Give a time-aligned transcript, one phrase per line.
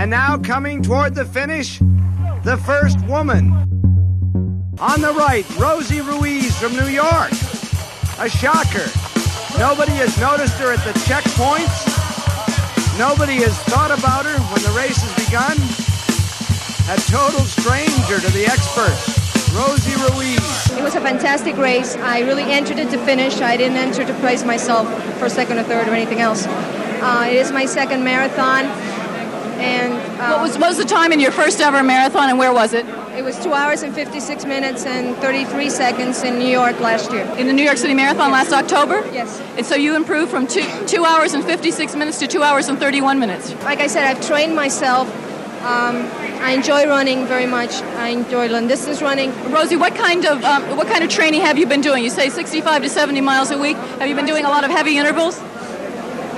[0.00, 1.78] And now coming toward the finish,
[2.44, 3.52] the first woman.
[4.78, 7.32] On the right, Rosie Ruiz from New York.
[8.18, 8.88] A shocker.
[9.58, 11.84] Nobody has noticed her at the checkpoints.
[12.98, 15.56] Nobody has thought about her when the race has begun.
[16.88, 19.20] A total stranger to the experts.
[19.52, 20.78] Rosie Ruiz.
[20.78, 21.96] It was a fantastic race.
[21.96, 23.42] I really entered it to finish.
[23.42, 24.88] I didn't enter to place myself
[25.18, 26.46] for second or third or anything else.
[26.46, 28.64] Uh, it is my second marathon.
[29.60, 32.52] And uh, what, was, what was the time in your first ever marathon and where
[32.52, 32.86] was it?
[33.16, 37.24] It was two hours and 56 minutes and 33 seconds in New York last year.
[37.36, 38.50] In the New York City Marathon yes.
[38.50, 39.06] last October?
[39.12, 39.40] Yes.
[39.58, 42.78] And so you improved from two, two hours and 56 minutes to two hours and
[42.78, 43.52] 31 minutes.
[43.62, 45.08] Like I said, I've trained myself.
[45.62, 46.08] Um,
[46.40, 47.82] I enjoy running very much.
[48.00, 49.30] I enjoy long distance running.
[49.52, 52.02] Rosie, what kind of um, what kind of training have you been doing?
[52.02, 53.76] You say 65 to 70 miles a week.
[53.76, 55.38] Have you been doing a lot of heavy intervals?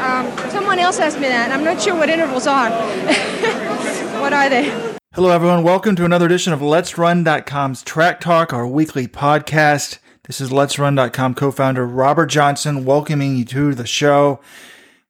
[0.01, 1.53] Um, someone else asked me that.
[1.53, 2.71] I'm not sure what intervals are.
[4.21, 4.93] what are they?
[5.15, 5.63] Hello, everyone.
[5.63, 9.99] Welcome to another edition of Let's Run.com's Track Talk, our weekly podcast.
[10.25, 14.41] This is Let's Run.com co-founder Robert Johnson welcoming you to the show.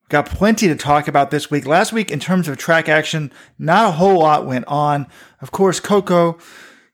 [0.00, 1.66] We've got plenty to talk about this week.
[1.66, 5.06] Last week, in terms of track action, not a whole lot went on.
[5.40, 6.38] Of course, Koko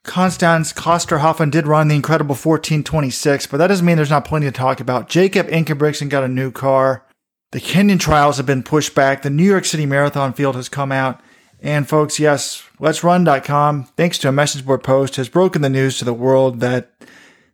[0.04, 4.52] Konstanze Klosterhalfen did run the incredible 1426, but that doesn't mean there's not plenty to
[4.52, 5.08] talk about.
[5.08, 7.04] Jakob Ingebrigtsen got a new car.
[7.50, 9.22] The Kenyan trials have been pushed back.
[9.22, 11.20] The New York City Marathon field has come out.
[11.60, 15.98] And folks, yes, Let's Run.com, thanks to a message board post, has broken the news
[15.98, 16.92] to the world that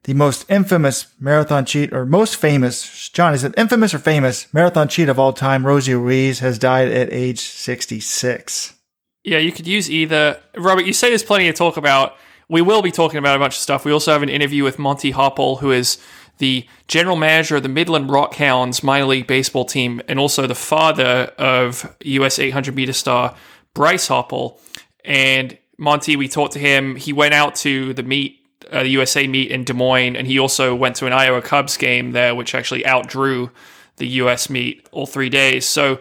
[0.03, 4.89] the most infamous marathon cheat, or most famous, John, is it infamous or famous marathon
[4.89, 8.75] cheat of all time, Rosie Ruiz, has died at age 66.
[9.23, 10.39] Yeah, you could use either.
[10.57, 12.17] Robert, you say there's plenty to talk about.
[12.51, 13.87] We will be talking about a bunch of stuff.
[13.87, 15.97] We also have an interview with Monty Hoppel, who is
[16.39, 21.33] the general manager of the Midland Rockhounds minor league baseball team, and also the father
[21.39, 23.37] of US 800 meter star
[23.75, 24.59] Bryce Hoppel.
[25.05, 26.97] And Monty, we talked to him.
[26.97, 28.41] He went out to the meet,
[28.71, 31.77] uh, the USA meet in Des Moines, and he also went to an Iowa Cubs
[31.77, 33.51] game there, which actually outdrew
[33.97, 35.67] the US meet all three days.
[35.67, 36.01] So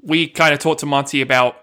[0.00, 1.61] we kind of talked to Monty about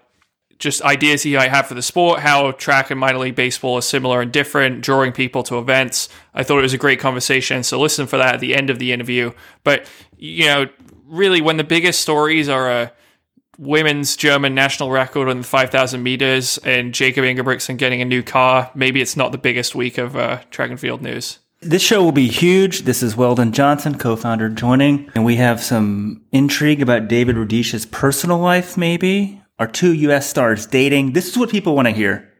[0.60, 3.82] just ideas he might have for the sport, how track and minor league baseball are
[3.82, 6.08] similar and different, drawing people to events.
[6.34, 7.64] I thought it was a great conversation.
[7.64, 9.32] So listen for that at the end of the interview.
[9.64, 10.66] But, you know,
[11.06, 12.92] really, when the biggest stories are a
[13.58, 18.70] women's German national record on the 5,000 meters and Jakob Ingebrigtsen getting a new car,
[18.74, 21.38] maybe it's not the biggest week of uh, track and field news.
[21.62, 22.82] This show will be huge.
[22.82, 28.38] This is Weldon Johnson, co-founder, joining, and we have some intrigue about David Rudisha's personal
[28.38, 29.39] life, maybe.
[29.60, 30.26] Our two U.S.
[30.26, 31.12] stars dating.
[31.12, 32.32] This is what people want to hear.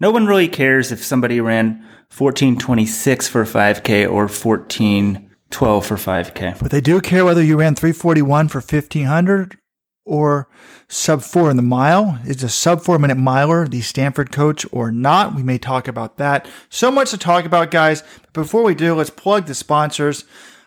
[0.00, 1.76] No one really cares if somebody ran
[2.10, 6.58] 1426 for 5K or 1412 for 5K.
[6.58, 9.56] But they do care whether you ran 341 for 1500
[10.04, 10.48] or
[10.88, 12.18] sub four in the mile.
[12.26, 15.36] Is a sub four minute miler the Stanford coach or not?
[15.36, 16.48] We may talk about that.
[16.68, 18.02] So much to talk about, guys.
[18.22, 20.24] But before we do, let's plug the sponsors.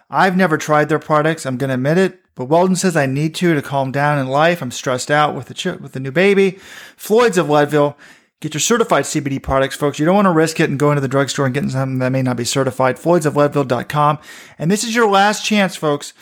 [0.10, 1.46] I've never tried their products.
[1.46, 2.20] I'm going to admit it.
[2.36, 4.62] But Weldon says I need to to calm down in life.
[4.62, 6.52] I'm stressed out with the ch- with the new baby.
[6.96, 7.98] Floyd's of Leadville.
[8.40, 10.00] Get your certified CBD products, folks.
[10.00, 12.12] You don't want to risk it and go into the drugstore and getting something that
[12.12, 12.96] may not be certified.
[12.96, 14.20] Floydsofleadville.com.
[14.58, 16.14] And this is your last chance, folks.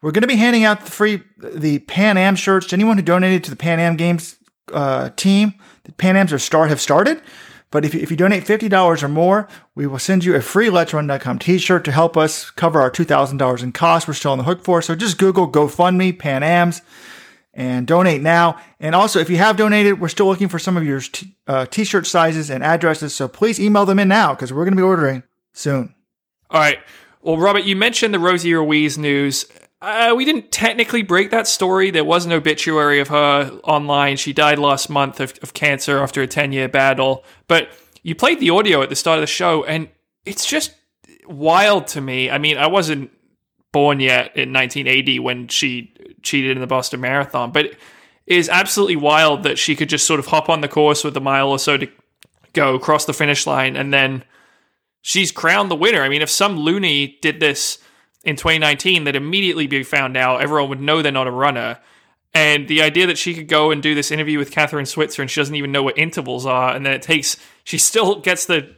[0.00, 3.02] We're going to be handing out the free the Pan Am shirts to anyone who
[3.02, 4.36] donated to the Pan Am Games
[4.72, 5.54] uh, team.
[5.84, 7.20] The Pan Ams are start have started.
[7.76, 10.70] But if you, if you donate $50 or more, we will send you a free
[10.70, 14.44] Let's Run.com t-shirt to help us cover our $2,000 in costs we're still on the
[14.44, 14.80] hook for.
[14.80, 16.80] So just Google GoFundMe, Pan Ams,
[17.52, 18.58] and donate now.
[18.80, 21.66] And also, if you have donated, we're still looking for some of your t- uh,
[21.66, 23.14] t-shirt sizes and addresses.
[23.14, 25.22] So please email them in now because we're going to be ordering
[25.52, 25.94] soon.
[26.48, 26.78] All right.
[27.20, 29.44] Well, Robert, you mentioned the Rosie Ruiz news.
[29.82, 31.90] Uh, we didn't technically break that story.
[31.90, 34.16] There was an obituary of her online.
[34.16, 37.24] She died last month of, of cancer after a 10 year battle.
[37.46, 37.68] But
[38.02, 39.88] you played the audio at the start of the show, and
[40.24, 40.74] it's just
[41.26, 42.30] wild to me.
[42.30, 43.10] I mean, I wasn't
[43.72, 47.78] born yet in 1980 when she cheated in the Boston Marathon, but it
[48.26, 51.20] is absolutely wild that she could just sort of hop on the course with a
[51.20, 51.86] mile or so to
[52.54, 54.24] go, cross the finish line, and then
[55.02, 56.02] she's crowned the winner.
[56.02, 57.78] I mean, if some loony did this
[58.26, 61.78] in 2019 that immediately be found out, everyone would know they're not a runner.
[62.34, 65.30] And the idea that she could go and do this interview with Kathrine Switzer and
[65.30, 68.74] she doesn't even know what intervals are, and then it takes, she still gets the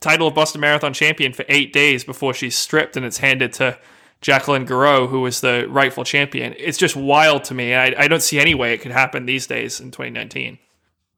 [0.00, 3.76] title of Boston Marathon champion for eight days before she's stripped and it's handed to
[4.20, 6.54] Jacqueline Gareau, who was the rightful champion.
[6.56, 7.74] It's just wild to me.
[7.74, 10.58] I, I don't see any way it could happen these days in 2019.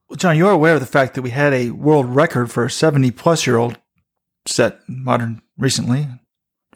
[0.09, 2.71] Well, John, you're aware of the fact that we had a world record for a
[2.71, 3.77] 70 plus year old
[4.47, 6.07] set modern recently,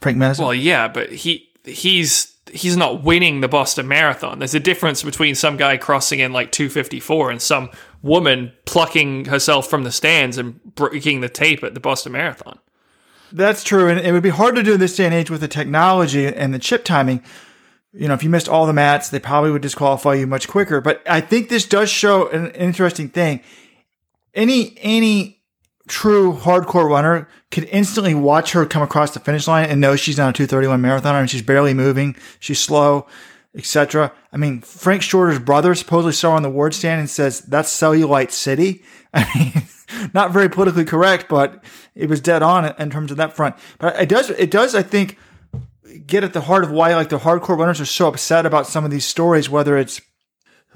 [0.01, 0.40] Frank Meza.
[0.40, 4.40] Well, yeah, but he he's he's not winning the Boston Marathon.
[4.40, 7.69] There's a difference between some guy crossing in like 254 and some
[8.01, 12.60] woman plucking herself from the stands and breaking the tape at the Boston Marathon.
[13.31, 15.48] That's true, and it would be hard to do this day and age with the
[15.48, 17.24] technology and the chip timing.
[17.94, 20.81] You know, if you missed all the mats, they probably would disqualify you much quicker.
[20.81, 23.42] But I think this does show an interesting thing.
[24.34, 25.38] Any any
[25.89, 30.18] true hardcore runner could instantly watch her come across the finish line and know she's
[30.18, 33.07] not a 231 marathoner and she's barely moving, she's slow,
[33.56, 34.13] etc.
[34.31, 37.75] I mean, Frank Shorter's brother supposedly saw her on the ward stand and says that's
[37.75, 38.83] Cellulite City.
[39.13, 41.63] I mean, not very politically correct, but
[41.95, 43.56] it was dead on in terms of that front.
[43.80, 45.18] But it does, it does, I think,
[46.06, 48.86] get at the heart of why like the hardcore runners are so upset about some
[48.86, 50.00] of these stories, whether it's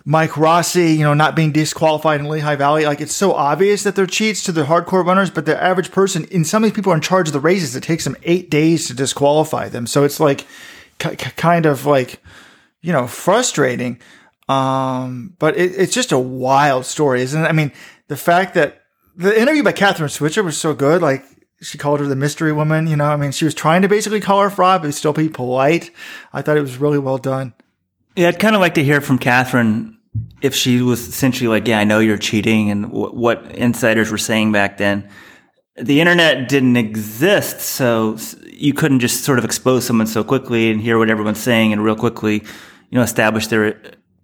[0.06, 2.86] Mike Rossi, you know, not being disqualified in Lehigh Valley.
[2.86, 6.26] Like it's so obvious that they're cheats to the hardcore runners, but the average person,
[6.26, 7.76] in some of these people are in charge of the races.
[7.76, 9.88] It takes them eight days to disqualify them.
[9.88, 10.46] So it's like
[11.00, 12.22] k- kind of like,
[12.82, 14.00] you know, frustrating.
[14.50, 17.48] Um, but it, it's just a wild story, isn't it?
[17.48, 17.72] I mean,
[18.10, 18.82] the fact that
[19.16, 21.02] the interview by Kathrine Switzer was so good.
[21.02, 21.24] Like
[21.62, 22.88] she called her the mystery woman.
[22.88, 25.30] You know, I mean, she was trying to basically call her fraud, but still be
[25.30, 25.92] polite.
[26.34, 27.54] I thought it was really well done.
[28.16, 29.93] Yeah, I'd kind of like to hear from Kathrine
[30.42, 34.18] if she was essentially like, "Yeah, I know you're cheating," and w- what insiders were
[34.18, 35.08] saying back then.
[35.76, 38.18] The internet didn't exist, so
[38.52, 41.84] you couldn't just sort of expose someone so quickly and hear what everyone's saying and
[41.84, 42.36] real quickly,
[42.90, 43.76] you know, establish they're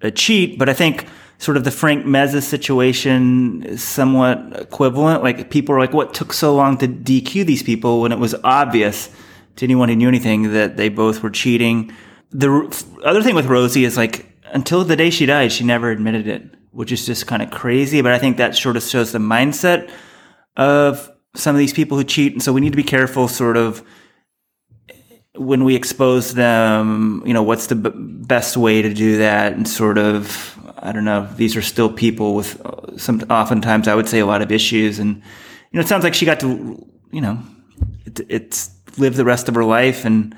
[0.02, 0.60] a cheat.
[0.60, 1.08] But I think
[1.40, 5.24] sort of the Frank Meza situation is somewhat equivalent.
[5.24, 8.36] Like people are like, what took so long to DQ these people when it was
[8.44, 9.10] obvious
[9.56, 11.92] to anyone who knew anything that they both were cheating.
[12.32, 12.50] The
[13.04, 16.44] other thing with Rosie is like, until the day she died, she never admitted it,
[16.72, 18.02] which is just kind of crazy.
[18.02, 19.92] But I think that sort of shows the mindset
[20.58, 22.34] of some of these people who cheat.
[22.34, 23.84] And so we need to be careful sort of
[25.36, 29.68] when we expose them, you know, what's the b- best way to do that and
[29.68, 31.28] sort of I don't know.
[31.36, 35.00] These are still people with uh, some, oftentimes I would say a lot of issues.
[35.00, 35.24] And, you
[35.74, 37.40] know, it sounds like she got to, you know,
[38.06, 40.06] it, it's live the rest of her life.
[40.06, 40.36] And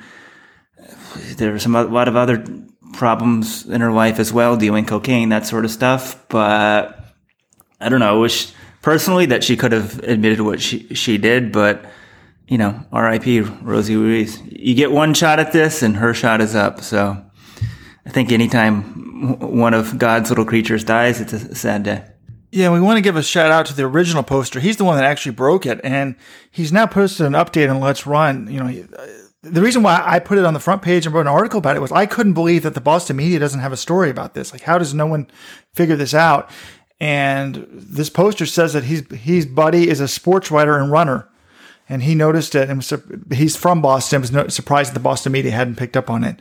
[1.38, 2.44] there were some, a lot of other
[2.94, 6.28] problems in her life as well, dealing cocaine, that sort of stuff.
[6.28, 7.00] But
[7.80, 8.16] I don't know.
[8.16, 11.86] I wish personally that she could have admitted what she, she did, but,
[12.48, 14.42] you know, RIP Rosie Ruiz.
[14.46, 16.82] You get one shot at this and her shot is up.
[16.82, 17.24] So
[18.06, 22.06] I think anytime one of God's little creatures dies, it's a sad day.
[22.52, 24.60] Yeah, we want to give a shout out to the original poster.
[24.60, 26.16] He's the one that actually broke it, and
[26.52, 28.52] he's now posted an update on Let's Run.
[28.52, 28.86] You know,
[29.44, 31.76] the reason why I put it on the front page and wrote an article about
[31.76, 34.52] it was I couldn't believe that the Boston media doesn't have a story about this.
[34.52, 35.28] Like, how does no one
[35.74, 36.50] figure this out?
[37.00, 41.28] And this poster says that he's his buddy is a sports writer and runner,
[41.90, 42.94] and he noticed it and was
[43.34, 44.22] he's from Boston.
[44.22, 46.40] Was surprised that the Boston media hadn't picked up on it.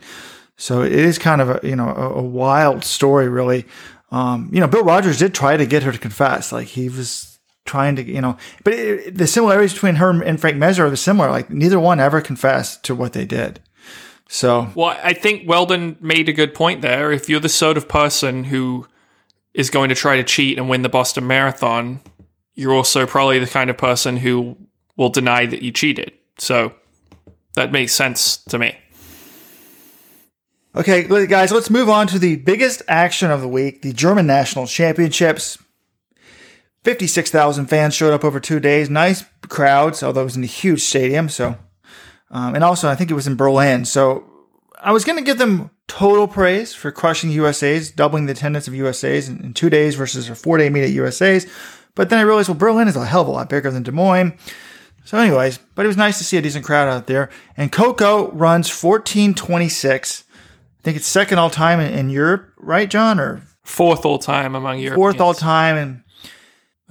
[0.57, 3.65] So it is kind of a you know a, a wild story, really.
[4.11, 7.30] Um, you know, Bill Rodgers did try to get her to confess, like he was
[7.71, 11.31] trying to, you know, but it, the similarities between her and Frank Meza are similar.
[11.31, 13.61] Like neither one ever confessed to what they did.
[14.27, 17.11] So, well, I think Weldon made a good point there.
[17.11, 18.87] If you're the sort of person who
[19.53, 22.01] is going to try to cheat and win the Boston Marathon,
[22.55, 24.57] you're also probably the kind of person who
[24.97, 26.11] will deny that you cheated.
[26.37, 26.73] So
[27.55, 28.77] that makes sense to me.
[30.73, 34.67] Okay, guys, let's move on to the biggest action of the week the German National
[34.67, 35.57] Championships.
[36.83, 38.89] 56,000 fans showed up over two days.
[38.89, 41.29] Nice crowds, although it was in a huge stadium.
[41.29, 41.57] So,
[42.31, 43.85] um, and also, I think it was in Berlin.
[43.85, 44.27] So,
[44.83, 48.73] I was going to give them total praise for crushing USA's, doubling the attendance of
[48.73, 51.45] USA's in, in two days versus a four day meet at USA's.
[51.93, 53.91] But then I realized, well, Berlin is a hell of a lot bigger than Des
[53.91, 54.33] Moines.
[55.03, 57.29] So, anyways, but it was nice to see a decent crowd out there.
[57.57, 60.23] And Koko runs 1426.
[60.31, 63.19] I think it's second all time in, in Europe, right, John?
[63.19, 64.95] Or fourth all time among Europe.
[64.95, 66.03] Fourth all time, and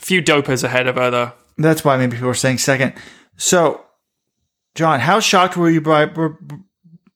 [0.01, 1.33] a few dopers ahead of her, though.
[1.59, 2.95] That's why maybe people are saying second.
[3.37, 3.85] So,
[4.75, 6.39] John, how shocked were you by were,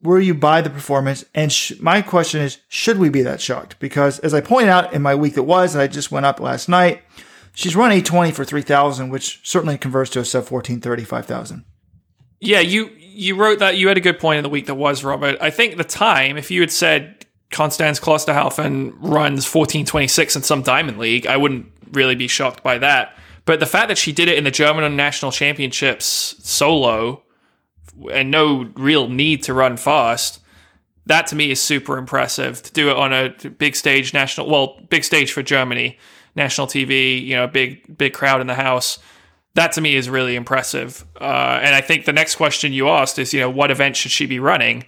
[0.03, 1.25] were you by the performance?
[1.35, 3.79] And sh- my question is, should we be that shocked?
[3.79, 6.41] Because as I pointed out in my week that was, and I just went up
[6.41, 7.03] last night,
[7.55, 11.65] she's run 820 for 3,000, which certainly converts to a sub 1430 5,000.
[12.41, 15.05] Yeah, you you wrote that you had a good point in the week that was
[15.05, 15.39] Robert.
[15.41, 20.99] I think the time, if you had said Constance Klosterhalfen runs 1426 in some Diamond
[20.99, 23.17] League, I wouldn't really be shocked by that.
[23.45, 27.23] But the fact that she did it in the German national championships solo
[28.11, 30.41] and no real need to run fast,
[31.07, 32.63] that to me is super impressive.
[32.63, 35.99] To do it on a big stage, national, well, big stage for Germany,
[36.35, 38.99] national TV, you know, big, big crowd in the house.
[39.55, 41.05] That to me is really impressive.
[41.21, 44.11] Uh, and I think the next question you asked is, you know, what event should
[44.11, 44.85] she be running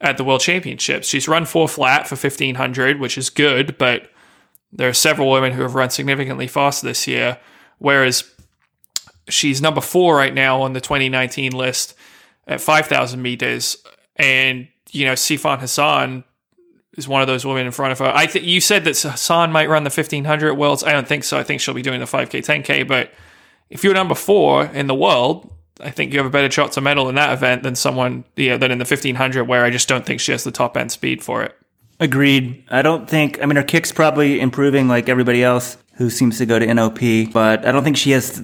[0.00, 1.08] at the World Championships?
[1.08, 4.10] She's run four flat for 1500, which is good, but
[4.72, 7.38] there are several women who have run significantly faster this year,
[7.78, 8.24] whereas
[9.28, 11.94] she's number four right now on the 2019 list
[12.46, 13.76] at 5,000 meters.
[14.16, 16.24] And, you know, Sifan Hassan
[16.96, 18.12] is one of those women in front of her.
[18.14, 20.84] I think you said that Hassan might run the 1500 at Worlds.
[20.84, 21.38] I don't think so.
[21.38, 22.86] I think she'll be doing the 5K, 10K.
[22.86, 23.12] But
[23.70, 26.80] if you're number four in the world, I think you have a better shot to
[26.80, 30.04] medal in that event than someone, yeah, than in the 1500, where I just don't
[30.04, 31.56] think she has the top end speed for it.
[32.02, 32.64] Agreed.
[32.68, 36.46] I don't think, I mean, her kick's probably improving like everybody else who seems to
[36.46, 38.42] go to NOP, but I don't think she has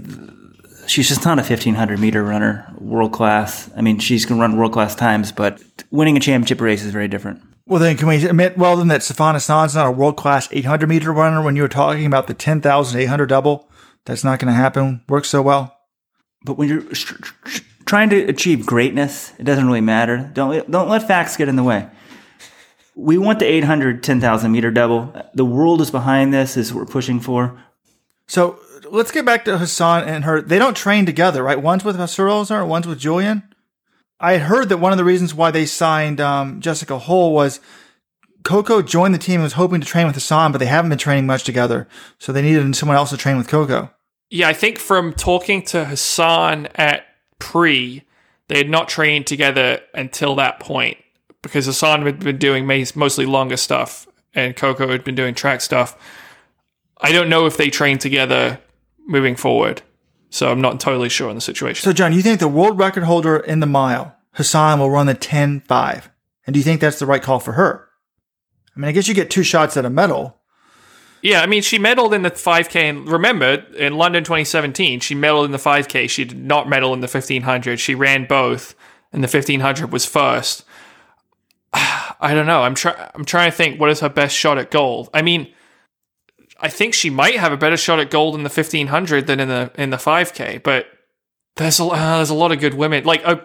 [0.86, 3.68] she's just not a 1500 meter runner, world class.
[3.76, 5.60] I mean, she's going to run world class times, but
[5.90, 7.42] winning a championship race is very different.
[7.66, 10.88] Well, then, can we admit, well, then, that Sifan Hassan's not a world class 800
[10.88, 13.68] meter runner when you were talking about the 10,800 double?
[14.04, 15.02] That's not going to happen.
[15.08, 15.76] Works so well.
[16.44, 16.84] But when you're
[17.86, 20.30] trying to achieve greatness, it doesn't really matter.
[20.32, 21.88] Don't, don't let facts get in the way.
[23.00, 25.14] We want the 800 10,000 meter double.
[25.32, 27.62] The world is behind this, is what we're pushing for.
[28.26, 28.58] So
[28.90, 30.42] let's get back to Hassan and her.
[30.42, 31.60] They don't train together, right?
[31.60, 33.42] One's with Hassan, one's with Julian.
[34.20, 37.60] I had heard that one of the reasons why they signed um, Jessica Hull was
[38.42, 40.98] Koko joined the team and was hoping to train with Hassan, but they haven't been
[40.98, 41.86] training much together.
[42.18, 43.90] So they needed someone else to train with Koko.
[44.30, 47.06] Yeah, I think from talking to Hassan at
[47.38, 48.02] pre,
[48.48, 50.98] they had not trained together until that point
[51.42, 55.96] because Hassan had been doing mostly longer stuff and Koko had been doing track stuff.
[57.00, 58.60] I don't know if they trained together
[59.06, 59.82] moving forward.
[60.30, 61.82] So I'm not totally sure on the situation.
[61.82, 65.14] So, John, you think the world record holder in the mile, Hassan, will run the
[65.14, 66.10] 10 5?
[66.46, 67.88] And do you think that's the right call for her?
[68.76, 70.38] I mean, I guess you get two shots at a medal.
[71.22, 72.76] Yeah, I mean, she medaled in the 5K.
[72.76, 76.08] And remember, in London 2017, she medaled in the 5K.
[76.08, 77.80] She did not medal in the 1500.
[77.80, 78.74] She ran both,
[79.12, 80.64] and the 1500 was first.
[82.20, 82.62] I don't know.
[82.62, 82.96] I'm, trying.
[83.14, 85.08] I'm trying to think what is her best shot at gold.
[85.14, 85.52] I mean,
[86.60, 89.48] I think she might have a better shot at gold in the 1500 than in
[89.48, 90.86] the in the 5k, but
[91.56, 93.04] there's a uh, there's a lot of good women.
[93.04, 93.36] Like uh,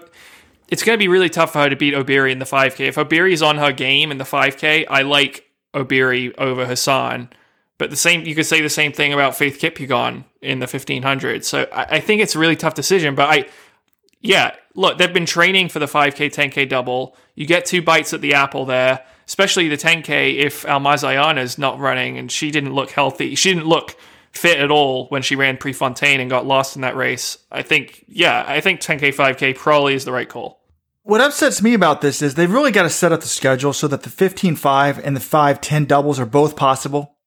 [0.70, 2.88] it's going to be really tough for her to beat Obiri in the 5k.
[2.88, 7.30] If Obiri's on her game in the 5k, I like Obiri over Hassan.
[7.78, 11.44] But the same, you could say the same thing about Faith Kipyegon in the 1500.
[11.44, 13.13] So I, I think it's a really tough decision.
[13.16, 13.46] But I,
[14.22, 17.15] yeah, look, they've been training for the 5k, 10k double.
[17.36, 21.58] You get two bites at the apple there especially the 10K, if Almaz Ayana is
[21.58, 23.96] not running and she didn't look healthy, she didn't look
[24.32, 27.38] fit at all when she ran Prefontaine and got lost in that race.
[27.51, 30.60] I think, yeah, I think 10K, 5K probably is the right call.
[31.03, 33.88] What upsets me about this is they've really got to set up the schedule so
[33.89, 37.18] that the 15 5 and the 5 10 doubles are both possible.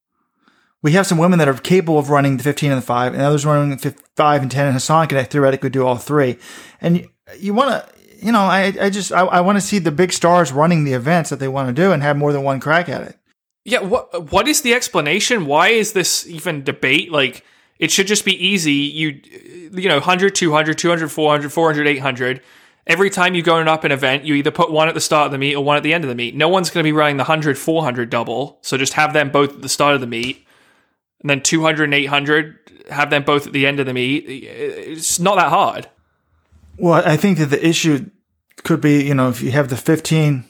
[0.81, 3.21] We have some women that are capable of running the 15 and the 5, and
[3.21, 6.37] others running the 5 and 10, and Hassan can theoretically do all three.
[6.79, 9.91] And you, want to you know, I, I just I, I want to see the
[9.91, 12.59] big stars running the events that they want to do and have more than one
[12.59, 13.17] crack at it.
[13.65, 15.45] Yeah, what what is the explanation?
[15.45, 17.11] Why is this even debate?
[17.11, 17.43] Like
[17.79, 18.73] it should just be easy.
[18.73, 19.21] You
[19.73, 22.41] you know, 100, 200, 200, 400, 400, 800.
[22.87, 25.25] Every time you go and up an event, you either put one at the start
[25.25, 26.35] of the meet or one at the end of the meet.
[26.35, 28.59] No one's going to be running the 100, 400 double.
[28.61, 30.47] So just have them both at the start of the meet.
[31.19, 34.23] And then 200 and 800, have them both at the end of the meet.
[34.27, 35.89] It's not that hard.
[36.77, 38.09] Well, I think that the issue
[38.63, 40.45] could be, you know, if you have the 15,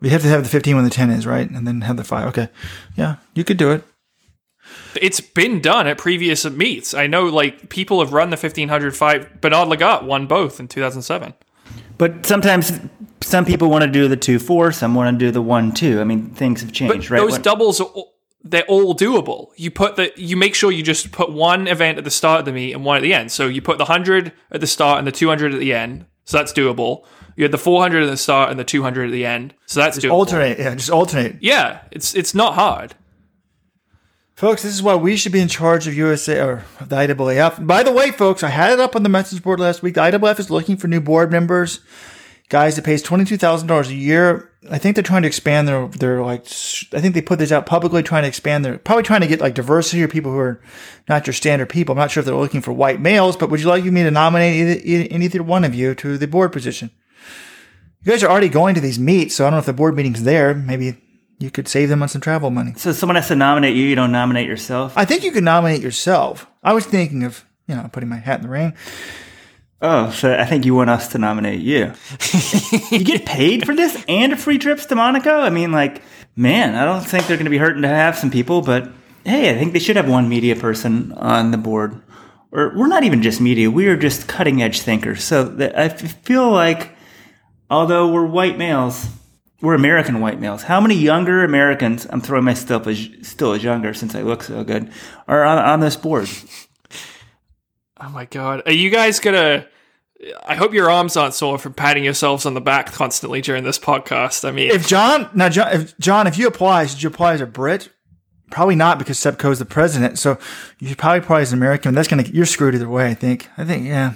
[0.00, 1.48] you have to have the 15 when the 10 is, right?
[1.48, 2.28] And then have the 5.
[2.28, 2.48] Okay.
[2.96, 3.84] Yeah, you could do it.
[5.00, 6.94] It's been done at previous meets.
[6.94, 9.40] I know, like, people have run the 1500 5.
[9.40, 11.34] Bernard Lagat won both in 2007.
[11.98, 12.78] But sometimes
[13.20, 16.00] some people want to do the 2 4, some want to do the 1 2.
[16.00, 17.20] I mean, things have changed, but right?
[17.20, 17.82] Those when- doubles
[18.42, 19.50] they're all doable.
[19.56, 22.44] You put the you make sure you just put one event at the start of
[22.46, 23.30] the meet and one at the end.
[23.32, 26.06] So you put the 100 at the start and the 200 at the end.
[26.24, 27.04] So that's doable.
[27.36, 29.54] You had the 400 at the start and the 200 at the end.
[29.66, 30.12] So that's just doable.
[30.12, 31.36] alternate, yeah, just alternate.
[31.40, 32.94] Yeah, it's it's not hard.
[34.34, 37.66] Folks, this is why we should be in charge of USA or the IAAF.
[37.66, 39.96] By the way, folks, I had it up on the message board last week.
[39.96, 41.80] The IAAF is looking for new board members
[42.50, 44.50] guys it pays $22,000 a year.
[44.70, 46.42] I think they're trying to expand their, their like,
[46.92, 49.40] I think they put this out publicly trying to expand their, probably trying to get
[49.40, 50.60] like diversity or people who are
[51.08, 51.94] not your standard people.
[51.94, 54.10] I'm not sure if they're looking for white males, but would you like me to
[54.10, 56.90] nominate either, either one of you to the board position?
[58.02, 59.94] You guys are already going to these meets, so I don't know if the board
[59.94, 60.52] meeting's there.
[60.54, 60.96] Maybe
[61.38, 62.74] you could save them on some travel money.
[62.76, 63.84] So someone has to nominate you.
[63.84, 64.92] You don't nominate yourself.
[64.96, 66.46] I think you could nominate yourself.
[66.62, 68.74] I was thinking of, you know, putting my hat in the ring.
[69.82, 71.92] Oh, so I think you want us to nominate you.
[72.90, 75.40] you get paid for this and free trips to Monaco?
[75.40, 76.02] I mean, like,
[76.36, 78.90] man, I don't think they're going to be hurting to have some people, but
[79.24, 82.02] hey, I think they should have one media person on the board.
[82.52, 85.24] Or we're not even just media, we are just cutting edge thinkers.
[85.24, 86.90] So I feel like,
[87.70, 89.06] although we're white males,
[89.62, 90.62] we're American white males.
[90.62, 94.62] How many younger Americans, I'm throwing myself as, still as younger since I look so
[94.62, 94.90] good,
[95.26, 96.28] are on, on this board?
[98.00, 98.62] Oh my god.
[98.66, 99.66] Are you guys gonna
[100.46, 103.78] I hope your arms aren't sore from patting yourselves on the back constantly during this
[103.78, 104.46] podcast.
[104.46, 107.40] I mean If John now John if John, if you apply, should you apply as
[107.40, 107.90] a Brit?
[108.50, 110.18] Probably not because Seb Coe is the president.
[110.18, 110.38] So
[110.78, 111.94] you should probably apply as an American.
[111.94, 113.48] That's gonna you're screwed either way, I think.
[113.56, 114.14] I think, yeah.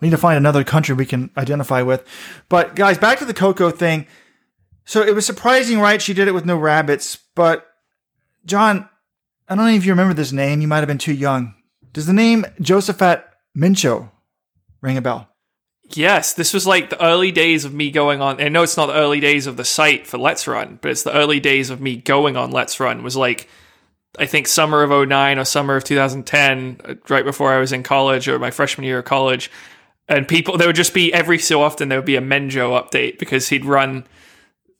[0.00, 2.06] We need to find another country we can identify with.
[2.48, 4.06] But guys, back to the Koko thing.
[4.84, 6.00] So it was surprising, right?
[6.00, 7.66] She did it with no rabbits, but
[8.44, 8.88] John,
[9.48, 10.60] I don't know if you remember this name.
[10.60, 11.54] You might have been too young.
[11.92, 13.24] Does the name Josphat
[13.56, 14.10] Menjo
[14.80, 15.28] ring a bell?
[15.92, 18.40] Yes, this was like the early days of me going on.
[18.40, 21.02] I know it's not the early days of the site for Let's Run, but it's
[21.02, 23.02] the early days of me going on Let's Run.
[23.02, 23.48] Was like,
[24.16, 27.82] I think summer of 09 or summer of 2010, uh, right before I was in
[27.82, 29.50] college or my freshman year of college.
[30.08, 33.18] And people, there would just be every so often there would be a Menjo update
[33.18, 34.06] because he'd run,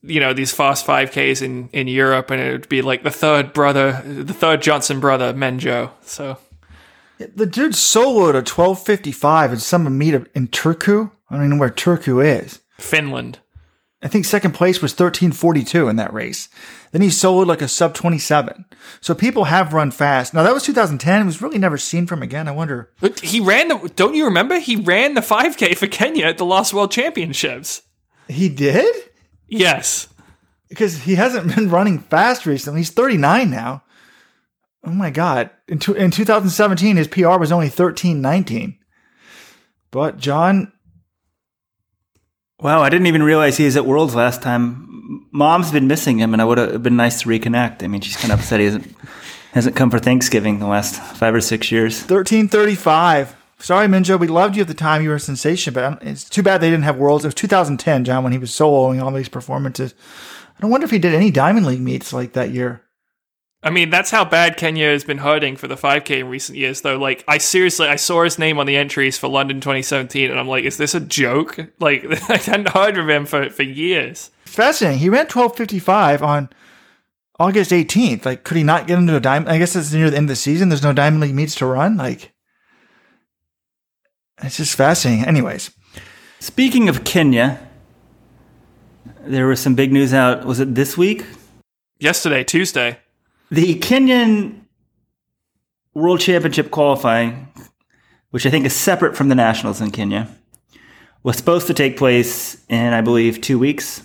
[0.03, 3.53] you know, these fast 5Ks in, in Europe and it would be like the third
[3.53, 5.91] brother, the third Johnson brother, Menjo.
[6.03, 6.39] So
[7.21, 11.11] The dude soloed a 1255 in some meet in Turku.
[11.29, 12.61] I don't even know where Turku is.
[12.79, 13.41] Finland.
[14.03, 16.49] I think second place was 1342 in that race.
[16.93, 18.65] Then he soloed like a sub 27.
[19.03, 20.33] So people have run fast.
[20.33, 21.21] Now that was 2010.
[21.21, 22.49] It was really never seen from again.
[22.49, 22.91] I wonder.
[23.01, 23.93] But he ran the.
[23.95, 24.59] Don't you remember?
[24.59, 27.83] He ran the 5K for Kenya at the last World Championships.
[28.29, 29.11] He did?
[29.47, 30.09] Yes.
[30.71, 32.81] Because he hasn't been running fast recently.
[32.81, 33.83] He's 39 now.
[34.85, 35.51] Oh my God.
[35.69, 38.79] In, two, in 2017, his PR was only 1319.
[39.91, 40.73] But John,
[42.63, 45.27] Wow, I didn't even realize he was at Worlds last time.
[45.33, 47.83] Mom's been missing him, and I would have been nice to reconnect.
[47.83, 48.95] I mean, she's kind of upset he hasn't
[49.53, 52.01] hasn't come for Thanksgiving the last five or six years.
[52.01, 53.35] 1335.
[53.59, 54.19] Sorry, Menjo.
[54.21, 55.03] We loved you at the time.
[55.03, 57.25] You were a sensation, but it's too bad they didn't have Worlds.
[57.25, 59.95] It was 2010, John, when he was soloing all these performances.
[60.57, 62.83] I don't wonder if he did any Diamond League meets like that year.
[63.63, 66.81] I mean, that's how bad Kenya has been hurting for the 5K in recent years,
[66.81, 66.97] though.
[66.97, 70.49] Like, I seriously, I saw his name on the entries for London 2017, and I'm
[70.49, 71.59] like, is this a joke?
[71.79, 74.31] Like, I hadn't heard of him for, for years.
[74.45, 74.99] Fascinating.
[74.99, 76.49] He ran 1255 on
[77.39, 78.25] August 18th.
[78.25, 79.51] Like, could he not get into a Diamond?
[79.51, 80.69] I guess it's near the end of the season.
[80.69, 81.97] There's no Diamond League meets to run.
[81.97, 82.33] Like,
[84.43, 85.27] it's just fascinating.
[85.27, 85.71] Anyways,
[86.43, 87.61] Speaking of Kenya,
[89.21, 90.47] there was some big news out.
[90.47, 91.27] Was it this week?
[91.99, 92.99] Yesterday, Tuesday.
[93.51, 94.61] The Kenyan
[95.93, 97.49] World Championship qualifying,
[98.31, 100.29] which I think is separate from the Nationals in Kenya,
[101.25, 104.03] was supposed to take place in, I believe, two weeks.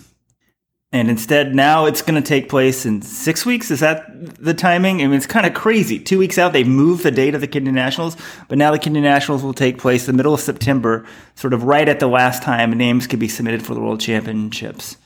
[0.92, 3.70] And instead, now it's going to take place in six weeks.
[3.70, 4.06] Is that
[4.42, 5.00] the timing?
[5.00, 5.98] I mean, it's kind of crazy.
[6.00, 8.16] Two weeks out, they moved the date of the Kenyan Nationals,
[8.48, 11.06] but now the Kenyan Nationals will take place in the middle of September,
[11.36, 14.96] sort of right at the last time names could be submitted for the World Championships.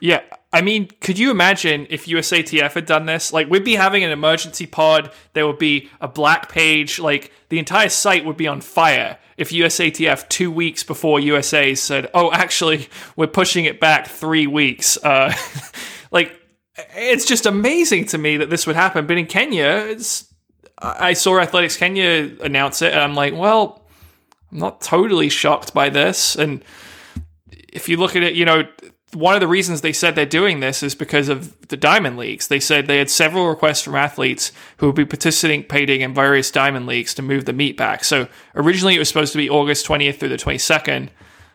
[0.00, 0.20] Yeah,
[0.56, 3.30] I mean, could you imagine if USATF had done this?
[3.30, 5.12] Like, we'd be having an emergency pod.
[5.34, 6.98] There would be a black page.
[6.98, 12.08] Like, the entire site would be on fire if USATF two weeks before USA said,
[12.14, 15.30] "Oh, actually, we're pushing it back three weeks." Uh,
[16.10, 16.40] like,
[16.94, 19.06] it's just amazing to me that this would happen.
[19.06, 20.32] But in Kenya, it's
[20.78, 23.82] I saw Athletics Kenya announce it, and I'm like, well,
[24.50, 26.34] I'm not totally shocked by this.
[26.34, 26.64] And
[27.50, 28.64] if you look at it, you know,
[29.16, 32.48] one of the reasons they said they're doing this is because of the diamond leagues.
[32.48, 36.86] They said they had several requests from athletes who would be participating in various diamond
[36.86, 38.04] leagues to move the meet back.
[38.04, 41.08] So originally it was supposed to be August 20th through the 22nd,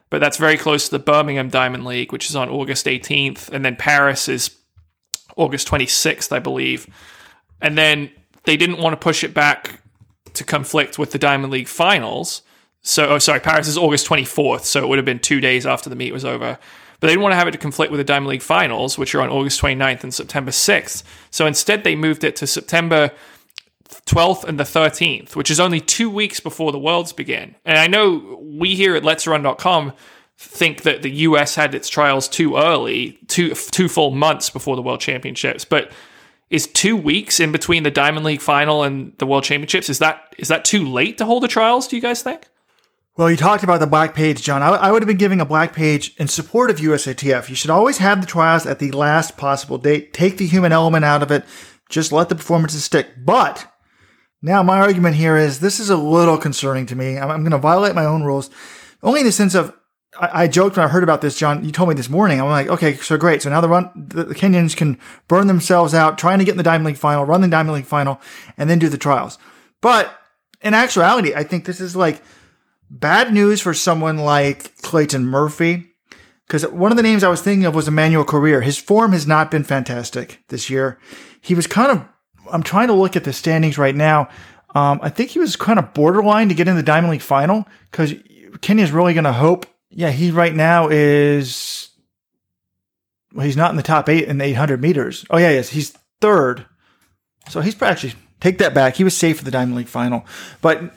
[0.10, 3.64] but that's very close to the Birmingham Diamond League, which is on August 18th, and
[3.64, 4.58] then Paris is
[5.38, 6.88] August 26th, I believe.
[7.62, 8.10] And then
[8.46, 9.82] they didn't want to push it back
[10.34, 12.42] to conflict with the Diamond League finals.
[12.82, 15.92] So, oh, sorry, Paris is August 24th, so it would have been two days after
[15.92, 16.58] the meet was over.
[17.02, 19.16] But they didn't want to have it to conflict with the Diamond League finals, which
[19.16, 21.04] are on August 29th and September 6th.
[21.32, 23.12] So instead, they moved it to September
[24.06, 27.56] 12th and the 13th, which is only two weeks before the Worlds begin.
[27.66, 29.94] And I know we here at Let'sRun.com
[30.38, 34.82] think that the US had its trials too early, two, two full months before the
[34.84, 35.66] World Championships.
[35.66, 35.92] But
[36.52, 40.36] is two weeks in between the Diamond League final and the World Championships, is that
[40.38, 42.48] is that too late to hold the trials, do you guys think?
[43.18, 44.64] Well, you talked about the black page, John.
[44.64, 47.50] I, I, would have been giving a black page in support of USATF.
[47.50, 50.14] You should always have the trials at the last possible date.
[50.14, 51.44] Take the human element out of it.
[51.90, 53.08] Just let the performances stick.
[53.26, 53.70] But
[54.42, 57.18] now my argument here is this is a little concerning to me.
[57.18, 58.50] I'm, I'm going to violate my own rules,
[59.04, 59.76] only in the sense of
[60.20, 61.64] I, joked when I heard about this, John.
[61.66, 62.40] You told me this morning.
[62.40, 63.42] I'm like, okay, so great.
[63.42, 66.58] So now the run, the, the Kenyans can burn themselves out trying to get in
[66.58, 68.20] the Diamond League final, run the Diamond League final,
[68.58, 69.38] and then do the trials.
[69.82, 70.18] But
[70.62, 72.22] in actuality, I think this is like
[72.94, 75.88] Bad news for someone like Clayton Murphy,
[76.46, 78.62] because one of the names I was thinking of was Emmanuel Korir.
[78.62, 81.00] His form has not been fantastic this year.
[81.40, 82.06] He was kind of,
[82.52, 84.28] I'm trying to look at the standings right now.
[84.76, 87.66] Um, I think he was kind of borderline to get in the Diamond League final
[87.90, 88.14] because
[88.60, 89.66] Kenya's really going to hope.
[89.90, 91.92] Yeah, he right now is,
[93.34, 95.26] well, he's not in the top eight in the 800 meters.
[95.30, 96.66] Oh, yeah, yes, he's third.
[97.48, 98.98] So he's actually, take that back.
[98.98, 100.26] He was safe for the Diamond League final.
[100.62, 100.94] But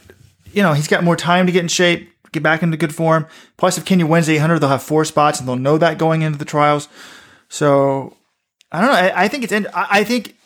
[0.55, 3.27] you know, he's got more time to get in shape, get back into good form.
[3.57, 6.39] Plus, if Kenya wins 800, they'll have four spots and they'll know that going into
[6.39, 6.89] the trials.
[7.49, 8.17] So
[8.73, 8.97] I don't know.
[8.97, 9.69] I, I think it's, in.
[9.75, 10.37] I think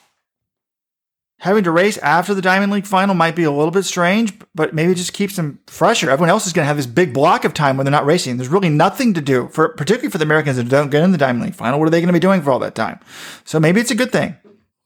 [1.40, 4.75] having to race after the Diamond League final might be a little bit strange, but
[4.75, 6.11] maybe it just keeps them fresher.
[6.11, 8.37] Everyone else is going to have this big block of time when they're not racing.
[8.37, 11.18] There's really nothing to do for, particularly for the Americans that don't get in the
[11.18, 11.79] Diamond League final.
[11.79, 12.99] What are they going to be doing for all that time?
[13.44, 14.37] So maybe it's a good thing.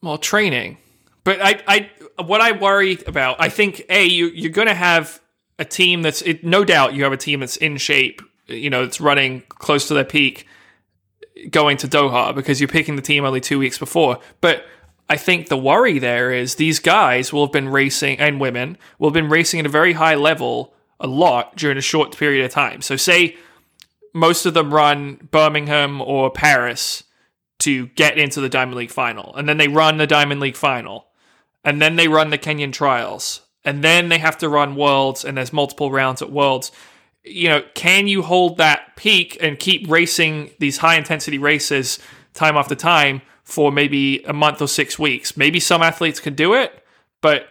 [0.02, 0.78] Well, training.
[1.24, 1.90] But I, I,
[2.22, 5.20] what I worry about, I think, a you you're going to have
[5.58, 8.82] a team that's it, no doubt you have a team that's in shape, you know,
[8.82, 10.46] it's running close to their peak,
[11.50, 14.18] going to Doha because you're picking the team only two weeks before.
[14.40, 14.64] But
[15.08, 19.08] I think the worry there is these guys will have been racing and women will
[19.08, 22.50] have been racing at a very high level a lot during a short period of
[22.50, 22.80] time.
[22.80, 23.36] So say
[24.14, 27.04] most of them run Birmingham or Paris
[27.60, 31.06] to get into the Diamond League final, and then they run the Diamond League final
[31.64, 35.36] and then they run the Kenyan trials, and then they have to run Worlds, and
[35.36, 36.72] there's multiple rounds at Worlds.
[37.24, 41.98] You know, can you hold that peak and keep racing these high intensity races
[42.34, 45.36] time after time for maybe a month or six weeks?
[45.36, 46.84] Maybe some athletes can do it,
[47.20, 47.46] but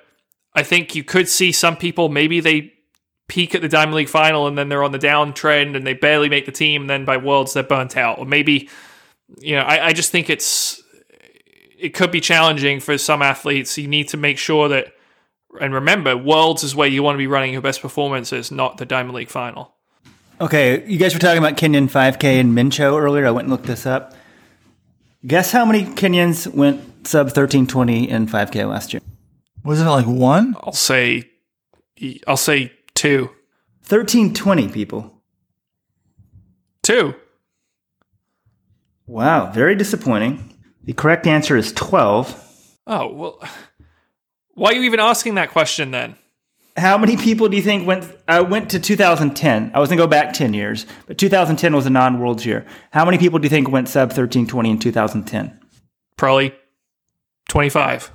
[0.54, 2.74] I think you could see some people maybe they
[3.30, 6.28] peak at the Diamond League final and then they're on the downtrend and they barely
[6.28, 6.82] make the team.
[6.82, 8.69] And then by Worlds they're burnt out, or maybe
[9.39, 10.81] you know I, I just think it's
[11.82, 13.78] it could be challenging for some athletes.
[13.78, 14.94] You need to make sure that,
[15.60, 18.86] and remember, Worlds is where you want to be running your best performances, not the
[18.86, 19.74] Diamond League final.
[20.39, 23.26] Okay, you guys were talking about Kenyan 5K and Menjo earlier.
[23.26, 24.13] I went and looked this up.
[25.26, 29.02] Guess how many Kenyans went sub 1320 in 5K last year?
[29.63, 30.56] Wasn't it like one?
[30.62, 31.30] I'll say,
[32.28, 33.26] I'll say two.
[33.88, 35.22] 1320 people.
[36.82, 37.15] Two.
[39.06, 40.51] Wow, very disappointing.
[40.84, 42.78] The correct answer is 12.
[42.88, 43.44] Oh, well,
[44.56, 46.15] why are you even asking that question then?
[46.78, 49.72] How many people do you think went I went to 2010?
[49.74, 52.65] I was going to go back 10 years, but 2010 was a non-worlds year.
[52.91, 55.60] How many people do you think went sub 1320 in 2010?
[56.17, 56.56] Probably
[57.50, 58.12] 25.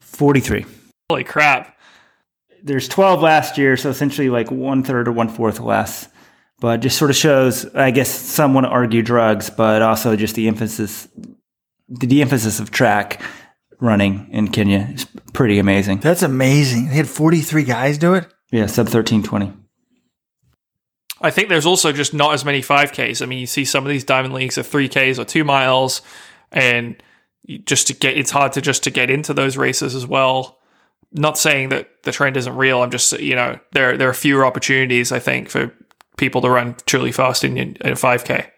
[0.00, 0.66] 43.
[1.10, 1.76] Holy crap.
[2.62, 6.08] There's 12 last year, so essentially like one third or one fourth less
[6.60, 10.34] but just sort of shows, I guess some want to argue drugs, but also just
[10.34, 11.08] the emphasis,
[11.88, 13.22] the de-emphasis of track
[13.80, 15.98] running in Kenya is pretty amazing.
[15.98, 16.88] That's amazing.
[16.88, 18.26] They had 43 guys do it?
[18.52, 19.52] Yeah, sub 1320.
[21.22, 23.22] I think there's also just not as many 5Ks.
[23.22, 26.02] I mean, you see some of these diamond leagues are 3Ks or 2 miles
[26.52, 27.02] and
[27.64, 30.58] just to get it's hard to just to get into those races as well.
[31.12, 32.82] Not saying that the trend isn't real.
[32.82, 35.72] I'm just you know there there are fewer opportunities I think for
[36.20, 38.48] people to run truly fast in, in a 5K.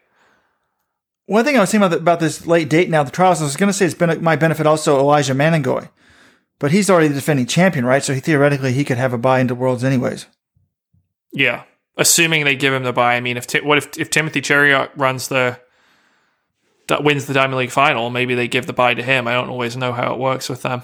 [1.26, 3.44] One thing I was saying about, the, about this late date now, the trials, I
[3.44, 5.88] was going to say it's been my benefit also Elijah Manangoi,
[6.58, 8.02] but he's already the defending champion, right?
[8.02, 10.26] So he, theoretically he could have a buy into Worlds anyways.
[11.32, 11.62] Yeah,
[11.96, 13.14] assuming they give him the buy.
[13.14, 15.58] I mean, if what if if Timothy Cheruiyot runs the
[16.88, 19.26] that wins the Diamond League final, maybe they give the buy to him.
[19.26, 20.82] I don't always know how it works with them.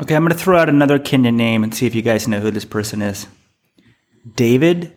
[0.00, 2.40] Okay, I'm going to throw out another Kenyan name and see if you guys know
[2.40, 3.26] who this person is.
[4.34, 4.96] David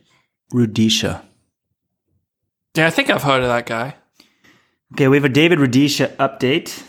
[0.54, 1.24] Rudisha.
[2.76, 3.96] Yeah, I think I've heard of that guy.
[4.94, 6.84] Okay, we have a David Rudisha update.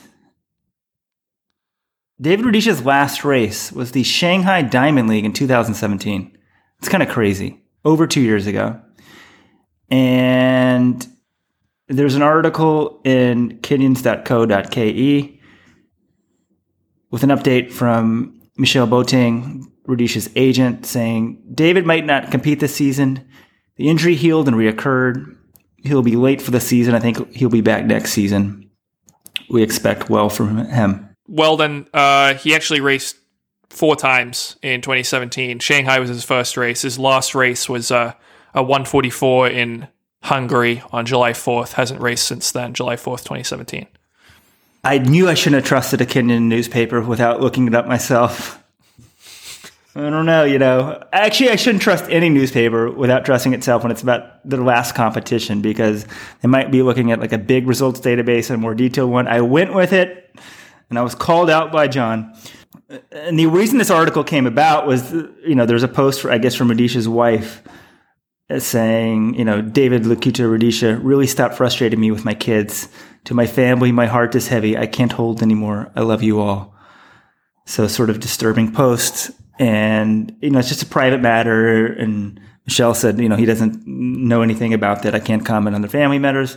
[2.20, 6.36] David Rudisha's last race was the Shanghai Diamond League in 2017.
[6.78, 7.60] It's kind of crazy.
[7.84, 8.80] Over two years ago.
[9.90, 11.06] And
[11.88, 15.40] there's an article in kenyans.co.ke
[17.10, 23.26] with an update from Michel Boeting, Rudisha's agent, saying David might not compete this season.
[23.80, 25.38] The injury healed and reoccurred.
[25.78, 26.94] He'll be late for the season.
[26.94, 28.68] I think he'll be back next season.
[29.48, 31.08] We expect well from him.
[31.26, 33.16] Well, then uh, he actually raced
[33.70, 35.60] four times in 2017.
[35.60, 36.82] Shanghai was his first race.
[36.82, 38.12] His last race was uh,
[38.52, 39.88] a 144 in
[40.24, 41.72] Hungary on July 4th.
[41.72, 43.86] Hasn't raced since then, July 4th, 2017.
[44.84, 48.59] I knew I shouldn't have trusted a Kenyan newspaper without looking it up myself.
[49.96, 51.02] I don't know, you know.
[51.12, 55.62] Actually, I shouldn't trust any newspaper without trusting itself when it's about the last competition
[55.62, 56.06] because
[56.42, 59.26] they might be looking at like a big results database and a more detailed one.
[59.26, 60.32] I went with it
[60.90, 62.32] and I was called out by John.
[63.10, 66.38] And the reason this article came about was, you know, there's a post, for, I
[66.38, 67.62] guess, from Rudisha's wife
[68.58, 72.88] saying, you know, David Lekuta Rudisha really stopped frustrating me with my kids.
[73.24, 74.76] To my family, my heart is heavy.
[74.76, 75.90] I can't hold anymore.
[75.96, 76.74] I love you all.
[77.66, 79.30] So sort of disturbing post.
[79.60, 81.86] And, you know, it's just a private matter.
[81.86, 85.14] And Michel said, you know, he doesn't know anything about that.
[85.14, 86.56] I can't comment on the family matters.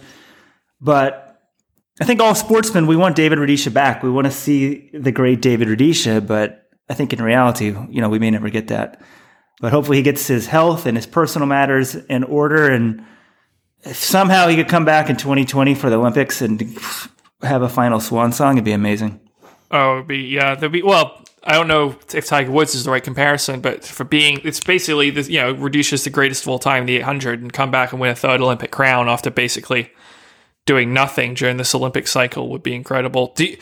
[0.79, 1.37] But
[1.99, 4.03] I think all sportsmen, we want David Rudisha back.
[4.03, 8.07] We want to see the great David Rudisha, but I think in reality, you know,
[8.07, 9.01] we may never get that.
[9.59, 12.69] But hopefully he gets his health and his personal matters in order.
[12.69, 13.03] And
[13.81, 16.61] if somehow he could come back in 2020 for the Olympics and
[17.41, 19.19] have a final swan song, it'd be amazing.
[19.71, 22.91] Oh, it'd be, yeah, there'd be, well, I don't know if Tiger Woods is the
[22.91, 26.59] right comparison, but for being, it's basically, this, you know, Rudisha's the greatest of all
[26.59, 29.91] time, the 800, and come back and win a third Olympic crown after basically
[30.65, 33.33] doing nothing during this Olympic cycle would be incredible.
[33.35, 33.57] Do you,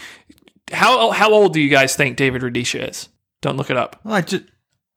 [0.72, 3.10] how how old do you guys think David Rudisha is?
[3.42, 4.00] Don't look it up.
[4.04, 4.44] Well, I just,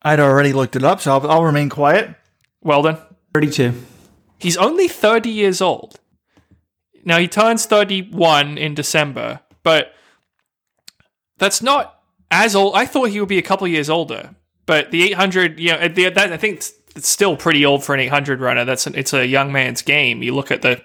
[0.03, 2.15] I'd already looked it up, so I'll, I'll remain quiet.
[2.63, 2.99] Weldon.
[3.33, 3.73] 32.
[4.39, 5.99] He's only 30 years old.
[7.05, 9.95] Now he turns 31 in December, but
[11.39, 12.75] that's not as old.
[12.75, 14.35] I thought he would be a couple years older,
[14.67, 16.65] but the 800, you know, the, that, I think
[16.97, 18.65] it's still pretty old for an 800 runner.
[18.65, 20.23] That's an, it's a young man's game.
[20.23, 20.83] You look at the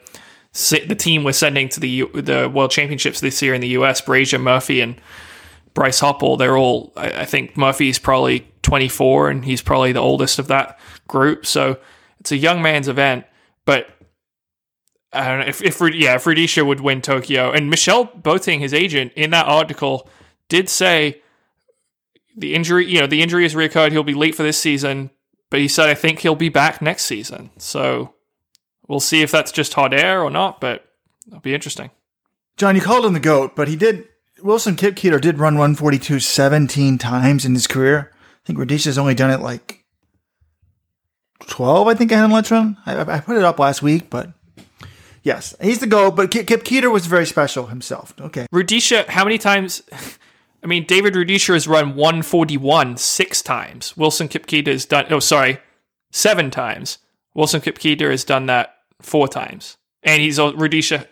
[0.51, 4.01] the team we're sending to the the World Championships this year in the U.S.
[4.01, 4.99] Brazier, Murphy, and
[5.73, 6.37] Bryce Hoppel.
[6.37, 6.91] They're all.
[6.97, 11.45] I, I think Murphy's probably 24, and he's probably the oldest of that group.
[11.45, 11.77] So
[12.19, 13.25] it's a young man's event.
[13.65, 13.89] But
[15.13, 18.73] I don't know if, if yeah, if Rudisha would win Tokyo, and Michel Boeting, his
[18.73, 20.09] agent, in that article
[20.47, 21.21] did say
[22.39, 22.87] the injury.
[22.87, 23.91] You know, the injury has reoccurred.
[23.91, 25.11] He'll be late for this season,
[25.49, 27.51] but he said I think he'll be back next season.
[27.57, 28.13] So
[28.87, 30.85] we'll see if that's just hot air or not, but
[31.27, 31.91] it'll be interesting.
[32.57, 34.07] John, you called him the GOAT, but he did.
[34.41, 38.11] Wilson Kipketer did run 142 17 times in his career.
[38.13, 39.85] I think Rudisha's only done it like
[41.47, 42.77] 12, I think, I had in Let's Run.
[42.85, 44.31] I, I put it up last week, but
[45.23, 48.13] yes, he's the GOAT, but Kip, Kip was very special himself.
[48.19, 48.47] Okay.
[48.53, 49.83] Rudisha, how many times?
[50.63, 53.95] I mean, David Rudisha has run 141 six times.
[53.95, 55.59] Wilson Kipketer has done, oh, sorry,
[56.11, 56.97] seven times.
[57.33, 61.07] Wilson Kipketer has done that four times, and he's Rudisha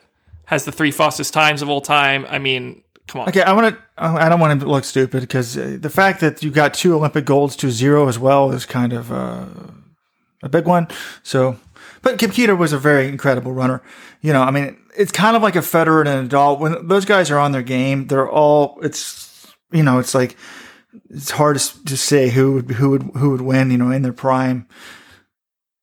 [0.46, 2.26] has the three fastest times of all time.
[2.30, 3.30] I mean, come on.
[3.30, 3.82] Okay, I want to.
[3.98, 7.56] I don't want to look stupid because the fact that you got two Olympic golds
[7.58, 9.46] to zero as well is kind of uh,
[10.44, 10.88] a big one.
[11.24, 11.58] So,
[12.02, 13.82] but Kipketer was a very incredible runner.
[14.22, 16.60] You know, I mean, it's kind of like a Federer and an Nadal.
[16.60, 18.80] When those guys are on their game, they're all.
[18.82, 19.27] It's
[19.72, 20.38] you know, it's like
[21.10, 23.72] it's hard to, to say who would who would who would win.
[23.72, 24.68] You know, in their prime.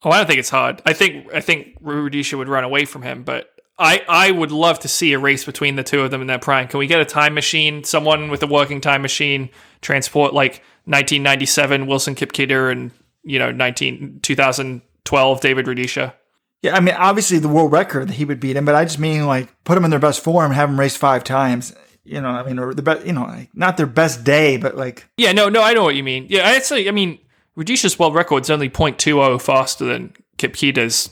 [0.02, 0.82] Oh, I don't think it's hard.
[0.84, 4.78] I think I think Rudisha would run away from him, but I, I would love
[4.80, 6.68] to see a race between the two of them in their prime.
[6.68, 7.82] Can we get a time machine?
[7.82, 12.92] Someone with a working time machine transport like 1997 Wilson Kipketer and
[13.22, 16.14] you know 19 2012 David Rudisha.
[16.62, 18.98] Yeah, I mean, obviously the world record that he would beat him, but I just
[18.98, 21.74] mean like put him in their best form, have them race five times.
[22.04, 24.76] You know, I mean, or the best, you know, like, not their best day, but
[24.76, 25.08] like.
[25.16, 26.26] Yeah, no, no, I know what you mean.
[26.28, 27.18] Yeah, I actually, I mean,
[27.56, 31.10] Rudisha's world record is only 0.20 faster than Kipketer's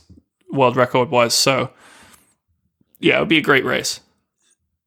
[0.50, 1.34] world record was.
[1.34, 1.70] So,
[3.00, 4.00] yeah, it would be a great race.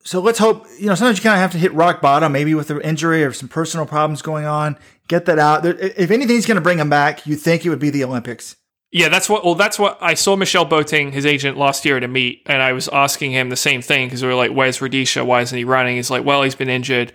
[0.03, 2.53] So let's hope, you know, sometimes you kind of have to hit rock bottom, maybe
[2.53, 5.65] with an injury or some personal problems going on, get that out.
[5.65, 8.55] If anything's going to bring him back, you think it would be the Olympics.
[8.95, 9.43] Yeah, that's what.
[9.43, 12.61] Well, that's what I saw Michel Boeting, his agent, last year at a meet, and
[12.61, 15.25] I was asking him the same thing because we were like, "Where's Rudisha?
[15.25, 17.11] Why isn't he running?" He's like, "Well, he's been injured."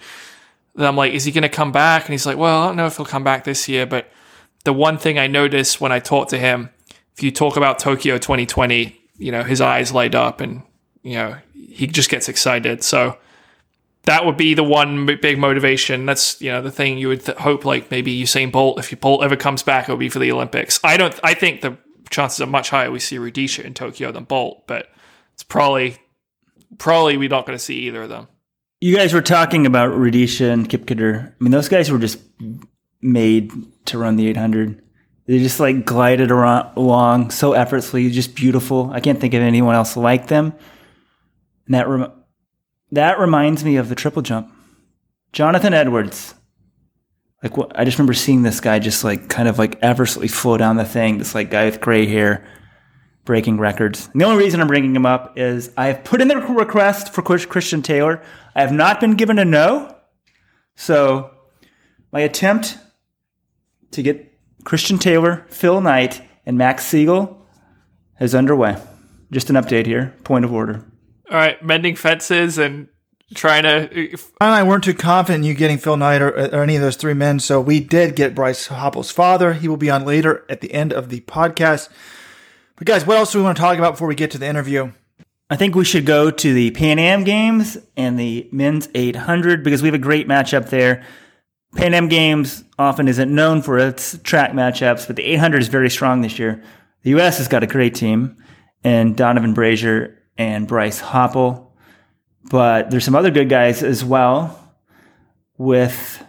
[0.75, 2.77] Then I'm like, "Is he going to come back?" And he's like, "Well, I don't
[2.77, 4.13] know if he'll come back this year, but
[4.65, 6.69] the one thing I noticed when I talked to him,
[7.17, 10.63] if you talk about Tokyo 2020, you know, his eyes light up and,
[11.03, 12.85] you know, he just gets excited.
[12.85, 13.17] So
[14.05, 16.07] that would be the one big motivation.
[16.07, 19.23] That's, you know, the thing you would th- hope like maybe Usain Bolt, if Bolt
[19.23, 20.81] ever comes back, it would be for the Olympics.
[20.83, 21.77] I don't, I think the
[22.09, 24.89] chances are much higher we see Rudisha in Tokyo than Bolt, but
[25.35, 25.99] it's probably,
[26.79, 28.29] probably we're not going to see either of them.
[28.81, 31.29] You guys were talking about Rudisha and Kipketer.
[31.29, 32.19] I mean, those guys were just
[33.03, 33.53] made
[33.87, 34.83] to run the 800.
[35.27, 38.91] They just like glided around, along so effortlessly, just beautiful.
[38.93, 40.55] I can't think of anyone else like them.
[41.67, 42.13] And that rem-
[42.93, 44.53] that reminds me of the triple jump.
[45.33, 46.35] Jonathan Edwards,
[47.43, 50.57] Like what, I just remember seeing this guy just like kind of like effortlessly flow
[50.57, 51.19] down the thing.
[51.19, 52.47] This like guy with gray hair
[53.25, 54.09] breaking records.
[54.13, 57.15] And the only reason I'm bringing him up is I have put in the request
[57.15, 58.23] for Christian Taylor.
[58.55, 59.95] I have not been given a no.
[60.75, 61.31] So
[62.13, 62.79] my attempt
[63.93, 64.33] to get
[64.65, 67.47] Christian Taylor, Phil Knight, and Max Siegel
[68.19, 68.77] is underway.
[69.31, 70.15] Just an update here.
[70.25, 70.85] Point of order.
[71.31, 72.89] All right, mending fences and
[73.35, 74.17] trying to.
[74.41, 76.83] I and I weren't too confident in you getting Phil Knight or, or, any of
[76.83, 79.53] those three men, so we did get Bryce Hoppel's father.
[79.53, 81.89] He will be on later at the end of the podcast.
[82.77, 84.49] But guys, what else do we want to talk about before we get to the
[84.49, 84.93] interview?
[85.49, 89.83] I think we should go to the Pan Am Games and the men's 800 because
[89.83, 91.05] we have a great matchup there.
[91.77, 95.91] Pan Am Games often isn't known for its track matchups, but the 800 is very
[95.91, 96.63] strong this year.
[97.03, 97.39] The U.S.
[97.39, 98.37] has got a great team,
[98.83, 101.71] and Donavan Brazier and Bryce Hoppel
[102.45, 104.75] but there's some other good guys as well
[105.59, 106.25] with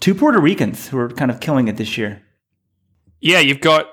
[0.00, 2.22] two Puerto Ricans who are kind of killing it this year.
[3.20, 3.88] Yeah, you've got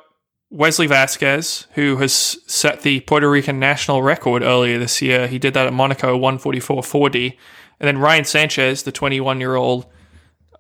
[0.50, 2.14] Wesley Vasquez, who has
[2.48, 5.28] set the Puerto Rican national record earlier this year.
[5.28, 7.38] He did that at Monaco, 144.40.
[7.80, 9.86] And then Ryan Sanchez, the 21 year old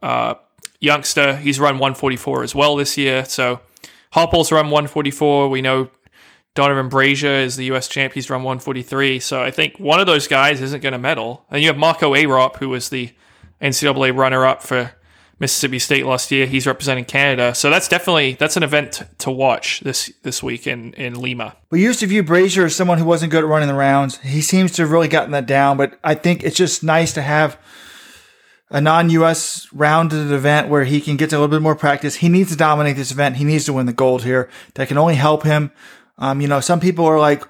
[0.01, 0.35] uh,
[0.79, 3.25] youngster, he's run 144 as well this year.
[3.25, 3.59] So
[4.13, 5.49] Hoppel's run 144.
[5.49, 5.89] We know
[6.55, 7.87] Donavan Brazier is the U.S.
[7.87, 8.13] champ.
[8.13, 9.19] He's run 143.
[9.19, 11.45] So I think one of those guys isn't going to medal.
[11.51, 13.11] And you have Marco Arop, who was the
[13.61, 14.93] NCAA runner-up for
[15.37, 16.45] Mississippi State last year.
[16.45, 17.53] He's representing Canada.
[17.53, 21.57] So that's definitely that's an event to watch this this week in in Lima.
[21.71, 24.17] We used to view Brazier as someone who wasn't good at running the rounds.
[24.19, 25.75] He seems to have really gotten that down.
[25.75, 27.59] But I think it's just nice to have
[28.69, 29.67] a non-U.S.
[29.73, 32.15] rounded event where he can get a little bit more practice.
[32.15, 33.35] He needs to dominate this event.
[33.35, 34.49] He needs to win the gold here.
[34.75, 35.71] That can only help him
[36.17, 37.43] um, you know, some people are like,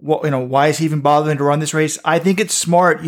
[0.00, 1.98] what, you know, why is he even bothering to run this race?
[2.04, 3.04] I think it's smart.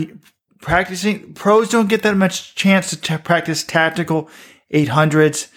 [0.61, 4.29] Practicing pros don't get that much chance to t- practice tactical
[4.73, 5.49] 800s.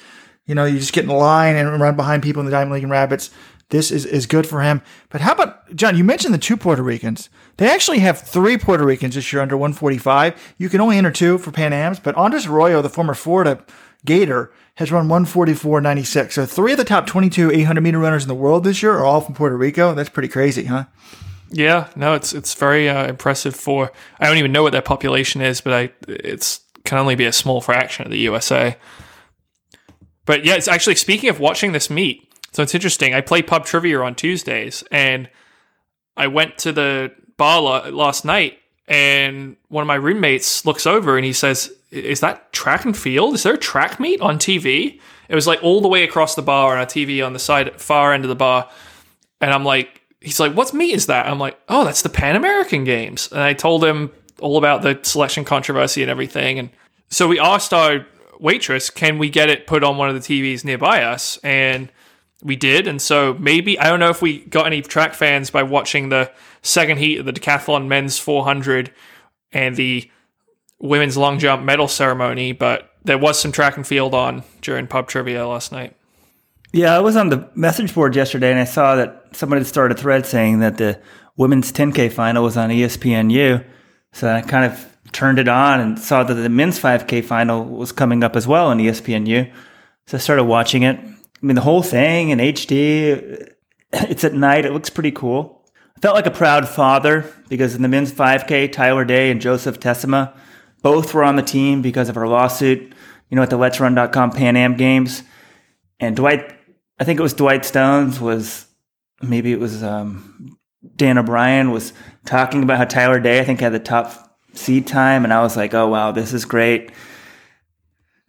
[0.45, 2.83] You know, you just get in line and run behind people in the Diamond League
[2.83, 3.31] and Rabbits.
[3.69, 4.81] This is, is good for him.
[5.09, 7.29] But how about, John, you mentioned the two Puerto Ricans.
[7.57, 10.55] They actually have three Puerto Ricans this year under 145.
[10.57, 13.63] You can only enter two for Pan Ams, but Andres Arroyo, the former Florida
[14.05, 16.31] Gator, has run 144.96.
[16.31, 19.03] So three of the top 22 800 meter runners in the world this year are
[19.03, 19.93] all from Puerto Rico.
[19.93, 20.85] That's pretty crazy, huh?
[21.51, 23.91] Yeah, no, it's it's very uh, impressive for.
[24.19, 27.33] I don't even know what their population is, but I it's can only be a
[27.33, 28.77] small fraction of the USA.
[30.25, 32.31] But yeah, it's actually speaking of watching this meet.
[32.53, 33.13] So it's interesting.
[33.13, 35.29] I play pub trivia on Tuesdays, and
[36.15, 41.23] I went to the bar last night, and one of my roommates looks over and
[41.23, 43.35] he says, is that track and field?
[43.35, 44.99] Is there a track meet on TV?
[45.29, 47.79] It was like all the way across the bar on a TV on the side
[47.79, 48.67] far end of the bar.
[49.39, 51.27] And I'm like, he's like, "What's meet is that?
[51.27, 53.31] I'm like, oh, that's the Pan American Games.
[53.31, 56.57] And I told him all about the selection controversy and everything.
[56.57, 56.69] And
[57.09, 58.05] so we asked our
[58.39, 61.37] waitress, can we get it put on one of the TVs nearby us?
[61.43, 61.91] And
[62.41, 62.87] we did.
[62.87, 66.31] And so maybe, I don't know if we got any track fans by watching the
[66.61, 68.91] second heat of the decathlon men's 400
[69.51, 70.09] and the
[70.79, 75.07] women's long jump medal ceremony, but there was some track and field on during pub
[75.07, 75.95] trivia last night.
[76.71, 80.01] Yeah, I was on the message board yesterday and I saw that somebody started a
[80.01, 81.01] thread saying that the
[81.35, 83.65] women's 10K final was on ESPNU.
[84.11, 87.91] So I kind of turned it on and saw that the men's 5K final was
[87.91, 89.51] coming up as well on ESPNU.
[90.05, 90.99] So I started watching it.
[90.99, 93.51] I mean, the whole thing in HD,
[93.93, 94.65] it's at night.
[94.65, 95.58] It looks pretty cool.
[96.01, 100.33] Felt like a proud father because in the men's 5K, Tyler Day and Joseph Tessima
[100.81, 102.93] both were on the team because of our lawsuit,
[103.29, 105.23] you know, at the Let's Run.com Pan Am Games.
[105.99, 106.55] And Dwight,
[106.99, 108.65] I think it was Dwight Stones, was
[109.21, 110.57] maybe it was um,
[110.95, 111.91] Dan O'Brien was
[112.25, 115.25] talking about how Tyler Day, I think, had the top seed time.
[115.25, 116.91] And I was like, oh, wow, this is great.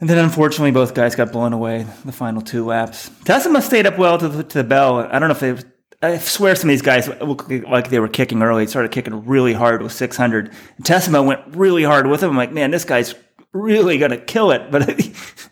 [0.00, 3.10] And then unfortunately, both guys got blown away the final two laps.
[3.24, 4.98] Tessima stayed up well to the, to the bell.
[4.98, 5.69] I don't know if they
[6.02, 8.66] I swear some of these guys look like they were kicking early.
[8.66, 10.50] Started kicking really hard with 600.
[10.76, 12.30] And went really hard with him.
[12.30, 13.14] I'm like, man, this guy's
[13.52, 14.70] really going to kill it.
[14.70, 14.98] But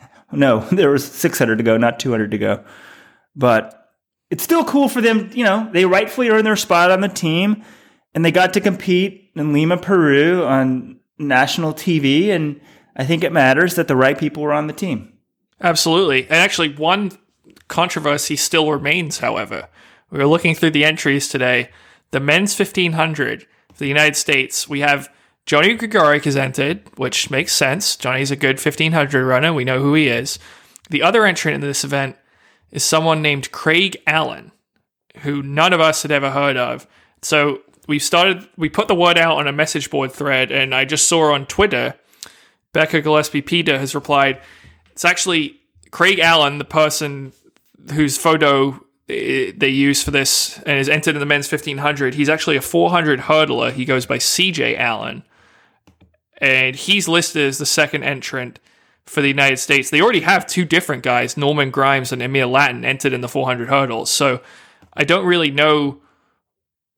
[0.33, 2.65] no, there was 600 to go, not 200 to go.
[3.37, 3.91] But
[4.31, 5.31] it's still cool for them.
[5.35, 7.63] You know, they rightfully earned their spot on the team
[8.15, 12.29] and they got to compete in Lima, Peru on national TV.
[12.29, 12.59] And
[12.97, 15.13] I think it matters that the right people were on the team.
[15.61, 16.23] Absolutely.
[16.23, 17.13] And actually, one
[17.69, 19.69] controversy still remains, however
[20.11, 21.71] we were looking through the entries today.
[22.11, 25.13] The men's 1500 for the United States, we have
[25.47, 27.97] Johnny Gregorek has entered, which makes sense.
[27.97, 29.53] Johnny's a good 1500 runner.
[29.53, 30.39] We know who he is.
[30.91, 32.17] The other entrant in this event
[32.71, 34.53] is someone named Craig Allen,
[35.21, 36.87] who none of us had ever heard of.
[37.23, 40.85] So we started, we put the word out on a message board thread, and I
[40.85, 41.95] just saw on Twitter,
[42.73, 44.41] Becca Gillespie Peter has replied,
[44.93, 47.33] It's actually Craig Allen, the person
[47.95, 52.15] whose photo they use for this and is entered in the men's 1500.
[52.15, 53.73] He's actually a 400 hurdler.
[53.73, 55.23] He goes by CJ Allen.
[56.41, 58.61] And he's listed as the second entrant
[59.07, 59.91] for the United States.
[59.91, 63.69] They already have two different guys, Norman Grimes and Amere Lattin, entered in the 400
[63.69, 64.11] hurdles.
[64.11, 64.41] So
[64.93, 66.01] I don't really know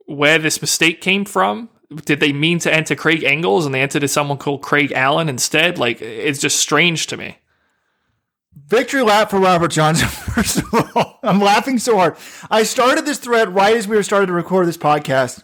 [0.07, 1.69] where this mistake came from.
[2.05, 5.29] Did they mean to enter Craig Engels and they entered as someone called Craig Allen
[5.29, 5.79] instead?
[5.79, 7.39] Like, it's just strange to me.
[8.55, 11.19] Victory lap for Robert Johnson, first of all.
[11.23, 12.17] I'm laughing so hard.
[12.51, 15.43] I started this thread right as we were starting to record this podcast,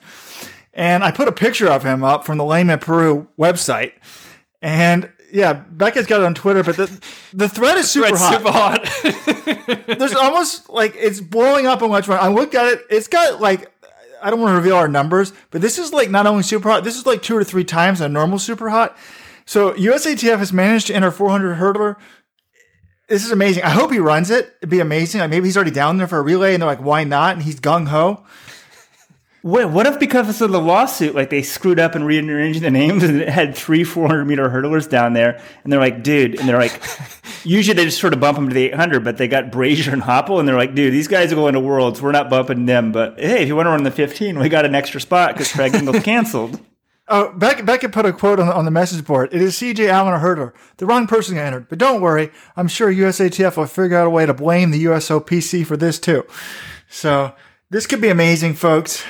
[0.75, 3.93] and I put a picture of him up from the Lima Peru website.
[4.61, 7.01] And yeah, Becca's got it on Twitter, but the
[7.33, 8.33] the thread is super hot.
[8.33, 9.87] Super hot.
[9.99, 12.09] There's almost like it's blowing up on much.
[12.09, 12.81] I looked at it.
[12.91, 13.73] It's got like
[14.21, 16.85] I don't want to reveal our numbers, but this is like not only super hot.
[16.85, 18.97] This is like two or three times a normal super hot.
[19.45, 21.97] So USATF has managed to enter 400 hurdler
[23.09, 23.63] this is amazing.
[23.63, 24.55] I hope he runs it.
[24.59, 25.21] It'd be amazing.
[25.21, 27.43] Like maybe he's already down there for a relay, and they're like, "Why not?" And
[27.43, 28.25] he's gung ho.
[29.47, 33.05] Wait, what if because of the lawsuit, like they screwed up and rearranged the names
[33.05, 36.59] and it had three 400 meter hurdlers down there, and they're like, dude, and they're
[36.59, 36.83] like,
[37.45, 40.03] usually they just sort of bump them to the 800, but they got Brazier and
[40.03, 42.91] Hoppel, and they're like, dude, these guys are going to Worlds, we're not bumping them,
[42.91, 45.53] but hey, if you want to run the 15, we got an extra spot because
[45.53, 46.59] Craig Engels canceled.
[47.09, 49.33] Oh, Beck, Becca put a quote on the, on the message board.
[49.33, 50.53] It is CJ Allen or Hurdler.
[50.79, 51.69] The wrong person entered.
[51.69, 52.31] But don't worry.
[52.57, 56.25] I'm sure USATF will figure out a way to blame the USOPC for this too.
[56.89, 57.33] So
[57.71, 59.05] this could be amazing, folks.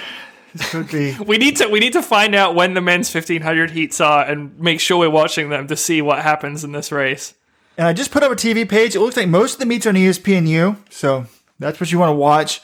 [0.55, 1.17] This could be.
[1.27, 4.59] we need to we need to find out when the men's 1500 heats are and
[4.61, 7.35] make sure we're watching them to see what happens in this race.
[7.79, 8.95] And I just put up a TV page.
[8.95, 11.27] It looks like most of the meets are on ESPNU, so
[11.59, 12.61] that's what you want to watch.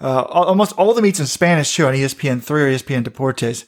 [0.00, 3.64] Uh, almost all the meets in Spanish too on ESPN three or ESPN Deportes.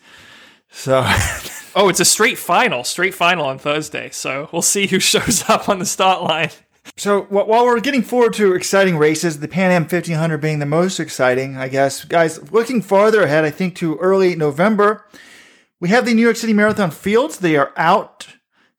[0.70, 1.02] So,
[1.76, 4.10] oh, it's a straight final, straight final on Thursday.
[4.10, 6.50] So we'll see who shows up on the start line.
[6.96, 11.00] So while we're getting forward to exciting races, the Pan Am 1500 being the most
[11.00, 15.04] exciting, I guess, guys, looking farther ahead, I think to early November,
[15.80, 17.38] we have the New York City Marathon fields.
[17.38, 18.28] They are out,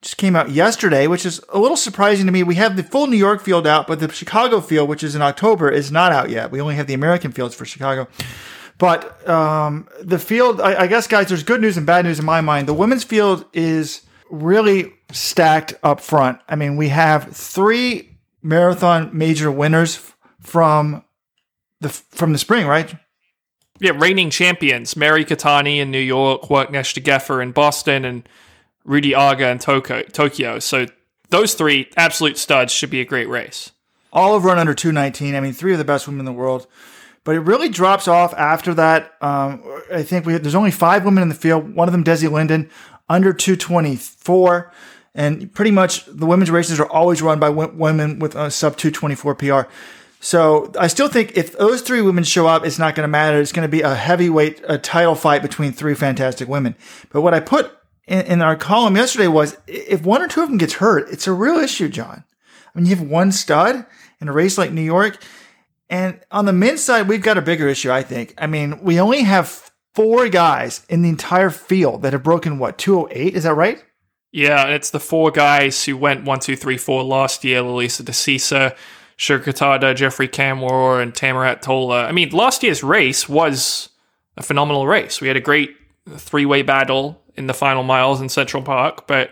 [0.02, 2.42] just came out yesterday, which is a little surprising to me.
[2.42, 5.22] We have the full New York field out, but the Chicago field, which is in
[5.22, 6.50] October, is not out yet.
[6.50, 8.08] We only have the American fields for Chicago.
[8.78, 12.24] But um, the field, I, I guess, guys, there's good news and bad news in
[12.24, 12.68] my mind.
[12.68, 16.40] The women's field is really stacked up front.
[16.48, 21.04] I mean, we have three marathon major winners from
[21.80, 22.94] the from the spring, right?
[23.80, 28.28] Yeah, reigning champions: Mary Keitany in New York, Worknesh Degefa in Boston, and
[28.86, 30.58] Ruti Aga in Tokyo.
[30.60, 30.86] So
[31.30, 33.72] those three absolute studs should be a great race.
[34.12, 35.34] All have run under 219.
[35.34, 36.66] I mean, three of the best women in the world
[37.28, 39.12] but it really drops off after that.
[39.20, 39.62] Um,
[39.92, 41.74] I think we, there's only five women in the field.
[41.74, 42.70] One of them, Desi Linden,
[43.06, 44.72] under 224.
[45.14, 48.78] And pretty much the women's races are always run by w- women with a sub
[48.78, 49.70] 224 PR.
[50.20, 53.38] So I still think if those three women show up, it's not going to matter.
[53.38, 56.76] It's going to be a heavyweight a title fight between three fantastic women.
[57.10, 57.76] But what I put
[58.06, 61.26] in, in our column yesterday was if one or two of them gets hurt, it's
[61.26, 62.24] a real issue, John.
[62.74, 63.84] I mean, you have one stud
[64.18, 65.18] in a race like New York
[65.90, 68.34] and on the men's side, we've got a bigger issue, I think.
[68.38, 72.78] I mean, we only have four guys in the entire field that have broken what,
[72.78, 73.34] 208?
[73.34, 73.82] Is that right?
[74.30, 78.76] Yeah, it's the four guys who went one, two, three, four last year Lelisa Desisa,
[79.16, 82.04] Shura Geoffrey Kamworor, and Tamirat Tola.
[82.04, 83.88] I mean, last year's race was
[84.36, 85.20] a phenomenal race.
[85.20, 85.74] We had a great
[86.16, 89.30] three way battle in the final miles in Central Park, but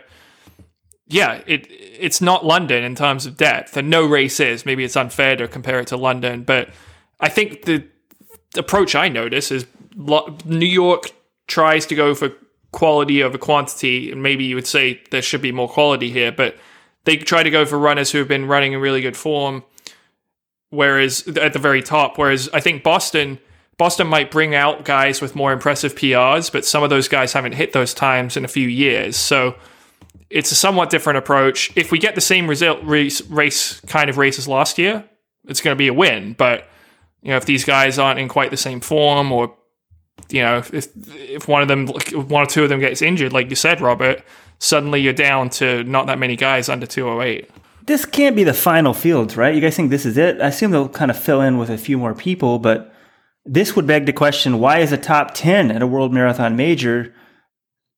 [1.07, 1.69] yeah, it
[1.99, 4.65] it's not London in terms of depth, and no race is.
[4.65, 6.69] Maybe it's unfair to compare it to London, but
[7.19, 7.85] I think the
[8.55, 11.11] approach I notice is New York
[11.47, 12.31] tries to go for
[12.71, 16.55] quality over quantity, and maybe you would say there should be more quality here, but
[17.05, 19.63] they try to go for runners who have been running in really good form.
[20.69, 23.39] Whereas at the very top, whereas I think Boston.
[23.77, 27.51] Boston might bring out guys with more impressive PRs, but some of those guys haven't
[27.51, 29.15] hit those times in a few years.
[29.15, 29.55] So
[30.29, 31.71] it's a somewhat different approach.
[31.75, 35.05] If we get the same result race, race kind of race as last year,
[35.47, 36.33] it's going to be a win.
[36.33, 36.67] But
[37.21, 39.55] you know, if these guys aren't in quite the same form, or
[40.29, 43.49] you know, if if one of them, one or two of them gets injured, like
[43.49, 44.23] you said, Robert,
[44.59, 47.49] suddenly you're down to not that many guys under 208.
[47.85, 49.55] This can't be the final fields, right?
[49.55, 50.41] You guys think this is it?
[50.41, 52.93] I assume they'll kind of fill in with a few more people, but
[53.45, 57.13] this would beg the question: Why is a top ten at a World Marathon Major?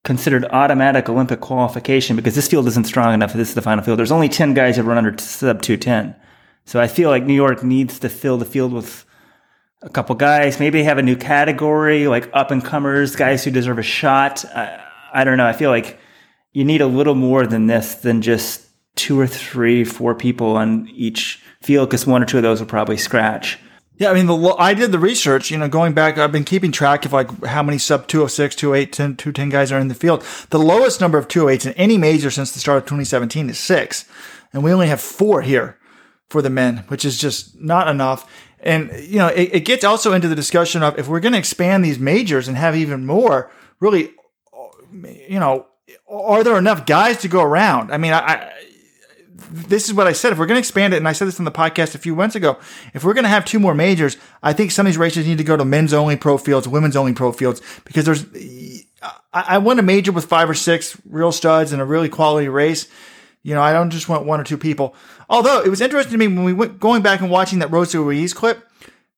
[0.10, 3.32] Considered automatic Olympic qualification because this field isn't strong enough.
[3.34, 4.00] This is the final field.
[4.00, 6.16] There's only 10 guys that run under sub 210.
[6.66, 9.06] So I feel like New York needs to fill the field with
[9.84, 10.60] a couple guys.
[10.60, 14.44] Maybe have a new category like up and comers, guys who deserve a shot.
[14.46, 14.84] I,
[15.14, 15.46] I don't know.
[15.46, 16.00] I feel like
[16.54, 20.90] you need a little more than this than just two or three, four people on
[20.92, 23.60] each field because one or two of those will probably scratch.
[24.00, 26.72] Yeah, I mean, the I did the research, you know, going back, I've been keeping
[26.72, 30.24] track of like how many sub 206, 208, 10, 210 guys are in the field.
[30.52, 34.06] The lowest number of 208s in any major since the start of 2017 is six.
[34.54, 35.78] And we only have four here
[36.30, 38.32] for the men, which is just not enough.
[38.62, 41.40] And, you know, it, it gets also into the discussion of if we're going to
[41.40, 44.14] expand these majors and have even more, really,
[45.28, 45.68] you know,
[46.08, 47.92] are there enough guys to go around?
[47.92, 48.54] I mean, I, I
[49.50, 50.32] this is what I said.
[50.32, 52.16] If we're going to expand it, and I said this on the podcast a few
[52.16, 52.58] months ago,
[52.94, 55.38] if we're going to have two more majors, I think some of these races need
[55.40, 58.26] to go to men's only pro fields, women's only pro fields, because there's,
[59.34, 62.50] I, I want a major with five or six real studs and a really quality
[62.50, 62.88] race.
[63.42, 64.96] You know, I don't just want one or two people.
[65.30, 67.98] Although it was interesting to me when we went going back and watching that Rosie
[67.98, 68.69] Ruiz clip,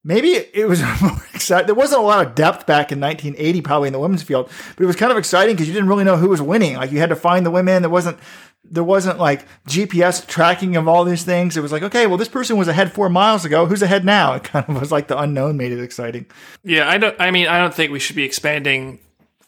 [0.04, 1.66] maybe it was more exciting.
[1.66, 4.82] There wasn't a lot of depth back in 1980, probably in the women's field, but
[4.82, 6.76] it was kind of exciting because you didn't really know who was winning.
[6.76, 7.82] Like you had to find the women.
[7.82, 8.18] There wasn't
[8.64, 11.56] there wasn't like GPS tracking of all these things.
[11.56, 13.66] It was like, okay, well, this person was ahead four miles ago.
[13.66, 14.34] Who's ahead now?
[14.34, 16.26] It kind of was like the unknown made it exciting.
[16.64, 17.20] Yeah, I don't.
[17.20, 19.00] I mean, I don't think we should be expanding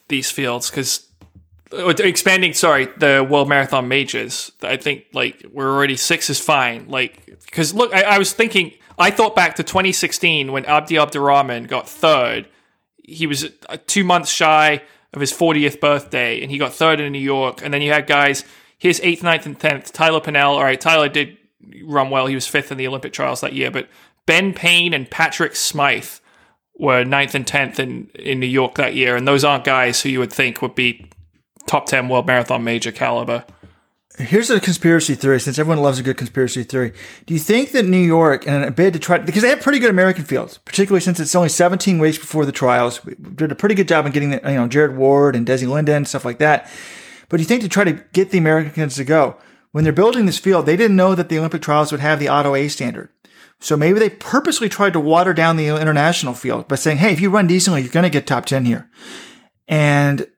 [0.09, 1.09] these fields because
[1.73, 2.53] uh, expanding.
[2.53, 4.53] Sorry, the World Marathon majors.
[4.63, 6.89] I think like we're already six is fine.
[6.89, 8.73] Like because look, I, I was thinking.
[8.99, 12.49] I thought back to 2016 when Abdi Abdirahman got third.
[13.03, 14.83] He was uh, two months shy
[15.13, 17.61] of his 40th birthday, and he got third in New York.
[17.63, 18.45] And then you had guys
[18.79, 19.93] his eighth, ninth, and tenth.
[19.93, 20.55] Tyler Pennell.
[20.55, 21.39] All right, Tyler did
[21.85, 22.27] run well.
[22.27, 23.71] He was fifth in the Olympic trials that year.
[23.71, 23.89] But
[24.27, 26.21] Ben Payne and Patrick Smyth
[26.77, 30.09] were ninth and tenth in in New York that year, and those aren't guys who
[30.09, 31.11] you would think would be
[31.67, 33.45] top ten world marathon major caliber.
[34.17, 36.93] Here's a conspiracy theory, since everyone loves a good conspiracy theory.
[37.27, 39.81] Do you think that New York, and a bid to try, because they have pretty
[39.81, 43.57] good American fields, particularly since it's only 17 weeks before the trials, we did a
[43.57, 46.39] pretty good job in getting, the, you know, Jared Ward and Desi Linden, stuff like
[46.39, 46.71] that.
[47.29, 49.37] But do you think to try to get the Americans to go,
[49.73, 52.29] when they're building this field, they didn't know that the Olympic trials would have the
[52.29, 53.09] Auto A standard.
[53.59, 57.21] So maybe they purposely tried to water down the international field by saying, hey, if
[57.21, 58.89] you run decently, you're going to get top 10 here.
[59.67, 60.29] And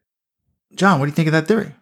[0.74, 1.74] John, what do you think of that theory?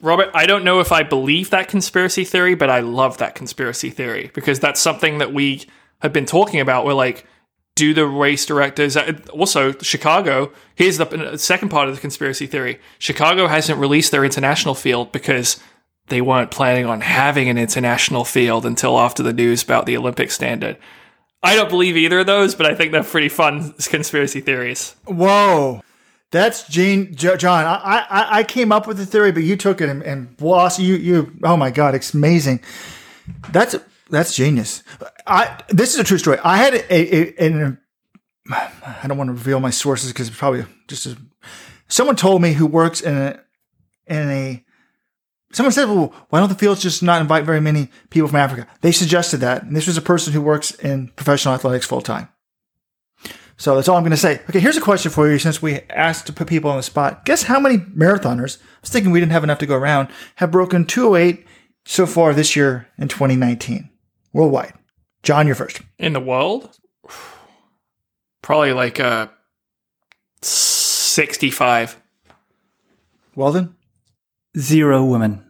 [0.00, 3.90] Robert, I don't know if I believe that conspiracy theory, but I love that conspiracy
[3.90, 5.66] theory because that's something that we
[6.00, 6.84] have been talking about.
[6.84, 7.26] We're like,
[7.76, 10.52] do the race directors uh, also Chicago?
[10.74, 15.60] Here's the second part of the conspiracy theory: Chicago hasn't released their international field because
[16.08, 20.30] they weren't planning on having an international field until after the news about the Olympic
[20.30, 20.76] standard.
[21.42, 24.96] I don't believe either of those, but I think they're pretty fun conspiracy theories.
[25.04, 25.82] Whoa.
[26.36, 27.64] That's Gene, John.
[27.64, 30.78] I, I, I came up with the theory, but you took it and, and boss,
[30.78, 32.60] you, you, oh my God, it's amazing.
[33.52, 33.74] That's,
[34.10, 34.82] that's genius.
[35.26, 36.38] I, this is a true story.
[36.44, 37.78] I had a, a, a, a
[38.50, 41.16] I don't want to reveal my sources because it's probably just a,
[41.88, 43.40] someone told me who works in a,
[44.06, 44.64] in a,
[45.52, 48.68] someone said, well, why don't the fields just not invite very many people from Africa?
[48.82, 49.62] They suggested that.
[49.62, 52.28] And this was a person who works in professional athletics full time.
[53.58, 54.40] So that's all I'm going to say.
[54.50, 57.24] Okay, here's a question for you since we asked to put people on the spot.
[57.24, 60.50] Guess how many marathoners, I was thinking we didn't have enough to go around, have
[60.50, 61.46] broken 208
[61.86, 63.88] so far this year in 2019
[64.32, 64.74] worldwide?
[65.22, 65.80] John, you're first.
[65.98, 66.78] In the world?
[68.42, 69.28] Probably like uh,
[70.42, 72.00] 65.
[73.34, 73.74] Weldon?
[74.58, 75.44] Zero women.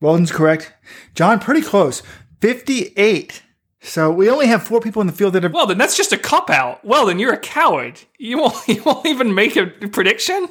[0.00, 0.72] Weldon's correct.
[1.14, 2.02] John, pretty close.
[2.40, 3.41] 58.
[3.82, 5.52] So we only have four people in the field that have.
[5.52, 6.84] Well, then that's just a cop out.
[6.84, 8.00] Well, then you're a coward.
[8.18, 10.48] You won't, you won't even make a prediction?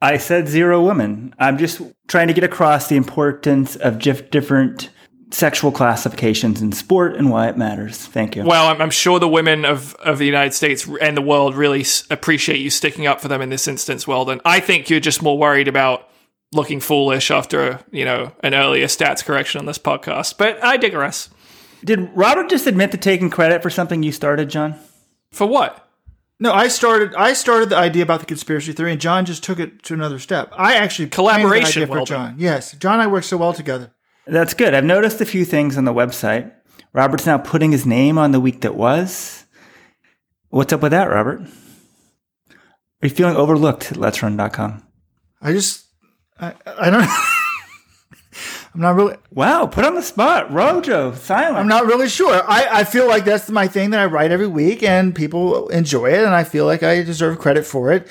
[0.00, 1.34] I said zero women.
[1.38, 4.90] I'm just trying to get across the importance of different
[5.30, 7.98] sexual classifications in sport and why it matters.
[7.98, 8.44] Thank you.
[8.44, 11.80] Well, I'm, I'm sure the women of, of the United States and the world really
[11.80, 14.40] s- appreciate you sticking up for them in this instance, Weldon.
[14.44, 16.08] I think you're just more worried about
[16.52, 20.38] looking foolish after, you know, an earlier stats correction on this podcast.
[20.38, 21.30] But I digress.
[21.84, 24.76] Did Robert just admit to taking credit for something you started, John?
[25.30, 25.88] For what?
[26.40, 27.14] No, I started.
[27.14, 30.18] I started the idea about the conspiracy theory, and John just took it to another
[30.18, 30.52] step.
[30.56, 32.36] I actually collaboration for John.
[32.38, 33.92] Yes, John and I work so well together.
[34.26, 34.74] That's good.
[34.74, 36.52] I've noticed a few things on the website.
[36.92, 39.44] Robert's now putting his name on the week that was.
[40.48, 41.40] What's up with that, Robert?
[41.40, 44.86] Are you feeling overlooked at Let'sRun.com?
[45.42, 45.86] I just,
[46.40, 47.08] I, I don't.
[48.74, 49.16] I'm not really.
[49.30, 51.56] Wow, put on the spot, Rojo, silent.
[51.56, 52.42] I'm not really sure.
[52.48, 56.06] I, I feel like that's my thing that I write every week, and people enjoy
[56.06, 58.08] it, and I feel like I deserve credit for it.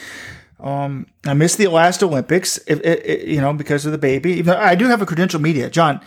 [0.62, 4.32] Um, I missed the last Olympics, it, it, it, you know, because of the baby.
[4.34, 6.00] Even I do have a credential media, John.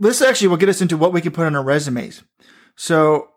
[0.00, 2.24] This actually will get us into what we can put on our resumes.
[2.74, 3.28] So,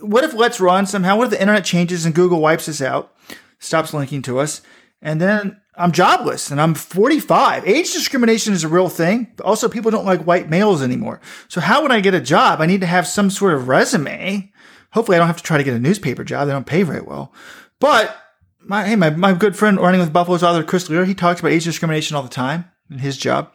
[0.00, 1.18] what if Let's Run somehow?
[1.18, 3.14] What if the internet changes and Google wipes us out,
[3.58, 4.62] stops linking to us,
[5.02, 7.66] and then I'm jobless and I'm 45.
[7.66, 9.32] Age discrimination is a real thing.
[9.44, 11.20] Also, people don't like white males anymore.
[11.48, 12.60] So how would I get a job?
[12.60, 14.52] I need to have some sort of resume.
[14.92, 16.46] Hopefully, I don't have to try to get a newspaper job.
[16.46, 17.32] They don't pay very well.
[17.78, 18.16] But
[18.60, 21.52] my hey, my, my good friend running with Buffaloes author Chris Lear, he talks about
[21.52, 23.52] age discrimination all the time in his job.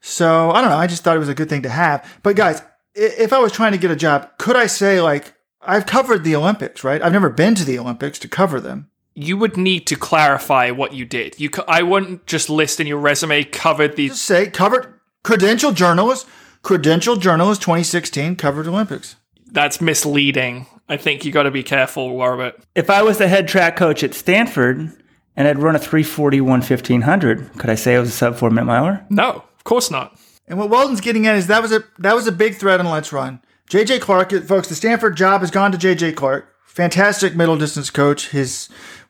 [0.00, 0.76] So I don't know.
[0.76, 2.18] I just thought it was a good thing to have.
[2.22, 2.62] But guys,
[2.94, 6.34] if I was trying to get a job, could I say like I've covered the
[6.36, 7.02] Olympics, right?
[7.02, 8.90] I've never been to the Olympics to cover them.
[9.18, 11.38] You would need to clarify what you did.
[11.40, 14.08] You, I wouldn't just list in your resume covered the.
[14.08, 14.94] Just say covered
[15.24, 16.26] credential journalist,
[16.62, 19.16] credential journalist 2016 covered Olympics.
[19.50, 20.66] That's misleading.
[20.88, 22.62] I think you got to be careful, Robert.
[22.74, 24.92] If I was the head track coach at Stanford
[25.36, 28.66] and I'd run a 341 1500, could I say I was a sub four minute
[28.66, 29.04] miler?
[29.10, 30.16] No, of course not.
[30.46, 32.86] And what Weldon's getting at is that was a that was a big threat on
[32.86, 33.40] Let's Run.
[33.68, 36.54] JJ Clark, folks, the Stanford job has gone to JJ Clark.
[36.64, 38.28] Fantastic middle distance coach.
[38.28, 38.68] His,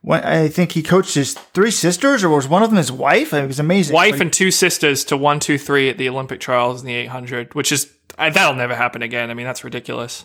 [0.08, 3.32] I think he coached his three sisters, or was one of them his wife?
[3.32, 3.94] It was amazing.
[3.94, 6.94] Wife like, and two sisters to one, two, three at the Olympic trials in the
[6.94, 9.30] 800, which is that'll never happen again.
[9.30, 10.24] I mean, that's ridiculous.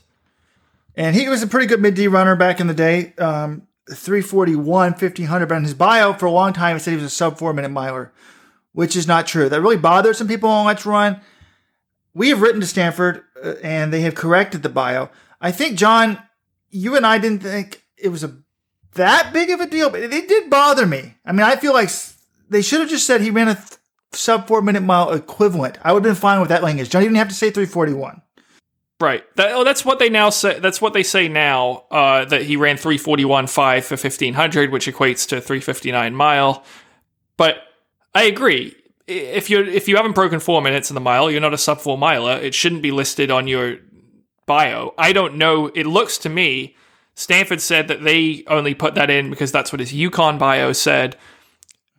[0.95, 3.13] And he was a pretty good mid D runner back in the day.
[3.17, 7.05] Um, 341, 1500, but in his bio for a long time, he said he was
[7.05, 8.13] a sub four minute miler,
[8.71, 9.49] which is not true.
[9.49, 11.19] That really bothered some people on Let's Run.
[12.13, 15.09] We have written to Stanford uh, and they have corrected the bio.
[15.41, 16.19] I think, John,
[16.69, 18.38] you and I didn't think it was a
[18.96, 21.16] that big of a deal, but it did bother me.
[21.26, 21.89] I mean, I feel like
[22.50, 23.80] they should have just said he ran a th-
[24.12, 25.78] sub four minute mile equivalent.
[25.84, 26.94] I would have been fine with that language.
[26.94, 28.22] You didn't have to say 341.
[29.00, 29.24] Right.
[29.36, 30.60] That, oh, that's what they now say.
[30.60, 31.84] That's what they say now.
[31.91, 35.60] Uh, that he ran three forty one five for fifteen hundred, which equates to three
[35.60, 36.64] fifty nine mile.
[37.36, 37.58] But
[38.16, 38.76] I agree.
[39.06, 41.82] If you if you haven't broken four minutes in the mile, you're not a sub
[41.82, 42.39] four miler.
[42.41, 43.78] It shouldn't be listed on your
[44.46, 44.94] bio.
[44.98, 45.68] I don't know.
[45.68, 46.78] It looks to me.
[47.16, 51.16] Stanford said that they only put that in because that's what his UConn bio said.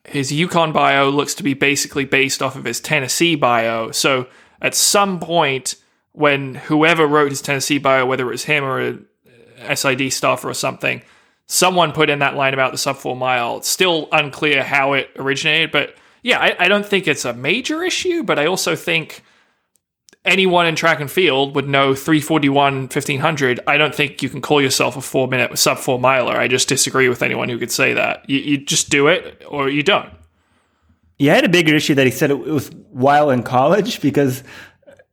[0.04, 3.90] His UConn bio looks to be basically based off of his Tennessee bio.
[3.90, 4.26] So
[4.60, 5.76] at some point
[6.12, 8.98] when whoever wrote his Tennessee bio, whether it was him or
[9.60, 11.02] a SID staffer or something,
[11.46, 13.58] someone put in that line about the sub four mile.
[13.58, 17.82] It's still unclear how it originated, but yeah, I, I don't think it's a major
[17.82, 19.22] issue, but I also think
[20.24, 24.60] anyone in track and field would know 341 1500 i don't think you can call
[24.60, 27.92] yourself a four minute sub four miler i just disagree with anyone who could say
[27.94, 30.10] that you, you just do it or you don't
[31.18, 34.42] yeah i had a bigger issue that he said it was while in college because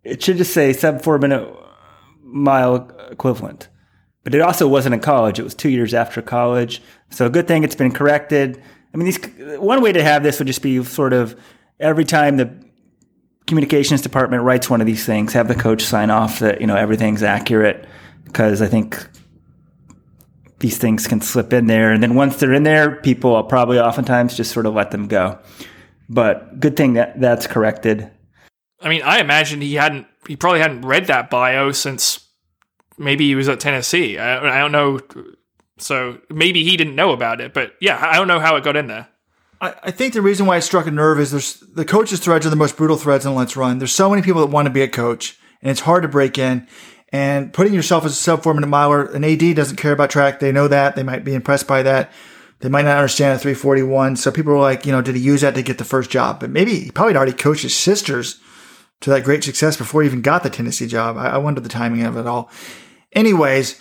[0.03, 1.47] it should just say sub four minute
[2.24, 3.68] mile equivalent.
[4.24, 5.39] But it also wasn't in college.
[5.39, 6.82] It was two years after college.
[7.09, 8.62] So a good thing it's been corrected.
[8.93, 11.39] I mean, these one way to have this would just be sort of
[11.80, 12.53] every time the
[13.48, 16.76] communications department writes one of these things, have the coach sign off that you know
[16.76, 17.88] everything's accurate.
[18.24, 19.08] Because I think
[20.60, 24.38] these things can slip in there, and then once they're in there, people probably oftentimes
[24.38, 25.39] just sort of let them go.
[26.08, 28.10] But good thing that that's corrected.
[28.82, 32.28] I mean, I imagine he hadn't, he probably hadn't read that bio since
[32.98, 34.18] maybe he was at Tennessee.
[34.18, 35.00] I, I don't know.
[35.78, 38.76] So maybe he didn't know about it, but yeah, I don't know how it got
[38.76, 39.08] in there.
[39.62, 42.45] I, I think the reason why it struck a nerve is there's the coaches' threads
[42.45, 43.78] are the most brutal threads in Let's Run.
[43.78, 46.38] There's so many people that want to be a coach, and it's hard to break
[46.38, 46.68] in.
[47.14, 50.39] And putting yourself as a sub four minute miler, an AD doesn't care about track.
[50.39, 50.95] They know that.
[50.95, 52.12] They might be impressed by that.
[52.59, 54.16] They might not understand a 341.
[54.16, 56.39] So people were like, you know, did he use that to get the first job?
[56.39, 58.39] But maybe he probably already coached his sisters
[59.01, 61.18] to that great success before he even got the Tennessee job.
[61.18, 62.49] I, I wonder the timing of it all.
[63.14, 63.80] Anyways.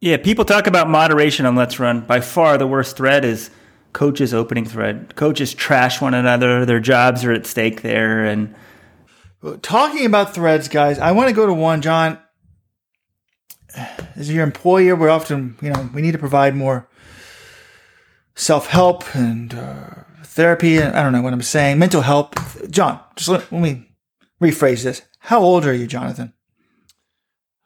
[0.00, 2.02] Yeah, people talk about moderation on Let's Run.
[2.02, 3.50] By far, the worst thread is
[3.96, 5.16] coaches' opening thread.
[5.16, 6.66] Coaches trash one another.
[6.66, 8.26] Their jobs are at stake there.
[8.26, 8.54] And
[9.62, 11.80] talking about threads, guys, I want to go to one.
[11.80, 12.18] John,
[14.14, 16.90] as your employer, we're often, you know, we need to provide more
[18.34, 19.88] self help and uh,
[20.24, 20.78] therapy.
[20.78, 21.78] I don't know what I'm saying.
[21.78, 22.38] Mental help.
[22.68, 23.88] John, just let, let me
[24.42, 25.00] rephrase this.
[25.20, 26.34] How old are you, Jonathan?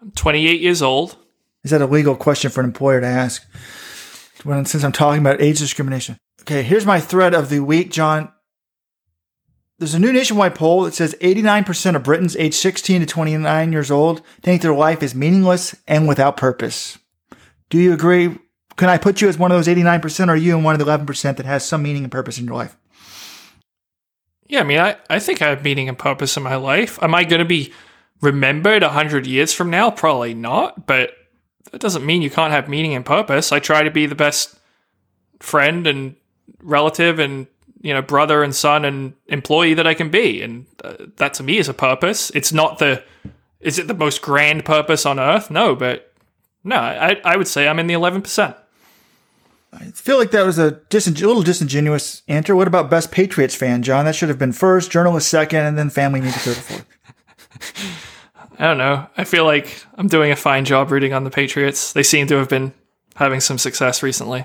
[0.01, 1.17] I'm 28 years old.
[1.65, 3.45] Is that a legal question for an employer to ask?
[4.45, 6.17] When, since I'm talking about age discrimination.
[6.43, 8.33] Okay, here's my thread of the week, John.
[9.79, 13.91] There's a new nationwide poll that says 89% of Britons aged 16 to 29 years
[13.91, 16.99] old think their life is meaningless and without purpose.
[17.71, 18.37] Do you agree?
[18.77, 20.85] Can I put you as one of those 89% or are you in one of
[20.85, 22.77] the 11% that has some meaning and purpose in your life?
[24.49, 26.99] Yeah, I mean, I, I think I have meaning and purpose in my life.
[27.03, 27.73] Am I going to be
[28.21, 29.91] remembered 100 years from now?
[29.91, 31.13] Probably not, but
[31.73, 33.53] that doesn't mean you can't have meaning and purpose.
[33.53, 34.59] I try to be the best
[35.39, 36.17] friend and
[36.63, 37.47] relative and,
[37.81, 40.43] you know, brother and son and employee that I can be.
[40.43, 42.31] And uh, that to me is a purpose.
[42.31, 43.03] It's not the,
[43.61, 45.51] is it the most grand purpose on earth?
[45.51, 46.13] No, but
[46.65, 48.57] no, I, I would say I'm in the 11%.
[49.73, 52.57] I feel like that was a, disin- a little disingenuous answer.
[52.57, 54.05] What about best Patriots fan, John?
[54.05, 58.07] That should have been first, journalist second, and then family media third or fourth.
[58.61, 59.07] I don't know.
[59.17, 61.95] I feel like I'm doing a fine job rooting on the Patriots.
[61.95, 62.75] They seem to have been
[63.17, 64.45] having some success recently.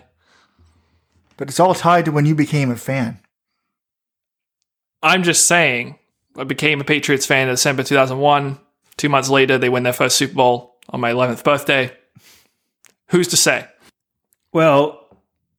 [1.35, 3.19] But it's all tied to when you became a fan.
[5.03, 5.99] I'm just saying,
[6.37, 8.57] I became a Patriots fan in December 2001.
[8.95, 11.91] Two months later, they win their first Super Bowl on my 11th birthday.
[13.07, 13.67] Who's to say?
[14.53, 15.09] Well,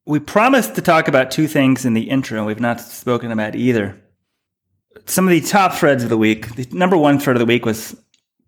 [0.06, 3.54] we promised to talk about two things in the intro, and we've not spoken about
[3.54, 4.00] either.
[5.04, 6.54] Some of the top threads of the week.
[6.54, 7.94] The number one thread of the week was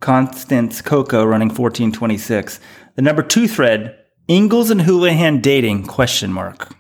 [0.01, 2.61] Konstanze Koko running 1426.
[2.95, 3.97] The number two thread,
[4.29, 6.75] Engels and Houlihan dating, question mark.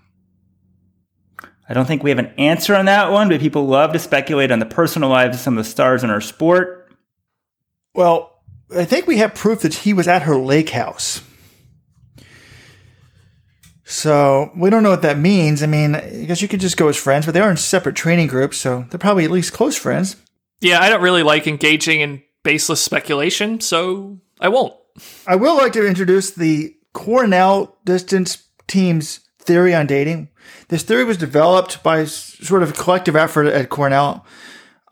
[1.69, 4.51] I don't think we have an answer on that one, but people love to speculate
[4.51, 6.91] on the personal lives of some of the stars in our sport.
[7.95, 8.43] Well,
[8.75, 11.23] I think we have proof that he was at her lake house.
[13.85, 15.62] So we don't know what that means.
[15.62, 17.97] I mean, I guess you could just go as friends, but they are in separate
[17.97, 20.16] training groups, so they're probably at least close friends.
[20.61, 24.73] Yeah, I don't really like engaging in baseless speculation, so I won't.
[25.27, 30.31] I will like to introduce the Cornell distance team's theory on dating.
[30.69, 34.25] This theory was developed by sort of a collective effort at Cornell,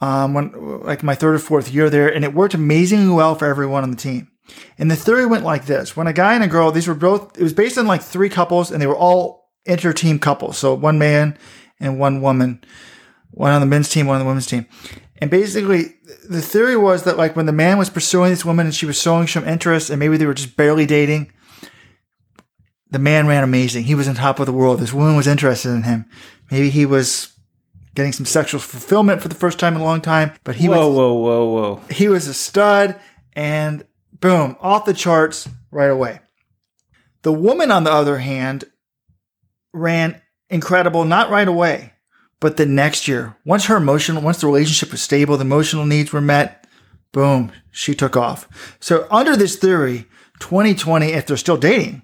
[0.03, 3.47] um, when like my third or fourth year there, and it worked amazingly well for
[3.47, 4.29] everyone on the team.
[4.77, 7.39] And the theory went like this: when a guy and a girl, these were both,
[7.39, 10.99] it was based on like three couples, and they were all inter-team couples, so one
[10.99, 11.39] man
[11.81, 12.63] and one woman,
[13.31, 14.67] one on the men's team, one on the women's team.
[15.19, 15.95] And basically,
[16.29, 19.01] the theory was that like when the man was pursuing this woman and she was
[19.01, 21.33] showing some interest, and maybe they were just barely dating,
[22.91, 23.85] the man ran amazing.
[23.85, 24.79] He was on top of the world.
[24.79, 26.07] This woman was interested in him.
[26.51, 27.33] Maybe he was
[27.95, 30.87] getting some sexual fulfillment for the first time in a long time, but he Whoa,
[30.89, 31.83] was whoa, whoa, whoa.
[31.91, 33.01] he was a stud
[33.33, 33.87] and
[34.21, 36.21] boom, off the charts right away.
[37.23, 38.65] The woman, on the other hand,
[39.73, 41.93] ran incredible, not right away,
[42.41, 43.37] but the next year.
[43.45, 46.67] Once her emotional, once the relationship was stable, the emotional needs were met,
[47.13, 48.77] boom, she took off.
[48.81, 50.07] So under this theory,
[50.41, 52.03] 2020, if they're still dating,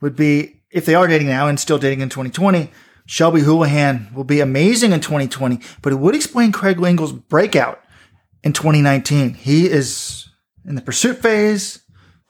[0.00, 2.70] would be if they are dating now and still dating in 2020,
[3.06, 7.80] Shelby Houlihan will be amazing in 2020, but it would explain Craig Engels' breakout
[8.42, 9.34] in 2019.
[9.34, 10.28] He is
[10.66, 11.82] in the pursuit phase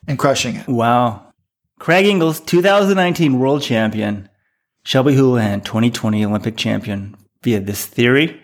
[0.08, 0.66] and crushing it.
[0.66, 1.32] Wow.
[1.78, 4.28] Craig Engels, 2019 world champion.
[4.84, 8.40] Shelby Houlihan, 2020 Olympic champion via this theory.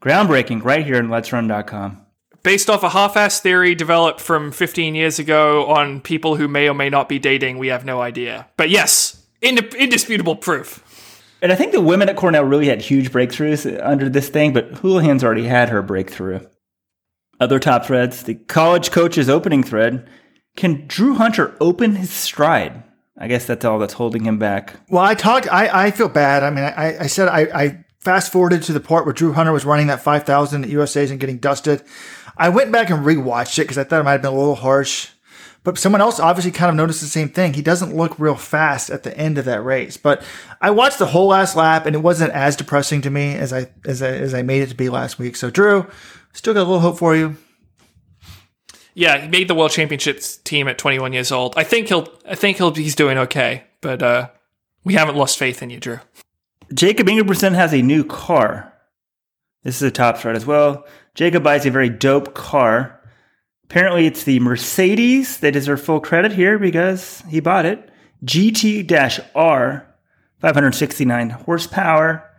[0.00, 2.02] Groundbreaking right here in Let'sRun.com.
[2.42, 6.74] Based off a half-ass theory developed from 15 years ago on people who may or
[6.74, 8.48] may not be dating, we have no idea.
[8.56, 10.82] But yes, ind- indisputable proof.
[11.42, 14.72] And I think the women at Cornell really had huge breakthroughs under this thing, but
[14.74, 16.40] Houlihan's already had her breakthrough.
[17.38, 20.08] Other top threads the college coach's opening thread.
[20.56, 22.82] Can Drew Hunter open his stride?
[23.18, 24.74] I guess that's all that's holding him back.
[24.88, 26.42] Well, I talked, I, I feel bad.
[26.42, 29.52] I mean, I, I said I, I fast forwarded to the part where Drew Hunter
[29.52, 31.82] was running that 5,000 at USA's and getting dusted.
[32.36, 34.56] I went back and rewatched it because I thought it might have been a little
[34.56, 35.08] harsh.
[35.64, 37.54] But someone else obviously kind of noticed the same thing.
[37.54, 39.96] He doesn't look real fast at the end of that race.
[39.96, 40.22] But
[40.60, 43.70] I watched the whole last lap and it wasn't as depressing to me as I
[43.84, 45.34] as I, as I made it to be last week.
[45.34, 45.90] So Drew,
[46.32, 47.36] still got a little hope for you.
[48.96, 51.52] Yeah, he made the world championships team at 21 years old.
[51.54, 52.08] I think he'll.
[52.26, 52.72] I think he'll.
[52.72, 54.30] He's doing okay, but uh,
[54.84, 56.00] we haven't lost faith in you, Drew.
[56.72, 58.72] Jakob Ingebrigtsen has a new car.
[59.64, 60.86] This is a top thread as well.
[61.14, 62.98] Jakob buys a very dope car.
[63.64, 67.90] Apparently, it's the Mercedes is her full credit here because he bought it.
[68.24, 69.94] GT R,
[70.40, 72.30] 569 horsepower.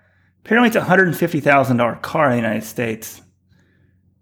[0.43, 3.21] Apparently, it's a $150,000 car in the United States.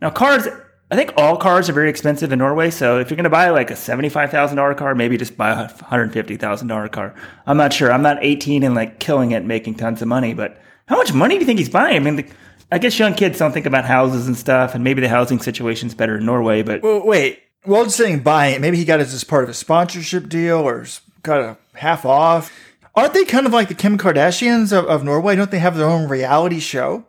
[0.02, 0.48] Now, cars,
[0.92, 2.70] I think all cars are very expensive in Norway.
[2.70, 6.92] So if you're going to buy like a $75,000 car, maybe just buy a $150,000
[6.92, 7.16] car.
[7.48, 7.92] I'm not sure.
[7.92, 11.36] I'm not 18 and like killing it, making tons of money, but how much money
[11.36, 11.96] do you think he's buying?
[11.96, 12.28] I mean, the,
[12.72, 15.96] I guess young kids don't think about houses and stuff, and maybe the housing situation's
[15.96, 17.42] better in Norway, but Well, wait.
[17.66, 18.62] Well, just saying buying.
[18.62, 20.86] Maybe he got it as part of a sponsorship deal or
[21.24, 22.52] got a half off.
[22.94, 25.36] Aren't they kind of like the Kim Kardashians of, of Norway?
[25.36, 27.06] Don't they have their own reality show?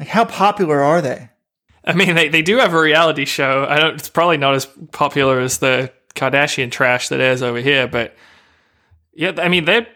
[0.00, 1.28] Like, how popular are they?
[1.86, 3.66] I mean, they, they do have a reality show.
[3.68, 3.94] I don't.
[3.94, 8.14] It's probably not as popular as the Kardashian trash that airs over here, but
[9.14, 9.86] yeah, I mean they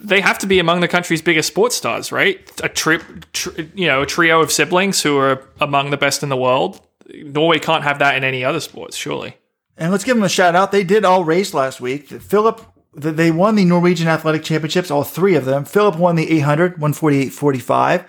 [0.00, 2.38] they have to be among the country's biggest sports stars, right?
[2.62, 3.02] A trip,
[3.32, 6.80] tr- you know, a trio of siblings who are among the best in the world.
[7.12, 9.36] Norway can't have that in any other sports, surely.
[9.76, 10.72] And let's give them a shout out.
[10.72, 12.08] They did all race last week.
[12.08, 12.60] Filip,
[12.94, 15.64] they won the Norwegian Athletic Championships, all three of them.
[15.64, 18.06] Filip won the 800, 148.45,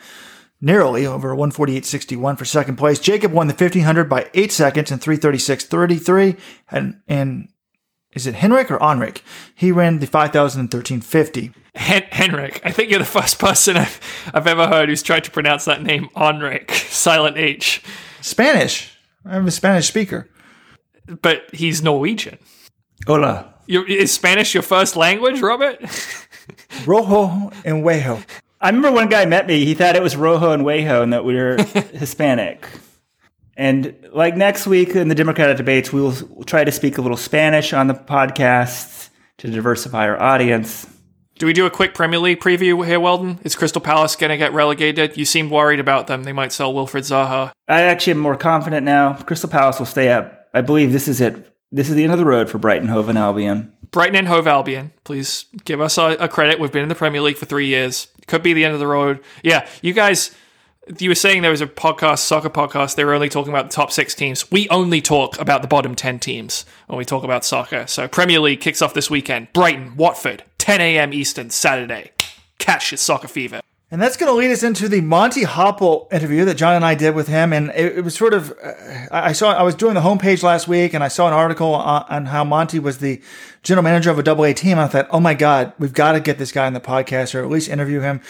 [0.62, 3.00] narrowly over 148.61 for second place.
[3.00, 6.38] Jakob won the 1500 by eight seconds and 336.33.
[6.70, 7.50] And, and
[8.14, 9.24] is it Henrik or Henrik?
[9.56, 11.54] He ran the 5,013.50.
[11.76, 15.32] Hen- Henrik, I think you're the first person I've, I've ever heard who's tried to
[15.32, 17.82] pronounce that name Henrik, silent H.
[18.22, 18.98] Spanish.
[19.26, 20.30] I'm a Spanish speaker.
[21.22, 22.38] But he's Norwegian.
[23.08, 23.54] Hola.
[23.66, 25.80] You, is Spanish your first language, Robert?
[26.86, 28.24] Rojo and Wejo.
[28.62, 29.64] I remember one guy met me.
[29.66, 31.58] He thought it was Rojo and Wejo and that we were
[31.94, 32.68] Hispanic.
[33.56, 36.14] And like next week in the Democratic debates, we will
[36.46, 40.88] try to speak a little Spanish on the podcast to diversify our audience.
[41.38, 43.40] Do we do a quick Premier League preview here, Weldon?
[43.44, 45.16] Is Crystal Palace going to get relegated?
[45.16, 46.24] You seemed worried about them.
[46.24, 47.52] They might sell Wilfried Zaha.
[47.68, 49.14] I actually am more confident now.
[49.14, 50.48] Crystal Palace will stay up.
[50.54, 51.50] I believe this is it.
[51.72, 53.74] This is the end of the road for Brighton, Hove, and Albion.
[53.92, 56.60] Brighton and Hove Albion, please give us a, a credit.
[56.60, 58.08] We've been in the Premier League for three years.
[58.28, 59.20] Could be the end of the road.
[59.44, 60.36] Yeah, you guys
[60.98, 62.96] you were saying there was a podcast, soccer podcast.
[62.96, 64.50] They were only talking about the top six teams.
[64.52, 67.86] We only talk about the bottom 10 teams when we talk about soccer.
[67.88, 69.54] So, Premier League kicks off this weekend.
[69.54, 71.14] Brighton, Watford, 10 a.m.
[71.14, 72.12] Eastern, Saturday.
[72.58, 73.62] Catch your soccer fever.
[73.92, 76.94] And that's going to lead us into the Monty Hoppel interview that John and I
[76.94, 77.52] did with him.
[77.52, 80.68] And it, it was sort of, uh, I saw, I was doing the homepage last
[80.68, 83.20] week and I saw an article on, on, how Monty was the
[83.64, 84.78] general manager of a double A team.
[84.78, 87.44] I thought, oh my God, we've got to get this guy on the podcast or
[87.44, 88.22] at least interview him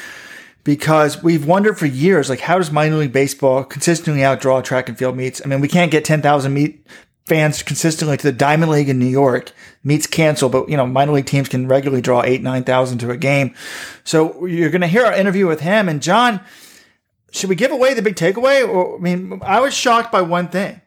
[0.64, 4.98] because we've wondered for years, like, how does minor league baseball consistently outdraw track and
[4.98, 5.42] field meets?
[5.44, 6.86] I mean, we can't get 10,000 meet
[7.30, 9.54] fans consistently to the Diamond League in New York.
[9.84, 13.18] Meets cancel, but you know, minor league teams can regularly draw eight, 9,000 to a
[13.18, 13.54] game.
[14.04, 16.42] So you're going to hear our interview with him and John.
[17.32, 18.68] Should we give away the big takeaway?
[18.68, 20.82] Or, I mean, I was shocked by one thing.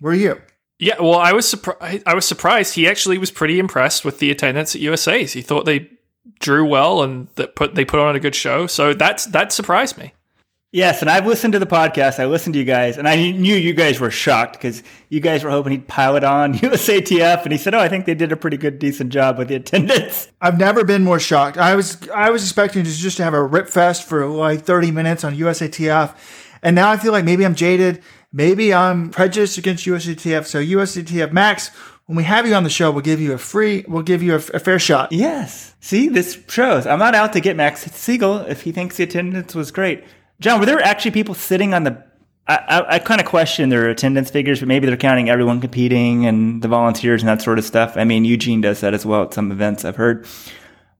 [0.00, 0.40] Were you?
[0.78, 2.02] Yeah, well, I was surprised.
[2.06, 2.74] I was surprised.
[2.74, 5.32] He actually was pretty impressed with the attendance at USA's.
[5.32, 5.90] He thought they
[6.40, 8.66] drew well and that put they put on a good show.
[8.66, 10.12] So that's that surprised me.
[10.70, 12.20] Yes, and I've listened to the podcast.
[12.20, 15.42] I listened to you guys, and I knew you guys were shocked because you guys
[15.42, 18.32] were hoping he'd pile it on USATF, and he said, "Oh, I think they did
[18.32, 21.56] a pretty good, decent job with the attendance." I've never been more shocked.
[21.56, 24.90] I was I was expecting to just to have a rip fest for like thirty
[24.90, 26.14] minutes on USATF,
[26.62, 30.44] and now I feel like maybe I'm jaded, maybe I'm prejudiced against USATF.
[30.44, 31.70] So USATF Max
[32.08, 34.32] when we have you on the show, we'll give you a free, we'll give you
[34.32, 35.12] a, a, fair shot.
[35.12, 35.74] Yes.
[35.80, 36.86] See, this shows.
[36.86, 40.04] I'm not out to get Max Siegel if he thinks the attendance was great.
[40.40, 42.04] John, were there actually people sitting on the?
[42.46, 46.26] I, I, I kind of question their attendance figures, but maybe they're counting everyone competing
[46.26, 47.96] and the volunteers and that sort of stuff.
[47.96, 50.26] I mean, Eugene does that as well at some events I've heard.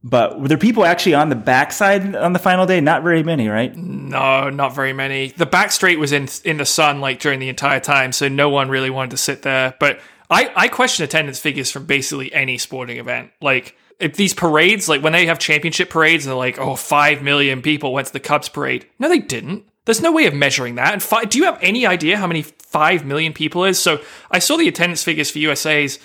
[0.05, 2.80] But were there people actually on the backside on the final day?
[2.80, 3.74] Not very many, right?
[3.76, 5.30] No, not very many.
[5.30, 8.49] The back straight was in in the sun like during the entire time, so no
[8.49, 9.74] one really wanted to sit there.
[9.80, 13.32] But I, I question attendance figures from basically any sporting event.
[13.41, 17.62] Like, if these parades, like when they have championship parades, they're like, oh, five million
[17.62, 18.86] people went to the Cubs parade.
[18.99, 19.64] No, they didn't.
[19.84, 20.92] There's no way of measuring that.
[20.92, 23.78] And do you have any idea how many five million people is?
[23.78, 25.99] So I saw the attendance figures for USA's.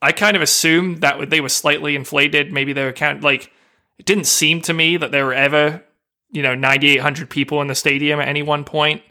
[0.00, 2.52] I kind of assumed that they were slightly inflated.
[2.52, 3.50] Maybe they were count like
[3.98, 5.82] it didn't seem to me that there were ever,
[6.30, 9.02] you know, 9,800 people in the stadium at any one point.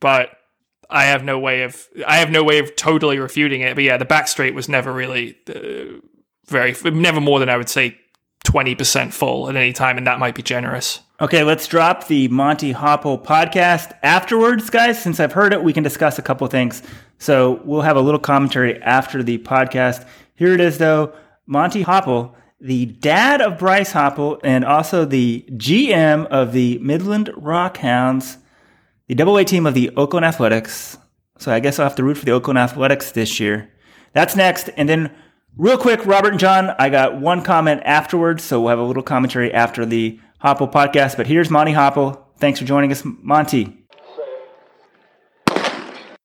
[0.00, 0.30] But
[0.90, 3.74] I have no way of I have no way of totally refuting it.
[3.74, 6.00] But yeah, the back straight was never really uh,
[6.46, 7.98] very never more than I would say
[8.44, 11.00] twenty percent full at any time, and that might be generous.
[11.20, 15.00] Okay, let's drop the Monty Hoppel podcast afterwards, guys.
[15.00, 16.82] Since I've heard it, we can discuss a couple things.
[17.18, 20.06] So we'll have a little commentary after the podcast.
[20.34, 21.14] Here it is, though.
[21.46, 28.38] Monty Hoppel, the dad of Bryce Hoppel, and also the GM of the Midland Rockhounds
[29.06, 30.96] the double A team of the Oakland Athletics.
[31.38, 33.70] So I guess I'll have to root for the Oakland Athletics this year.
[34.12, 34.70] That's next.
[34.76, 35.14] And then,
[35.56, 38.44] real quick, Robert and John, I got one comment afterwards.
[38.44, 41.16] So we'll have a little commentary after the Hoppel podcast.
[41.16, 42.22] But here's Monty Hoppel.
[42.38, 43.80] Thanks for joining us, Monty.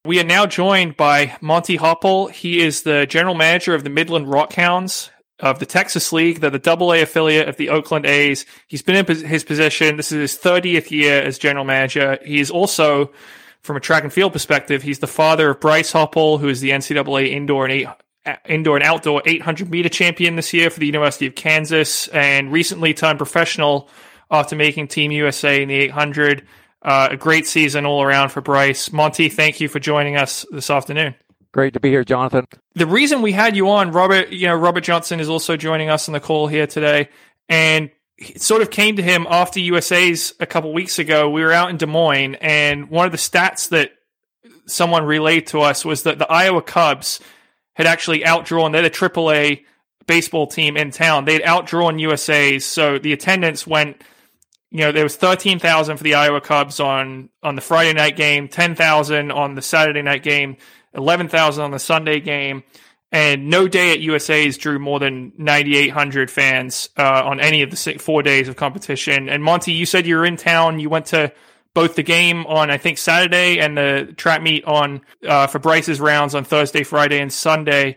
[0.05, 2.31] We are now joined by Monty Hoppel.
[2.31, 5.09] He is the general manager of the Midland Rockhounds
[5.39, 6.39] of the Texas League.
[6.39, 8.45] They're the double A affiliate of the Oakland A's.
[8.67, 9.97] He's been in his position.
[9.97, 12.17] This is his 30th year as general manager.
[12.25, 13.11] He is also,
[13.61, 16.71] from a track and field perspective, he's the father of Bryce Hoppel, who is the
[16.71, 17.87] NCAA indoor and eight,
[18.47, 22.93] indoor and outdoor 800 meter champion this year for the University of Kansas and recently
[22.93, 23.89] turned professional
[24.31, 26.45] after making Team USA in the 800.
[26.81, 28.91] Uh, a great season all around for Bryce.
[28.91, 31.15] Monty, thank you for joining us this afternoon.
[31.51, 32.45] Great to be here, Jonathan.
[32.75, 36.07] The reason we had you on, Robert, you know, Robert Johnson is also joining us
[36.07, 37.09] on the call here today.
[37.49, 41.29] And it sort of came to him after USA's a couple weeks ago.
[41.29, 43.91] We were out in Des Moines, and one of the stats that
[44.67, 47.19] someone relayed to us was that the Iowa Cubs
[47.79, 49.65] had actually outdrawn, they're the AAA
[50.05, 51.25] baseball team in town.
[51.25, 52.65] They'd outdrawn USA's.
[52.65, 54.03] So the attendance went,
[54.69, 58.47] you know, there was 13,000 for the Iowa Cubs on, on the Friday night game,
[58.47, 60.57] 10,000 on the Saturday night game.
[60.93, 62.63] 11,000 on the Sunday game.
[63.11, 67.75] and no day at USA's drew more than 9,800 fans uh, on any of the
[67.75, 69.29] six, four days of competition.
[69.29, 70.79] And Monty, you said you were in town.
[70.79, 71.31] You went to
[71.79, 76.01] both the game on I think Saturday and the track meet on uh, for Bryce's
[76.01, 77.95] rounds on Thursday, Friday, and Sunday.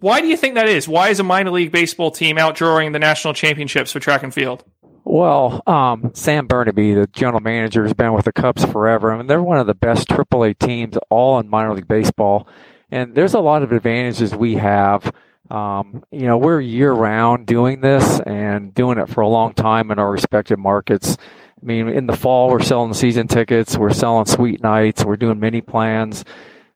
[0.00, 0.88] Why do you think that is?
[0.88, 4.64] Why is a minor league baseball team outdrawing the national championships for track and field?
[5.04, 9.12] Well, um, Sam Burnaby, the general manager, has been with the Cubs forever.
[9.12, 12.48] I mean, they're one of the best AAA teams all in minor league baseball.
[12.90, 15.12] And there's a lot of advantages we have.
[15.50, 19.90] Um, you know, we're year round doing this and doing it for a long time
[19.90, 21.18] in our respective markets.
[21.60, 25.40] I mean, in the fall, we're selling season tickets, we're selling suite nights, we're doing
[25.40, 26.24] mini plans,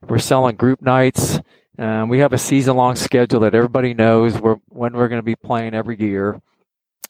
[0.07, 1.41] we're selling group nights.
[1.79, 5.25] And we have a season long schedule that everybody knows we're, when we're going to
[5.25, 6.41] be playing every year.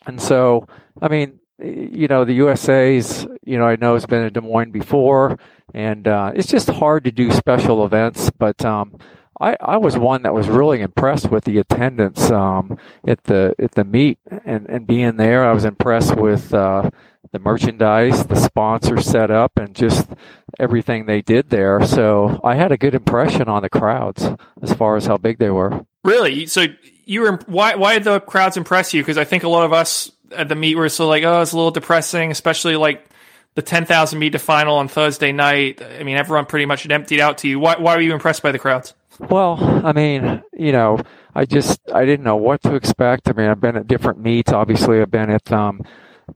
[0.07, 0.67] And so,
[1.01, 4.71] I mean, you know, the USA's, you know, I know it's been in Des Moines
[4.71, 5.39] before,
[5.75, 8.31] and uh, it's just hard to do special events.
[8.31, 8.99] But um,
[9.41, 13.73] I, I was one that was really impressed with the attendance um, at the at
[13.73, 15.45] the meet and, and being there.
[15.45, 16.91] I was impressed with uh,
[17.33, 20.09] the merchandise, the sponsor setup, and just
[20.59, 21.85] everything they did there.
[21.85, 24.29] So I had a good impression on the crowds
[24.63, 25.85] as far as how big they were.
[26.05, 26.47] Really?
[26.47, 26.67] So
[27.05, 29.03] you were why why did the crowds impress you?
[29.03, 31.53] Because I think a lot of us at the meet were still like, oh, it's
[31.53, 33.07] a little depressing, especially like
[33.55, 35.83] the ten thousand meet meter final on Thursday night.
[35.83, 37.59] I mean, everyone pretty much emptied out to you.
[37.59, 38.95] Why why were you impressed by the crowds?
[39.19, 40.99] Well, I mean, you know,
[41.35, 43.29] I just I didn't know what to expect.
[43.29, 44.53] I mean, I've been at different meets.
[44.53, 45.83] Obviously, I've been at um,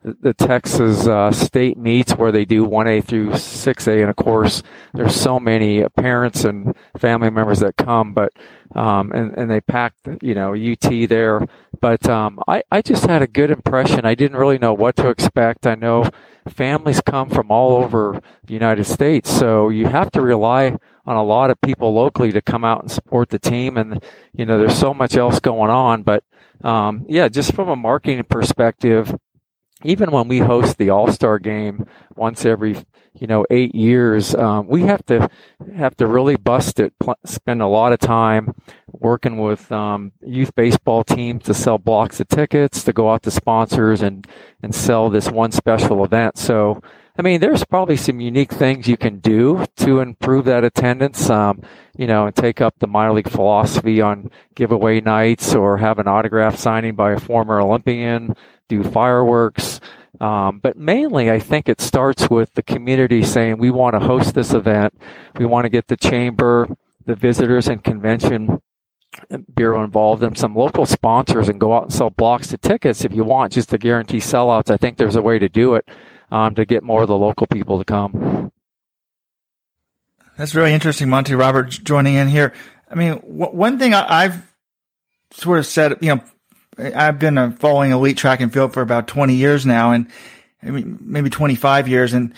[0.02, 4.62] the Texas uh, state meets where they do 1A through 6A, and of course,
[4.92, 8.32] there's so many parents and family members that come, but
[8.74, 11.46] um, and and they packed you know UT there.
[11.80, 14.04] But um, I I just had a good impression.
[14.04, 15.66] I didn't really know what to expect.
[15.66, 16.10] I know
[16.48, 20.76] families come from all over the United States, so you have to rely
[21.06, 23.76] on a lot of people locally to come out and support the team.
[23.76, 24.02] And
[24.34, 26.24] you know, there's so much else going on, but
[26.64, 29.14] um, yeah, just from a marketing perspective,
[29.86, 32.76] even when we host the All Star game once every
[33.14, 35.28] you know eight years, um, we have to
[35.74, 36.92] have to really bust it.
[36.98, 38.54] Pl- spend a lot of time
[38.92, 43.30] working with um, youth baseball teams to sell blocks of tickets, to go out to
[43.30, 44.26] sponsors and
[44.62, 46.38] and sell this one special event.
[46.38, 46.82] So.
[47.18, 51.30] I mean, there's probably some unique things you can do to improve that attendance.
[51.30, 51.62] Um,
[51.96, 56.06] you know, and take up the minor league philosophy on giveaway nights or have an
[56.06, 58.36] autograph signing by a former Olympian
[58.68, 59.80] do fireworks.
[60.20, 64.34] Um, but mainly, I think it starts with the community saying, we want to host
[64.34, 64.94] this event.
[65.36, 66.68] We want to get the chamber,
[67.04, 68.62] the visitors and convention
[69.54, 73.12] bureau involved and some local sponsors and go out and sell blocks of tickets if
[73.14, 74.70] you want just to guarantee sellouts.
[74.70, 75.88] I think there's a way to do it
[76.30, 78.52] um, to get more of the local people to come.
[80.36, 82.52] That's really interesting, Monty Robert joining in here.
[82.90, 84.52] I mean, w- one thing I- I've
[85.30, 86.20] sort of said, you know,
[86.78, 90.10] I've been following elite track and field for about 20 years now and
[90.62, 92.12] maybe 25 years.
[92.12, 92.34] And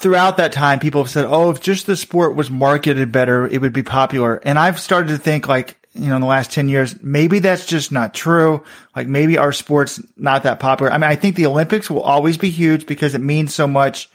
[0.00, 3.60] throughout that time, people have said, Oh, if just the sport was marketed better, it
[3.60, 4.36] would be popular.
[4.44, 7.66] And I've started to think like, you know, in the last 10 years, maybe that's
[7.66, 8.64] just not true.
[8.94, 10.92] Like maybe our sport's not that popular.
[10.92, 14.08] I mean, I think the Olympics will always be huge because it means so much.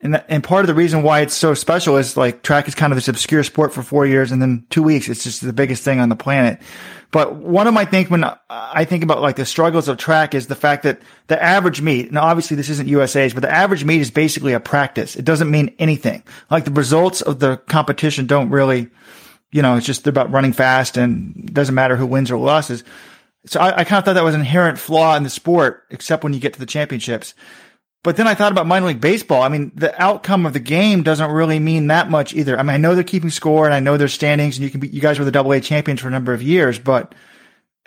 [0.00, 2.92] And, and part of the reason why it's so special is like track is kind
[2.92, 5.82] of this obscure sport for four years and then two weeks, it's just the biggest
[5.82, 6.60] thing on the planet.
[7.12, 10.48] But one of my things when I think about like the struggles of track is
[10.48, 14.00] the fact that the average meet, and obviously this isn't USA's, but the average meet
[14.00, 15.16] is basically a practice.
[15.16, 16.22] It doesn't mean anything.
[16.50, 18.90] Like the results of the competition don't really,
[19.50, 22.84] you know, it's just they're about running fast and doesn't matter who wins or loses.
[23.46, 26.24] So I, I kind of thought that was an inherent flaw in the sport, except
[26.24, 27.32] when you get to the championships.
[28.06, 29.42] But then I thought about minor league baseball.
[29.42, 32.56] I mean, the outcome of the game doesn't really mean that much either.
[32.56, 34.78] I mean, I know they're keeping score and I know there's standings and you can
[34.78, 37.16] be, you guys were the double A champions for a number of years, but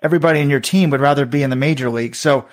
[0.04, 2.16] everybody in your team would rather be in the major league.
[2.16, 2.50] So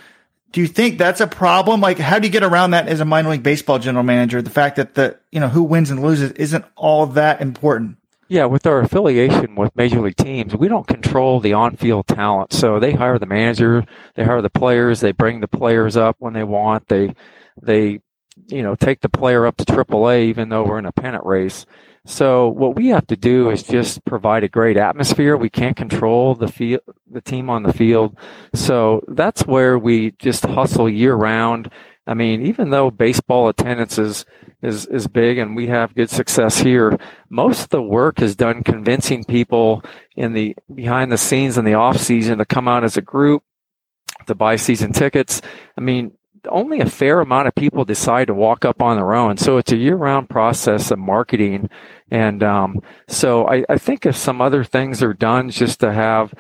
[0.53, 1.81] do you think that's a problem?
[1.81, 4.41] Like, how do you get around that as a minor league baseball general manager?
[4.41, 7.97] The fact that the, you know, who wins and loses isn't all that important.
[8.29, 12.53] Yeah, with our affiliation with major league teams, we don't control the on-field talent.
[12.53, 16.33] So they hire the manager, they hire the players, they bring the players up when
[16.33, 17.13] they want, they
[17.61, 18.01] they
[18.49, 21.67] you know take the player up to AAA even though we're in a pennant race.
[22.07, 25.37] So what we have to do is just provide a great atmosphere.
[25.37, 28.17] We can't control the field, the team on the field.
[28.55, 31.69] So that's where we just hustle year round.
[32.07, 34.25] I mean, even though baseball attendance is,
[34.63, 36.97] is, is big and we have good success here,
[37.29, 39.83] most of the work is done convincing people
[40.15, 43.43] in the behind the scenes in the off season to come out as a group,
[44.29, 45.43] to buy season tickets.
[45.77, 46.13] I mean,
[46.47, 49.37] only a fair amount of people decide to walk up on their own.
[49.37, 51.71] So it's a year round process of marketing.
[52.11, 56.33] And um, so I, I think if some other things are done just to have,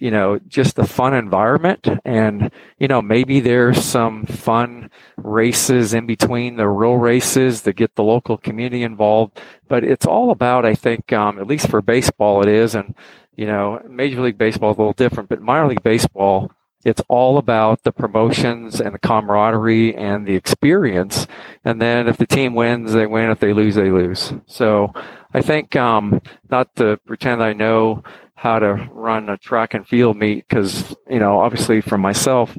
[0.00, 6.06] you know, just a fun environment and, you know, maybe there's some fun races in
[6.06, 9.40] between the real races that get the local community involved.
[9.68, 12.74] But it's all about, I think, um, at least for baseball it is.
[12.74, 12.94] And,
[13.36, 16.52] you know, Major League Baseball is a little different, but minor league baseball,
[16.84, 21.26] it's all about the promotions and the camaraderie and the experience.
[21.64, 23.30] And then if the team wins, they win.
[23.30, 24.32] If they lose, they lose.
[24.46, 24.92] So
[25.32, 26.20] I think, um,
[26.50, 28.02] not to pretend I know
[28.34, 32.56] how to run a track and field meet because, you know, obviously for myself,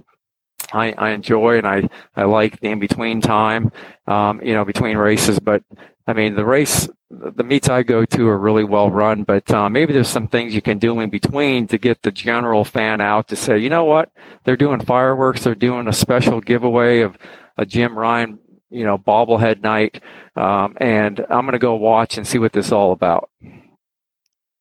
[0.73, 3.71] I, I enjoy and I, I like the in between time,
[4.07, 5.39] um, you know, between races.
[5.39, 5.61] But
[6.07, 9.69] I mean, the race, the meets I go to are really well run, but uh,
[9.69, 13.29] maybe there's some things you can do in between to get the general fan out
[13.29, 14.11] to say, you know what,
[14.43, 17.17] they're doing fireworks, they're doing a special giveaway of
[17.57, 18.37] a Jim Ryun,
[18.69, 20.01] you know, bobblehead night,
[20.35, 23.29] um, and I'm going to go watch and see what this is all about.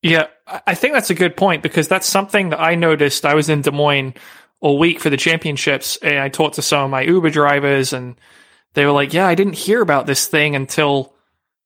[0.03, 0.27] Yeah,
[0.67, 3.25] I think that's a good point because that's something that I noticed.
[3.25, 4.15] I was in Des Moines
[4.61, 8.17] all week for the championships, and I talked to some of my Uber drivers, and
[8.75, 11.14] they were like, "Yeah, I didn't hear about this thing until."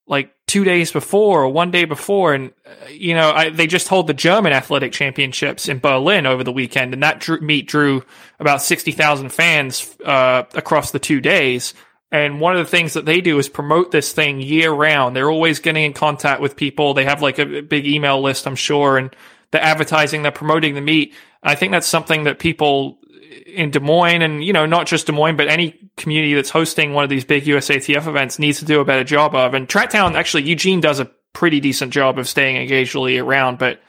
[0.09, 2.35] Like two days before or one day before.
[2.35, 6.43] And, uh, you know, I, they just hold the German athletic championships in Berlin over
[6.43, 6.95] the weekend.
[6.95, 8.03] And that drew, meet drew
[8.41, 11.75] about 60,000 fans uh, across the two days.
[12.11, 15.15] And one of the things that they do is promote this thing year round.
[15.15, 16.95] They're always getting in contact with people.
[16.95, 19.15] They have like a big email list, I'm sure, and
[19.51, 21.15] they're advertising, they're promoting the meet.
[21.43, 22.98] I think that's something that people
[23.47, 26.95] in Des Moines and, you know, not just Des Moines, but any community that's hosting
[26.95, 29.55] one of these big USATF events needs to do a better job of.
[29.55, 33.81] And Tracktown, actually, Eugene does a pretty decent job of staying engaged year round, but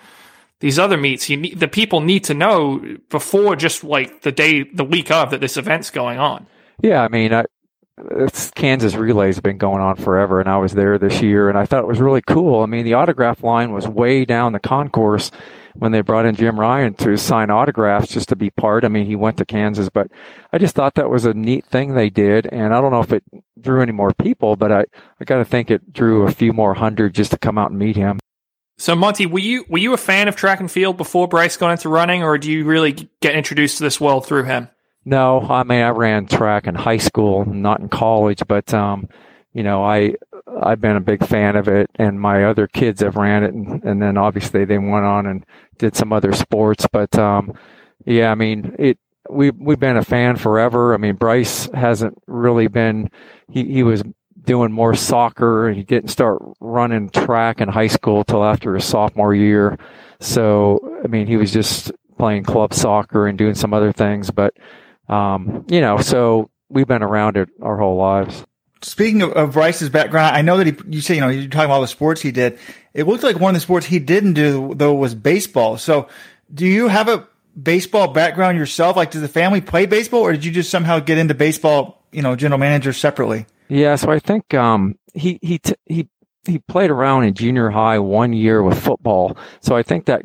[0.59, 4.63] these other meets, you need, the people need to know before just like the day,
[4.63, 6.45] the week of that this event's going on.
[6.81, 7.01] Yeah.
[7.01, 7.45] I mean, I,
[8.55, 11.65] Kansas Relays have been going on forever, and I was there this year, and I
[11.65, 12.61] thought it was really cool.
[12.61, 15.31] I mean, the autograph line was way down the concourse,
[15.75, 18.83] when they brought in Jim Ryun to sign autographs just to be part.
[18.83, 20.07] I mean, he went to Kansas, but
[20.51, 22.47] I just thought that was a neat thing they did.
[22.47, 23.23] And I don't know if it
[23.59, 24.85] drew any more people, but I,
[25.19, 27.79] I got to think it drew a few more hundred just to come out and
[27.79, 28.19] meet him.
[28.77, 31.71] So Monty, were you were you a fan of track and field before Bryce got
[31.71, 34.69] into running, or do you really get introduced to this world through him?
[35.03, 39.09] No, I mean I ran track in high school, not in college, but um,
[39.51, 40.15] you know I
[40.61, 43.83] I've been a big fan of it, and my other kids have ran it, and,
[43.83, 45.45] and then obviously they went on and
[45.77, 46.85] did some other sports.
[46.91, 47.53] But um,
[48.05, 48.97] yeah, I mean, it
[49.29, 50.93] we we've been a fan forever.
[50.93, 53.09] I mean, Bryce hasn't really been.
[53.49, 54.03] He he was
[54.41, 55.71] doing more soccer.
[55.71, 59.77] He didn't start running track in high school till after his sophomore year.
[60.19, 64.31] So I mean, he was just playing club soccer and doing some other things.
[64.31, 64.53] But
[65.07, 68.45] um, you know, so we've been around it our whole lives.
[68.81, 71.65] Speaking of, of, Bryce's background, I know that he, you say, you know, you're talking
[71.65, 72.57] about all the sports he did.
[72.93, 75.77] It looked like one of the sports he didn't do, though, was baseball.
[75.77, 76.07] So
[76.53, 77.27] do you have a
[77.61, 78.95] baseball background yourself?
[78.95, 82.21] Like, does the family play baseball or did you just somehow get into baseball, you
[82.21, 83.45] know, general manager separately?
[83.67, 83.95] Yeah.
[83.95, 86.07] So I think, um, he, he, t- he,
[86.45, 89.37] he played around in junior high one year with football.
[89.61, 90.23] So I think that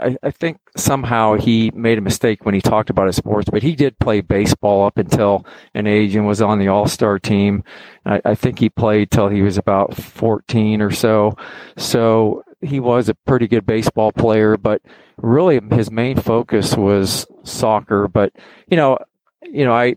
[0.00, 3.62] I, I, think somehow he made a mistake when he talked about his sports, but
[3.62, 5.44] he did play baseball up until
[5.74, 7.64] an age and was on the All Star team.
[8.06, 11.36] I, I, think he played till he was about 14 or so.
[11.76, 14.82] So he was a pretty good baseball player, but
[15.16, 18.08] really his main focus was soccer.
[18.08, 18.32] But
[18.68, 18.98] you know,
[19.42, 19.96] you know, I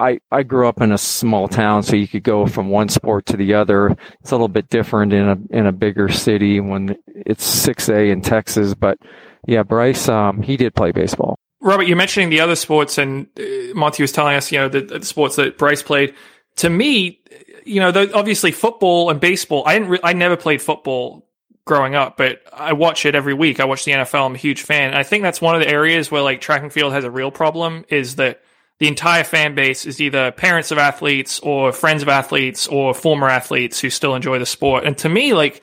[0.00, 3.26] I, I grew up in a small town, so you could go from one sport
[3.26, 3.94] to the other.
[4.20, 8.08] It's a little bit different in a in a bigger city when it's six A
[8.08, 8.72] in Texas.
[8.74, 8.98] But
[9.46, 11.36] yeah, Bryce, um, he did play baseball.
[11.60, 14.80] Robert, you're mentioning the other sports, and uh, Monty was telling us, you know, the,
[14.80, 16.14] the sports that Bryce played.
[16.56, 17.20] To me,
[17.64, 19.62] you know, obviously football and baseball.
[19.66, 19.88] I didn't.
[19.90, 21.26] Re- I never played football
[21.66, 23.60] growing up, but I watch it every week.
[23.60, 24.26] I watch the NFL.
[24.26, 24.94] I'm a huge fan.
[24.94, 27.30] I think that's one of the areas where like track and field has a real
[27.30, 28.42] problem is that
[28.80, 33.28] the entire fan base is either parents of athletes or friends of athletes or former
[33.28, 34.84] athletes who still enjoy the sport.
[34.84, 35.62] And to me, like,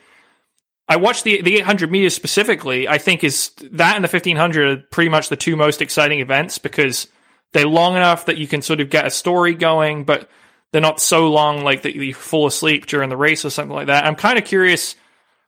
[0.88, 2.88] I watched the the 800 meters specifically.
[2.88, 6.58] I think is that and the 1500 are pretty much the two most exciting events
[6.58, 7.08] because
[7.52, 10.28] they're long enough that you can sort of get a story going, but
[10.72, 13.86] they're not so long like that you fall asleep during the race or something like
[13.86, 14.04] that.
[14.04, 14.96] I'm kind of curious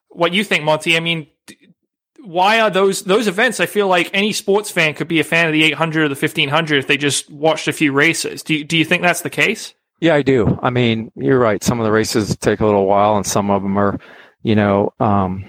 [0.09, 0.97] what you think, Monty.
[0.97, 1.27] I mean,
[2.23, 3.61] why are those those events?
[3.61, 6.15] I feel like any sports fan could be a fan of the 800 or the
[6.15, 8.43] 1500 if they just watched a few races.
[8.43, 9.75] Do you, do you think that's the case?
[10.01, 10.59] Yeah, I do.
[10.63, 11.63] I mean, you're right.
[11.63, 13.99] Some of the races take a little while, and some of them are,
[14.43, 15.45] you know, um,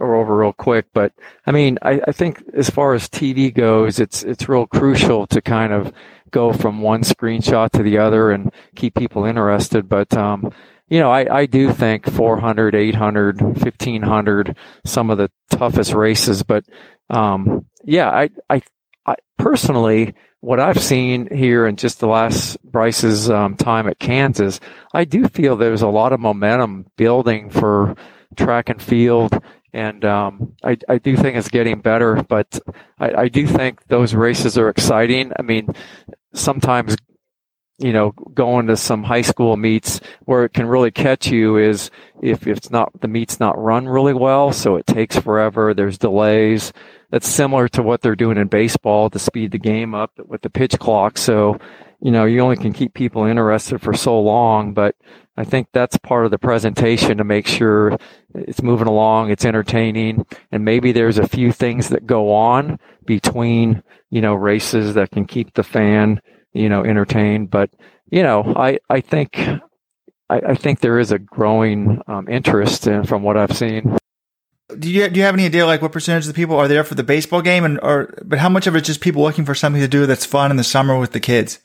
[0.00, 0.86] are over real quick.
[0.92, 1.12] But
[1.46, 5.40] I mean, I, I think as far as TV goes, it's it's real crucial to
[5.40, 5.92] kind of
[6.30, 9.88] go from one screenshot to the other and keep people interested.
[9.88, 10.52] But, um,
[10.88, 16.42] you know, I, I do think 400, 800, 1500, some of the toughest races.
[16.42, 16.64] But,
[17.10, 18.62] um, yeah, I, I,
[19.06, 24.60] I personally, what I've seen here in just the last Bryce's um, time at Kansas,
[24.92, 27.96] I do feel there's a lot of momentum building for
[28.36, 29.38] track and field.
[29.72, 32.58] And um, I, I do think it's getting better, but
[32.98, 35.32] I, I do think those races are exciting.
[35.38, 35.68] I mean,
[36.32, 36.96] sometimes
[37.78, 41.90] you know, going to some high school meets where it can really catch you is
[42.22, 44.52] if it's not, the meet's not run really well.
[44.52, 45.74] So it takes forever.
[45.74, 46.72] There's delays.
[47.10, 50.50] That's similar to what they're doing in baseball to speed the game up with the
[50.50, 51.18] pitch clock.
[51.18, 51.58] So,
[52.00, 54.96] you know, you only can keep people interested for so long, but
[55.36, 57.98] I think that's part of the presentation to make sure
[58.34, 63.82] it's moving along, it's entertaining, and maybe there's a few things that go on between,
[64.10, 66.20] you know, races that can keep the fan
[66.56, 67.50] you know, entertained.
[67.50, 67.70] But
[68.10, 69.60] you know, I I think I,
[70.48, 73.96] I think there is a growing um, interest in, from what I've seen.
[74.68, 76.82] Do you do you have any idea like what percentage of the people are there
[76.82, 79.54] for the baseball game and or but how much of it's just people looking for
[79.54, 81.60] something to do that's fun in the summer with the kids?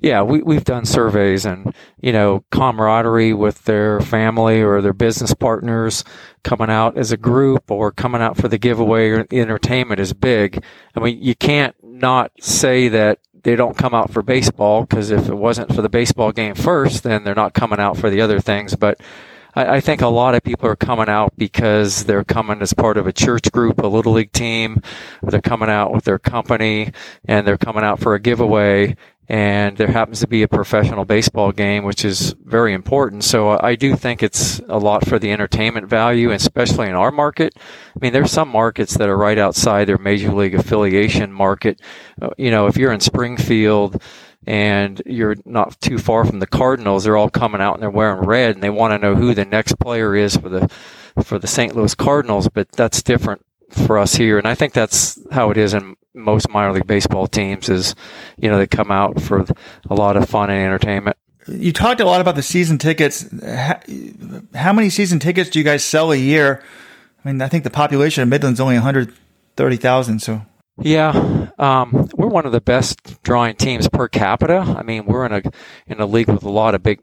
[0.00, 5.34] Yeah, we we've done surveys and you know camaraderie with their family or their business
[5.34, 6.04] partners
[6.42, 10.64] coming out as a group or coming out for the giveaway or entertainment is big.
[10.96, 15.28] I mean, you can't not say that they don't come out for baseball because if
[15.28, 18.40] it wasn't for the baseball game first, then they're not coming out for the other
[18.40, 18.74] things.
[18.74, 19.00] But
[19.58, 22.96] I, I, think a lot of people are coming out because they're coming as part
[22.96, 24.82] of a church group, a little league team,
[25.22, 26.92] they're coming out with their company,
[27.24, 28.96] and they're coming out for a giveaway
[29.28, 33.24] and there happens to be a professional baseball game, which is very important.
[33.24, 37.52] So I do think it's a lot for the entertainment value, especially in our market.
[37.58, 41.82] I mean, there's some markets that are right outside their major league affiliation market.
[42.20, 44.02] Uh, you know, if you're in Springfield
[44.48, 48.24] and you're not too far from the Cardinals, they're all coming out and they're wearing
[48.24, 50.70] red and they want to know who the next player is for the
[51.22, 51.76] for the St.
[51.76, 54.38] Louis Cardinals, but that's different for us here.
[54.38, 57.94] And I think that's how it is in most minor league baseball teams is,
[58.38, 59.44] you know, they come out for
[59.90, 61.18] a lot of fun and entertainment.
[61.46, 63.26] You talked a lot about the season tickets.
[64.54, 66.62] How many season tickets do you guys sell a year?
[67.22, 70.20] I mean, I think the population of Midland's only 130,000.
[70.20, 70.42] So,
[70.80, 74.58] yeah, um, we're one of the best drawing teams per capita.
[74.58, 75.42] I mean, we're in a
[75.86, 77.00] in a league with a lot of big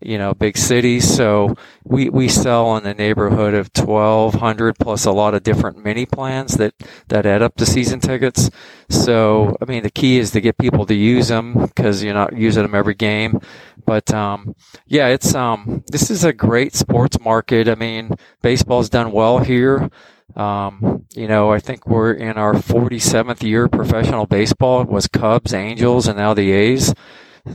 [0.00, 1.14] you know, big cities.
[1.14, 6.04] So we, we sell in the neighborhood of 1200 plus a lot of different mini
[6.06, 6.74] plans that,
[7.08, 8.50] that add up to season tickets.
[8.88, 12.36] So, I mean, the key is to get people to use them because you're not
[12.36, 13.40] using them every game.
[13.86, 14.54] But, um,
[14.86, 17.68] yeah, it's, um, this is a great sports market.
[17.68, 19.90] I mean, baseball's done well here.
[20.36, 24.82] Um, you know, I think we're in our 47th year professional baseball.
[24.82, 26.94] It was Cubs, Angels, and now the A's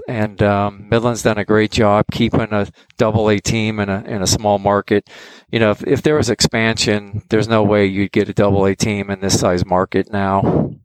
[0.08, 2.68] and um, Midland's done a great job keeping a
[2.98, 5.10] double A team in a in a small market.
[5.52, 8.76] You know, if, if there was expansion, there's no way you'd get a double A
[8.76, 10.76] team in this size market now.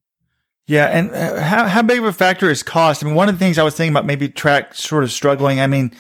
[0.67, 3.03] Yeah, and uh, how how big of a factor is cost?
[3.03, 5.61] I mean, one of the things I was thinking about maybe track sort of struggling.
[5.61, 5.93] I mean,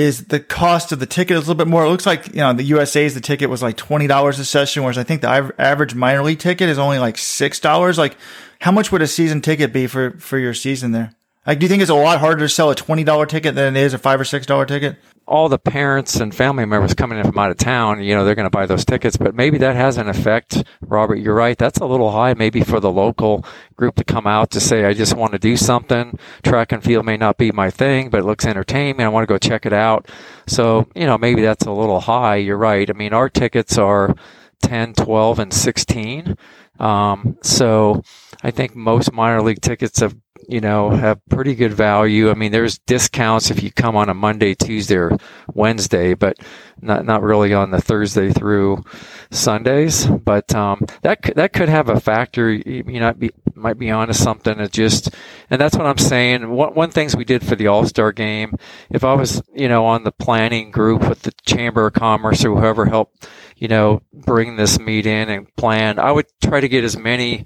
[0.00, 1.84] is the cost of the ticket is a little bit more?
[1.84, 4.82] It looks like you know the USA's the ticket was like twenty dollars a session,
[4.82, 7.98] whereas I think the average minor league ticket is only like six dollars.
[7.98, 8.16] Like,
[8.60, 11.12] how much would a season ticket be for for your season there?
[11.46, 13.76] Like, do you think it's a lot harder to sell a twenty dollar ticket than
[13.76, 14.96] it is a five or six dollar ticket?
[15.30, 18.34] All the parents and family members coming in from out of town, you know, they're
[18.34, 20.64] going to buy those tickets, but maybe that has an effect.
[20.80, 21.56] Robert, you're right.
[21.56, 23.44] That's a little high, maybe for the local
[23.76, 26.18] group to come out to say, I just want to do something.
[26.42, 29.00] Track and field may not be my thing, but it looks entertaining.
[29.00, 30.08] I want to go check it out.
[30.48, 32.36] So, you know, maybe that's a little high.
[32.36, 32.90] You're right.
[32.90, 34.16] I mean, our tickets are
[34.62, 36.36] 10, 12, and 16.
[36.80, 38.02] Um, so
[38.42, 40.16] I think most minor league tickets have
[40.50, 42.28] you know, have pretty good value.
[42.28, 45.16] I mean, there's discounts if you come on a Monday, Tuesday, or
[45.54, 46.38] Wednesday, but
[46.80, 48.82] not not really on the Thursday through
[49.30, 50.06] Sundays.
[50.06, 52.52] But um, that that could have a factor.
[52.52, 54.58] You might be might be onto something.
[54.58, 55.14] It just,
[55.50, 56.50] and that's what I'm saying.
[56.50, 58.56] One one things we did for the All Star game.
[58.90, 62.56] If I was, you know, on the planning group with the Chamber of Commerce or
[62.56, 66.82] whoever helped, you know, bring this meet in and plan, I would try to get
[66.82, 67.44] as many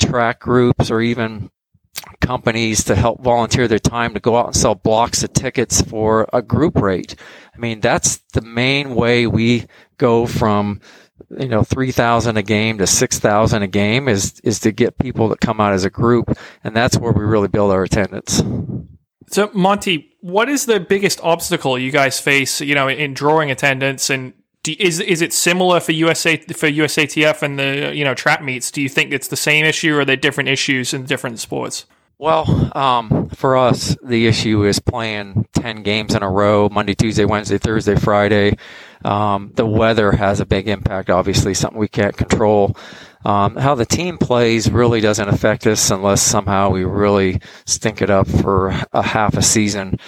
[0.00, 1.50] track groups or even
[2.20, 6.28] companies to help volunteer their time to go out and sell blocks of tickets for
[6.32, 7.14] a group rate.
[7.54, 9.66] I mean, that's the main way we
[9.98, 10.80] go from
[11.38, 15.40] you know 3000 a game to 6000 a game is is to get people that
[15.40, 18.42] come out as a group and that's where we really build our attendance.
[19.30, 24.10] So Monty, what is the biggest obstacle you guys face, you know, in drawing attendance
[24.10, 28.42] and do, is is it similar for USA for USATF and the you know trap
[28.42, 28.70] meets?
[28.70, 31.86] Do you think it's the same issue, or are there different issues in different sports?
[32.18, 37.24] Well, um, for us, the issue is playing 10 games in a row Monday, Tuesday,
[37.24, 38.58] Wednesday, Thursday, Friday.
[39.04, 42.76] Um, the weather has a big impact, obviously, something we can't control.
[43.24, 48.10] Um, how the team plays really doesn't affect us unless somehow we really stink it
[48.10, 49.98] up for a half a season.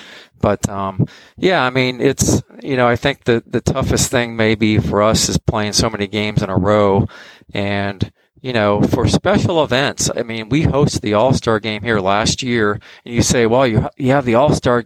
[0.45, 1.07] But um,
[1.39, 5.31] yeah, I mean, it's you know, I think the the toughest thing maybe for us
[5.31, 7.09] is playing so many games in a row,
[7.55, 8.13] and
[8.43, 10.11] you know, for special events.
[10.15, 13.67] I mean, we host the All Star game here last year, and you say, well,
[13.67, 14.85] you you have the All Star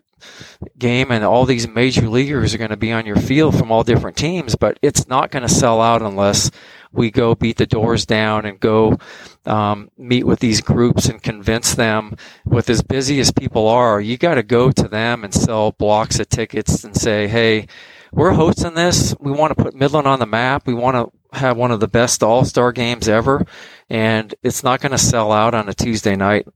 [0.78, 3.85] game and all these major leaguers are going to be on your field from all
[3.85, 6.51] different teams, but it's not going to sell out unless
[6.93, 8.98] we go beat the doors down and go
[9.47, 14.16] um, meet with these groups and convince them with as busy as people are, you
[14.16, 17.66] got to go to them and sell blocks of tickets and say, hey,
[18.12, 19.15] we're hosting this.
[19.20, 20.66] We want to put Midland on the map.
[20.66, 23.44] We want to have one of the best All Star games ever,
[23.90, 26.47] and it's not going to sell out on a Tuesday night.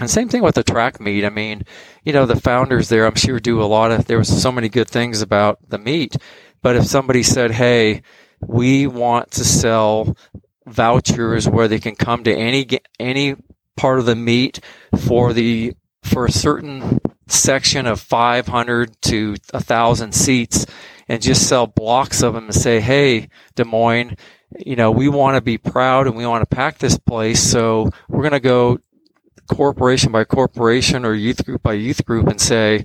[0.00, 1.24] And same thing with the track meet.
[1.24, 1.64] I mean,
[2.04, 4.68] you know, the founders there, I'm sure do a lot of, there was so many
[4.68, 6.16] good things about the meet.
[6.62, 8.02] But if somebody said, Hey,
[8.40, 10.16] we want to sell
[10.66, 12.66] vouchers where they can come to any,
[12.98, 13.36] any
[13.76, 14.60] part of the meet
[14.96, 20.66] for the, for a certain section of 500 to 1,000 seats
[21.08, 24.16] and just sell blocks of them and say, hey, Des Moines,
[24.58, 27.42] you know, we want to be proud and we want to pack this place.
[27.42, 28.78] So we're going to go
[29.48, 32.84] corporation by corporation or youth group by youth group and say,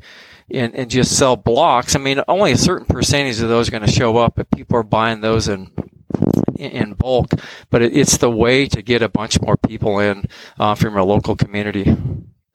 [0.54, 1.96] and, and just sell blocks.
[1.96, 4.78] I mean, only a certain percentage of those are going to show up, but people
[4.78, 5.72] are buying those in
[6.58, 7.32] in bulk.
[7.70, 10.26] But it, it's the way to get a bunch more people in
[10.60, 11.96] uh, from your local community.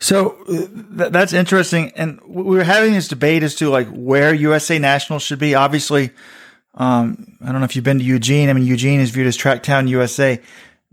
[0.00, 1.92] So uh, th- that's interesting.
[1.96, 5.54] And we were having this debate as to like where USA Nationals should be.
[5.54, 6.10] Obviously,
[6.74, 8.48] um, I don't know if you've been to Eugene.
[8.48, 10.40] I mean, Eugene is viewed as Tracktown USA.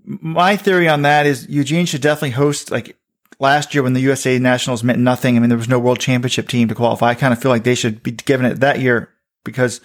[0.03, 2.97] My theory on that is Eugene should definitely host like
[3.39, 5.35] last year when the USA Nationals meant nothing.
[5.35, 7.09] I mean, there was no world championship team to qualify.
[7.09, 9.09] I kind of feel like they should be given it that year
[9.43, 9.81] because,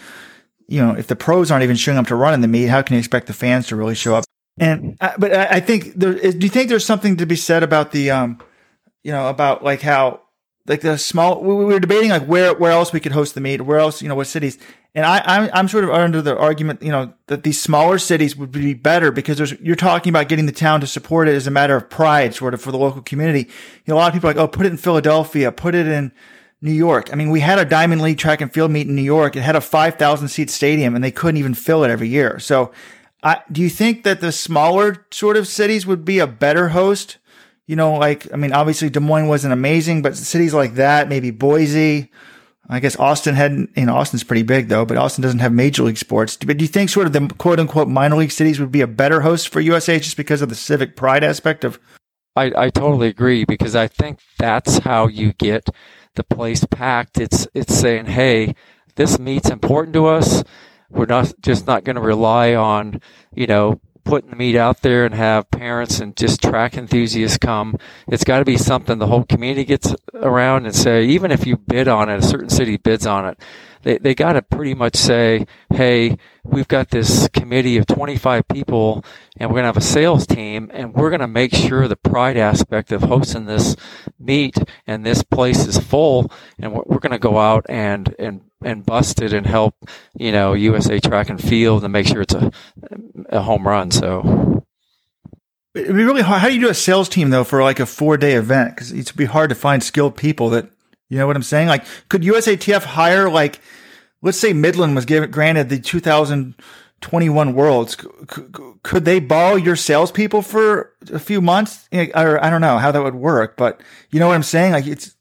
[0.68, 2.82] you know, if the pros aren't even showing up to run in the meet, how
[2.82, 4.24] can you expect the fans to really show up?
[4.58, 8.10] And, but I think there, do you think there's something to be said about the,
[8.10, 8.38] um,
[9.02, 10.20] you know, about like how
[10.66, 13.62] like the small we were debating like where where else we could host the meet,
[13.62, 14.58] where else you know what cities,
[14.94, 18.36] and I I'm, I'm sort of under the argument you know that these smaller cities
[18.36, 21.46] would be better because there's you're talking about getting the town to support it as
[21.46, 23.40] a matter of pride sort of for the local community.
[23.40, 25.86] You know, a lot of people are like oh put it in Philadelphia, put it
[25.86, 26.12] in
[26.62, 27.10] New York.
[27.12, 29.34] I mean, we had a Diamond League track and field meet in New York.
[29.34, 32.38] It had a 5,000 seat stadium and they couldn't even fill it every year.
[32.38, 32.70] So,
[33.22, 37.18] I, do you think that the smaller sort of cities would be a better host
[37.66, 41.30] you know, like, I mean, obviously Des Moines wasn't amazing, but cities like that, maybe
[41.30, 42.10] Boise,
[42.68, 45.82] I guess Austin had, you know, Austin's pretty big though, but Austin doesn't have major
[45.82, 46.36] league sports.
[46.36, 48.86] But do you think sort of the quote unquote minor league cities would be a
[48.86, 51.80] better host for USA just because of the civic pride aspect of?
[52.36, 55.68] I, I totally agree because I think that's how you get
[56.14, 57.18] the place packed.
[57.18, 58.54] It's, it's saying, Hey,
[58.94, 60.44] this meet's important to us.
[60.90, 63.00] We're not just not going to rely on,
[63.34, 63.80] you know,
[64.10, 67.78] putting the meet out there and have parents and just track enthusiasts come.
[68.08, 71.56] It's got to be something the whole community gets around and say, even if you
[71.56, 73.38] bid on it, a certain city bids on it,
[73.82, 79.04] they, they got to pretty much say, hey, we've got this committee of 25 people
[79.36, 81.94] and we're going to have a sales team and we're going to make sure the
[81.94, 83.76] pride aspect of hosting this
[84.18, 84.56] meet
[84.88, 88.84] and this place is full and we're, we're going to go out and, and and
[88.84, 89.74] bust it and help,
[90.16, 92.50] you know, USA track and field and make sure it's a,
[93.28, 93.90] a home run.
[93.90, 94.64] So
[95.74, 96.40] it'd be really hard.
[96.40, 98.76] How do you do a sales team though for like a four day event?
[98.76, 100.70] Cause it'd be hard to find skilled people that,
[101.08, 101.68] you know what I'm saying?
[101.68, 103.60] Like could USATF hire like,
[104.22, 107.96] let's say Midland was given, granted the 2021 worlds.
[108.82, 111.88] Could they borrow your salespeople for a few months?
[111.92, 113.80] Eh, or I don't know how that would work, but
[114.10, 114.72] you know what I'm saying?
[114.72, 115.16] Like it's,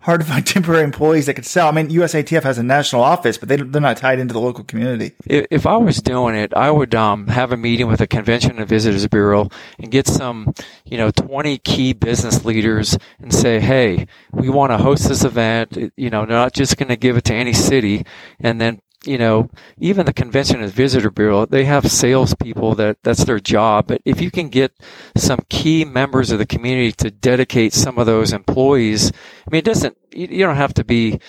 [0.00, 1.68] hard to find temporary employees that could sell.
[1.68, 4.64] I mean, USATF has a national office, but they, they're not tied into the local
[4.64, 5.12] community.
[5.26, 8.68] If I was doing it, I would um, have a meeting with the Convention and
[8.68, 9.48] Visitors Bureau
[9.78, 10.54] and get some,
[10.84, 15.92] you know, 20 key business leaders and say, hey, we want to host this event.
[15.96, 18.04] You know, they're not just going to give it to any city
[18.40, 19.48] and then you know,
[19.78, 23.86] even the convention and visitor bureau, they have salespeople that that's their job.
[23.86, 24.72] But if you can get
[25.16, 29.64] some key members of the community to dedicate some of those employees, I mean, it
[29.64, 31.20] doesn't, you don't have to be,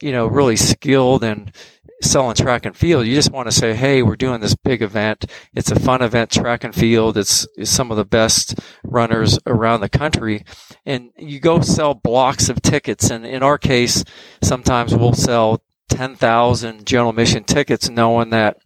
[0.00, 1.52] you know, really skilled and
[2.02, 3.06] selling track and field.
[3.06, 5.26] You just want to say, Hey, we're doing this big event.
[5.54, 7.16] It's a fun event, track and field.
[7.16, 10.44] It's, it's some of the best runners around the country.
[10.84, 13.10] And you go sell blocks of tickets.
[13.10, 14.04] And in our case,
[14.42, 18.58] sometimes we'll sell 10,000 general admission tickets knowing that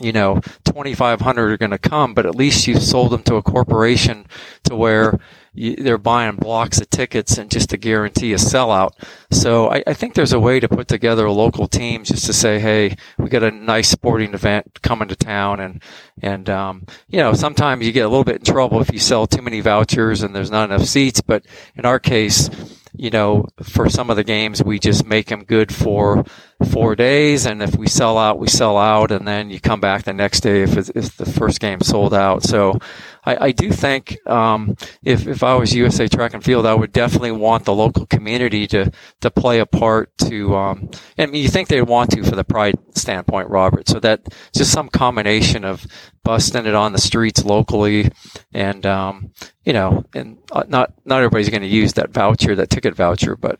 [0.00, 3.42] you know, 2,500 are going to come, but at least you've sold them to a
[3.42, 4.26] corporation
[4.64, 5.20] to where
[5.52, 8.92] you, they're buying blocks of tickets and just to guarantee a sellout.
[9.30, 12.32] So I, I, think there's a way to put together a local team just to
[12.32, 15.82] say, hey, we got a nice sporting event coming to town, and
[16.22, 19.26] and um, you know sometimes you get a little bit in trouble if you sell
[19.26, 21.20] too many vouchers and there's not enough seats.
[21.20, 21.44] But
[21.76, 22.48] in our case,
[22.94, 26.24] you know, for some of the games, we just make them good for
[26.64, 27.46] four days.
[27.46, 29.10] And if we sell out, we sell out.
[29.10, 32.42] And then you come back the next day if, if the first game sold out.
[32.42, 32.78] So
[33.24, 36.92] I, I do think um, if, if I was USA Track and Field, I would
[36.92, 41.48] definitely want the local community to, to play a part to, um, I mean, you
[41.48, 43.88] think they want to for the pride standpoint, Robert.
[43.88, 44.22] So that
[44.54, 45.86] just some combination of
[46.24, 48.10] busting it on the streets locally
[48.52, 49.32] and, um,
[49.64, 53.36] you know, and uh, not, not everybody's going to use that voucher, that ticket voucher,
[53.36, 53.58] but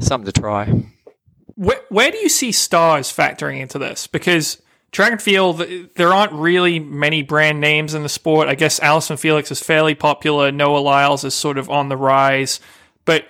[0.00, 0.72] something to try.
[1.56, 4.06] Where, where do you see stars factoring into this?
[4.06, 4.60] Because
[4.92, 5.62] track and field,
[5.96, 8.48] there aren't really many brand names in the sport.
[8.48, 10.50] I guess Allyson Felix is fairly popular.
[10.50, 12.60] Noah Lyles is sort of on the rise,
[13.04, 13.26] but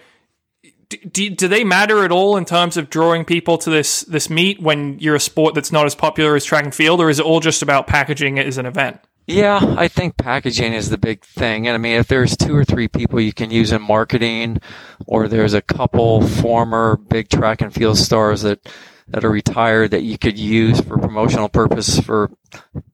[0.88, 4.60] do, do they matter at all in terms of drawing people to this this meet
[4.60, 7.26] when you're a sport that's not as popular as track and field, or is it
[7.26, 9.00] all just about packaging it as an event?
[9.26, 11.66] Yeah, I think packaging is the big thing.
[11.66, 14.60] And I mean, if there's two or three people you can use in marketing,
[15.06, 18.60] or there's a couple former big track and field stars that
[19.08, 22.30] that are retired that you could use for promotional purpose for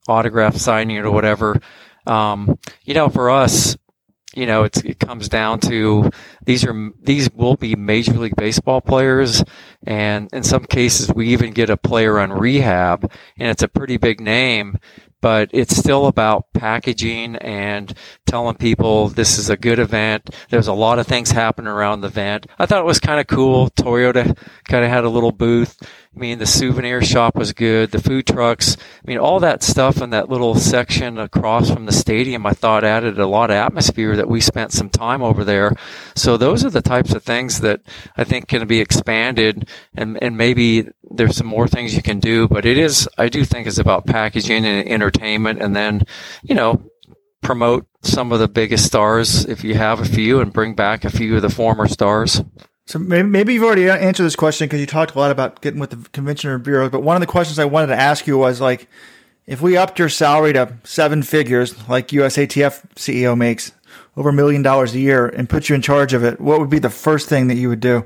[0.09, 1.61] autograph signing or whatever.
[2.07, 3.77] Um, you know, for us,
[4.35, 6.11] you know, it comes down to
[6.45, 9.43] these are these will be major league baseball players,
[9.85, 13.97] and in some cases we even get a player on rehab, and it's a pretty
[13.97, 14.79] big name
[15.21, 17.93] but it's still about packaging and
[18.27, 20.31] telling people this is a good event.
[20.51, 22.47] There's a lot of things happening around the event.
[22.59, 23.71] I thought it was kind of cool.
[23.71, 25.77] Toyota kind of had a little booth.
[26.15, 27.93] I mean, the souvenir shop was good.
[27.93, 28.77] The food trucks.
[28.77, 32.83] I mean, all that stuff in that little section across from the stadium, I thought
[32.83, 35.77] added a lot of atmosphere that we spent some time over there.
[36.17, 37.83] So those are the types of things that
[38.17, 42.49] I think can be expanded and, and maybe there's some more things you can do,
[42.49, 46.07] but it is, I do think it's about packaging and entertainment and then,
[46.43, 46.83] you know,
[47.41, 51.11] promote some of the biggest stars if you have a few and bring back a
[51.11, 52.43] few of the former stars.
[52.91, 55.91] So maybe you've already answered this question because you talked a lot about getting with
[55.91, 56.91] the convention or bureau.
[56.91, 58.89] But one of the questions I wanted to ask you was like,
[59.47, 63.71] if we upped your salary to seven figures, like USATF CEO makes
[64.17, 66.69] over a million dollars a year, and put you in charge of it, what would
[66.69, 68.05] be the first thing that you would do?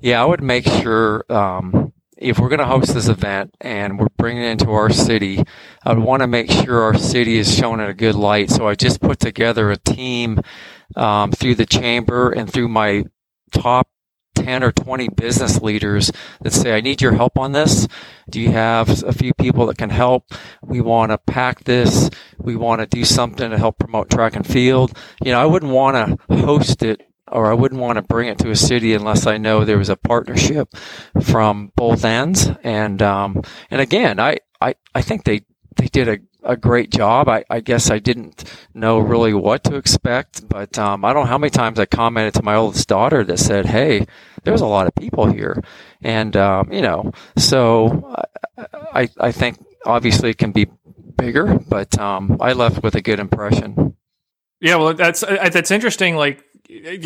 [0.00, 4.08] Yeah, I would make sure um, if we're going to host this event and we're
[4.16, 5.44] bringing it into our city,
[5.84, 8.48] I want to make sure our city is shown in a good light.
[8.48, 10.40] So I just put together a team
[10.96, 13.04] um, through the chamber and through my
[13.52, 13.88] top
[14.46, 17.88] 10 or 20 business leaders that say, I need your help on this.
[18.30, 20.30] Do you have a few people that can help?
[20.62, 22.10] We want to pack this.
[22.38, 24.96] We want to do something to help promote track and field.
[25.20, 28.38] You know, I wouldn't want to host it or I wouldn't want to bring it
[28.38, 30.68] to a city unless I know there was a partnership
[31.20, 32.48] from both ends.
[32.62, 35.40] And, um, and again, I, I, I think they,
[35.74, 37.28] they did a, a great job.
[37.28, 41.30] I, I, guess I didn't know really what to expect, but um, I don't know
[41.30, 44.06] how many times I commented to my oldest daughter that said, "Hey,
[44.44, 45.62] there's a lot of people here,"
[46.02, 48.14] and um, you know, so
[48.94, 50.66] I, I think obviously it can be
[51.16, 53.96] bigger, but um, I left with a good impression.
[54.60, 56.16] Yeah, well, that's uh, that's interesting.
[56.16, 56.44] Like,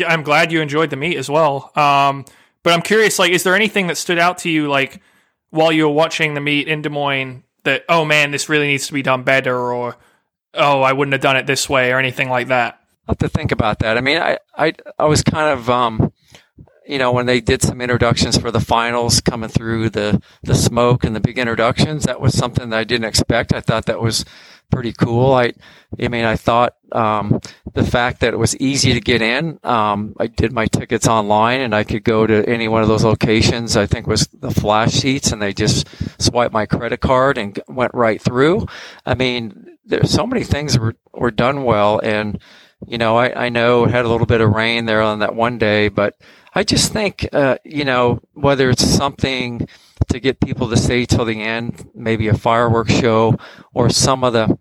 [0.07, 1.71] I'm glad you enjoyed the meet as well.
[1.75, 2.25] Um,
[2.63, 5.01] but I'm curious, like, is there anything that stood out to you, like,
[5.49, 7.43] while you were watching the meet in Des Moines?
[7.63, 9.97] That oh man, this really needs to be done better, or
[10.53, 12.79] oh, I wouldn't have done it this way, or anything like that.
[13.07, 13.97] i have to think about that.
[13.97, 16.11] I mean, I I, I was kind of um,
[16.87, 21.03] you know, when they did some introductions for the finals coming through the the smoke
[21.03, 23.53] and the big introductions, that was something that I didn't expect.
[23.53, 24.25] I thought that was
[24.71, 25.33] pretty cool.
[25.33, 25.51] I,
[26.01, 27.39] I mean, I thought um,
[27.73, 29.59] the fact that it was easy to get in.
[29.63, 33.03] Um, I did my tickets online, and I could go to any one of those
[33.03, 33.77] locations.
[33.77, 35.87] I think was the flash seats, and they just
[36.19, 38.65] swiped my credit card and went right through.
[39.05, 42.39] I mean, there's so many things were were done well, and
[42.87, 45.35] you know, I, I know it had a little bit of rain there on that
[45.35, 46.15] one day, but
[46.53, 49.67] I just think, uh, you know, whether it's something
[50.09, 53.37] to get people to stay till the end, maybe a fireworks show
[53.73, 54.57] or some of the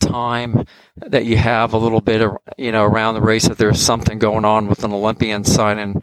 [0.00, 0.64] time
[0.96, 4.18] that you have a little bit of, you know, around the race, if there's something
[4.18, 6.00] going on with an Olympian signing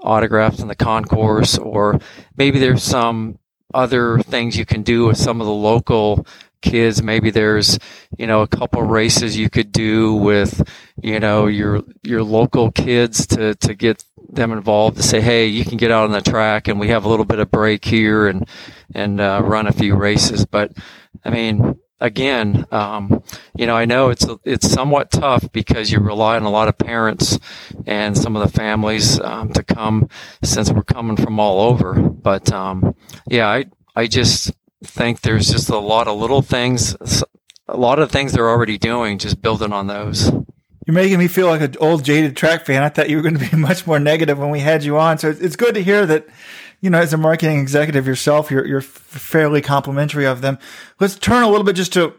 [0.00, 1.98] autographs in the concourse, or
[2.36, 3.38] maybe there's some
[3.72, 6.26] other things you can do with some of the local
[6.62, 7.02] kids.
[7.02, 7.78] Maybe there's,
[8.16, 10.66] you know, a couple races you could do with,
[11.02, 15.64] you know, your, your local kids to, to get them involved to say, hey, you
[15.64, 18.26] can get out on the track and we have a little bit of break here
[18.26, 18.48] and
[18.94, 20.46] and uh, run a few races.
[20.46, 20.72] But
[21.24, 23.22] I mean, again, um,
[23.56, 26.78] you know, I know it's it's somewhat tough because you rely on a lot of
[26.78, 27.38] parents
[27.86, 30.08] and some of the families um, to come
[30.42, 31.94] since we're coming from all over.
[31.94, 32.94] But um,
[33.28, 34.52] yeah, I I just
[34.84, 36.96] think there's just a lot of little things,
[37.68, 40.30] a lot of things they're already doing, just building on those.
[40.86, 42.82] You're making me feel like an old jaded track fan.
[42.82, 45.18] I thought you were going to be much more negative when we had you on.
[45.18, 46.26] So it's good to hear that,
[46.80, 50.58] you know, as a marketing executive yourself, you're, you're fairly complimentary of them.
[50.98, 52.14] Let's turn a little bit just to,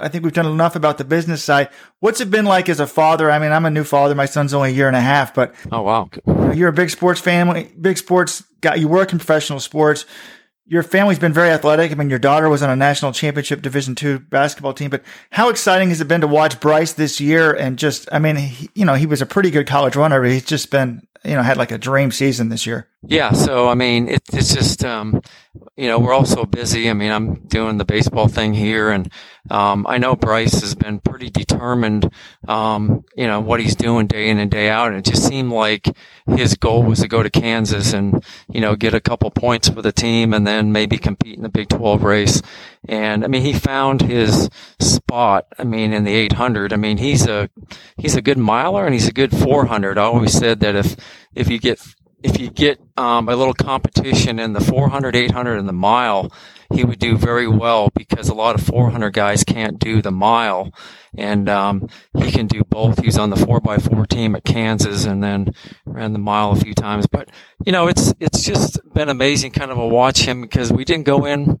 [0.00, 1.70] I think we've done enough about the business side.
[1.98, 3.30] What's it been like as a father?
[3.30, 4.14] I mean, I'm a new father.
[4.14, 5.54] My son's only a year and a half, but.
[5.72, 6.08] Oh, wow.
[6.54, 8.76] You're a big sports family, big sports guy.
[8.76, 10.04] You work in professional sports
[10.72, 11.92] your family's been very athletic.
[11.92, 14.88] I mean, your daughter was on a national championship Division two basketball team.
[14.88, 17.52] But how exciting has it been to watch Bryce this year?
[17.52, 20.22] And just, I mean, he, you know, he was a pretty good college runner.
[20.22, 22.88] But he's just been, you know, had like a dream season this year.
[23.02, 23.32] Yeah.
[23.32, 25.20] So I mean, it, it's just, um,
[25.76, 26.88] you know, we're all so busy.
[26.88, 29.12] I mean, I'm doing the baseball thing here, and
[29.50, 32.10] um, I know Bryce has been pretty determined,
[32.46, 34.88] um, you know, what he's doing day in and day out.
[34.88, 35.88] And it just seemed like
[36.26, 39.82] his goal was to go to Kansas and, you know, get a couple points for
[39.82, 42.40] the team and then maybe compete in the Big 12 race.
[42.88, 44.48] And I mean, he found his
[44.80, 45.46] spot.
[45.58, 46.72] I mean, in the 800.
[46.72, 47.50] I mean, he's a
[47.96, 49.98] he's a good miler and he's a good 400.
[49.98, 50.96] I always said that if
[51.34, 51.80] if you get
[52.22, 56.32] if you get um, a little competition in the 400, 800, and the mile,
[56.72, 60.72] he would do very well because a lot of 400 guys can't do the mile,
[61.16, 63.02] and um, he can do both.
[63.02, 65.52] He's on the 4x4 team at Kansas, and then
[65.84, 67.06] ran the mile a few times.
[67.06, 67.28] But
[67.64, 71.04] you know, it's it's just been amazing, kind of a watch him because we didn't
[71.04, 71.60] go in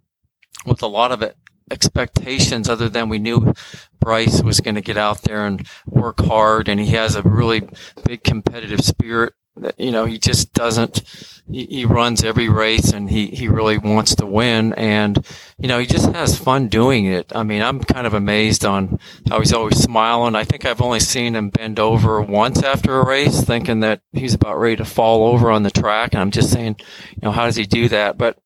[0.66, 1.36] with a lot of it
[1.70, 3.54] expectations other than we knew
[3.98, 7.66] Bryce was going to get out there and work hard and he has a really
[8.04, 9.32] big competitive spirit
[9.76, 11.02] you know, he just doesn't,
[11.50, 14.72] he, he, runs every race and he, he really wants to win.
[14.74, 15.24] And,
[15.58, 17.30] you know, he just has fun doing it.
[17.34, 18.98] I mean, I'm kind of amazed on
[19.28, 20.34] how he's always smiling.
[20.34, 24.34] I think I've only seen him bend over once after a race thinking that he's
[24.34, 26.14] about ready to fall over on the track.
[26.14, 26.76] And I'm just saying,
[27.10, 28.16] you know, how does he do that?
[28.16, 28.38] But,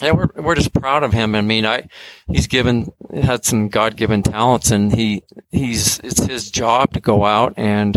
[0.00, 1.34] yeah, we're we're just proud of him.
[1.34, 1.88] I mean, I
[2.30, 7.24] he's given had some God given talents, and he he's it's his job to go
[7.24, 7.96] out and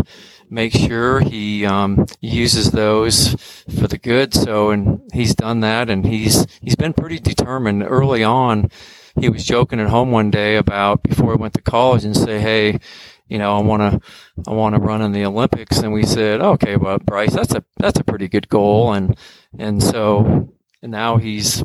[0.50, 3.34] make sure he um, uses those
[3.78, 4.34] for the good.
[4.34, 8.70] So, and he's done that, and he's he's been pretty determined early on.
[9.18, 12.40] He was joking at home one day about before he went to college and say,
[12.40, 12.80] "Hey,
[13.28, 16.40] you know, I want to I want to run in the Olympics." And we said,
[16.40, 19.16] "Okay, well, Bryce, that's a that's a pretty good goal." And
[19.58, 20.52] and so
[20.82, 21.62] and now he's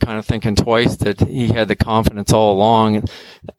[0.00, 3.10] kind of thinking twice that he had the confidence all along, and,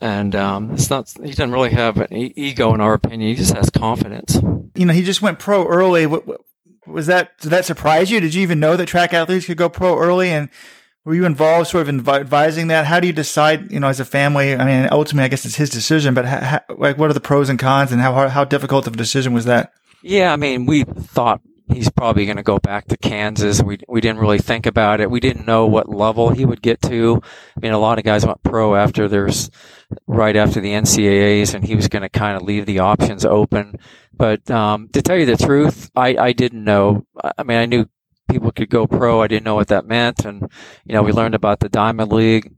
[0.02, 1.14] and um, it's not.
[1.24, 3.30] He doesn't really have an ego, in our opinion.
[3.30, 4.36] He just has confidence.
[4.76, 6.06] You know, he just went pro early.
[6.06, 6.42] What, what,
[6.88, 7.38] was that?
[7.40, 8.20] Did that surprise you?
[8.20, 10.30] Did you even know that track athletes could go pro early?
[10.30, 10.50] And
[11.04, 12.86] were you involved, sort of advising that?
[12.86, 13.72] How do you decide?
[13.72, 14.56] You know, as a family.
[14.56, 16.14] I mean, ultimately, I guess it's his decision.
[16.14, 18.98] But how, like, what are the pros and cons, and how how difficult of a
[18.98, 19.74] decision was that?
[20.02, 21.42] Yeah, I mean, we thought
[21.74, 23.62] he's probably going to go back to Kansas.
[23.62, 25.10] We we didn't really think about it.
[25.10, 27.22] We didn't know what level he would get to.
[27.56, 29.50] I mean, a lot of guys went pro after there's
[30.08, 33.78] right after the NCAAs, and he was going to kind of leave the options open.
[34.14, 37.06] But um, to tell you the truth, I I didn't know.
[37.38, 37.88] I mean, I knew
[38.30, 39.22] people could go pro.
[39.22, 40.50] I didn't know what that meant, and
[40.86, 42.52] you know, we learned about the Diamond League.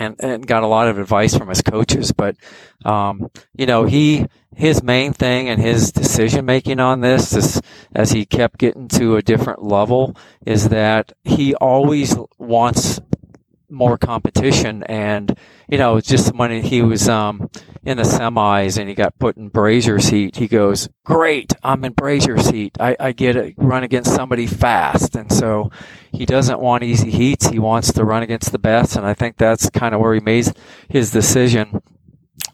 [0.00, 2.36] And, and got a lot of advice from his coaches, but
[2.84, 7.60] um, you know he his main thing and his decision making on this is,
[7.94, 13.00] as he kept getting to a different level is that he always wants
[13.70, 15.36] more competition and
[15.68, 17.50] you know just when he was um,
[17.84, 21.92] in the semis and he got put in Brazier's heat he goes great I'm in
[21.92, 22.76] Brazier's heat.
[22.80, 25.16] I, I get to run against somebody fast.
[25.16, 25.70] And so
[26.12, 27.48] he doesn't want easy heats.
[27.48, 28.96] He wants to run against the best.
[28.96, 30.46] And I think that's kind of where he made
[30.88, 31.82] his decision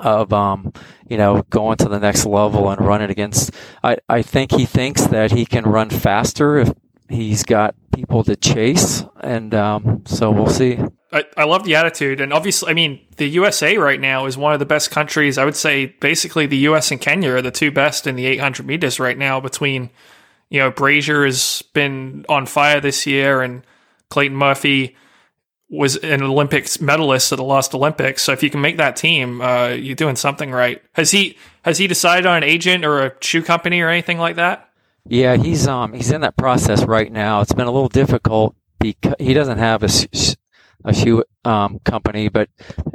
[0.01, 0.73] of um,
[1.09, 3.53] you know going to the next level and running against.
[3.82, 6.73] I I think he thinks that he can run faster if
[7.09, 10.78] he's got people to chase, and um, so we'll see.
[11.15, 14.53] I, I love the attitude, and obviously, I mean, the USA right now is one
[14.53, 15.39] of the best countries.
[15.39, 18.66] I would say basically the US and Kenya are the two best in the 800
[18.66, 19.39] meters right now.
[19.39, 19.91] Between
[20.51, 23.62] you know Brazier has been on fire this year, and
[24.11, 24.97] Clayton Murphy
[25.70, 28.23] was an Olympics medalist at the last Olympics.
[28.23, 30.82] So if you can make that team, uh, you're doing something right.
[30.95, 34.35] Has he has he decided on an agent or a shoe company or anything like
[34.36, 34.69] that?
[35.07, 37.41] Yeah, he's um he's in that process right now.
[37.41, 39.89] It's been a little difficult because he doesn't have a,
[40.85, 42.48] a shoe um, company, but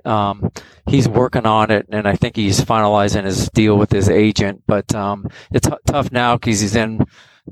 [0.05, 0.51] um,
[0.87, 4.63] he's working on it, and I think he's finalizing his deal with his agent.
[4.67, 7.05] But um, it's t- tough now because he's in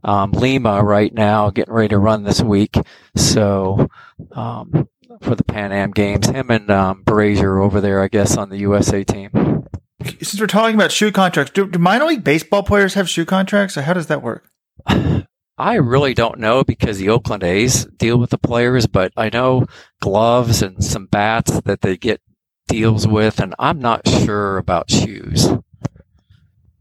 [0.04, 2.76] um, Lima right now, getting ready to run this week.
[3.16, 3.90] So
[4.32, 4.88] um,
[5.22, 8.58] for the Pan Am Games, him and um, Brazier over there, I guess, on the
[8.58, 9.66] USA team.
[10.04, 13.78] Since we're talking about shoe contracts, do, do minor league baseball players have shoe contracts?
[13.78, 14.50] Or how does that work?
[15.58, 19.66] I really don't know because the Oakland A's deal with the players, but I know
[20.02, 22.22] gloves and some bats that they get
[22.68, 25.50] deals with, and I'm not sure about shoes.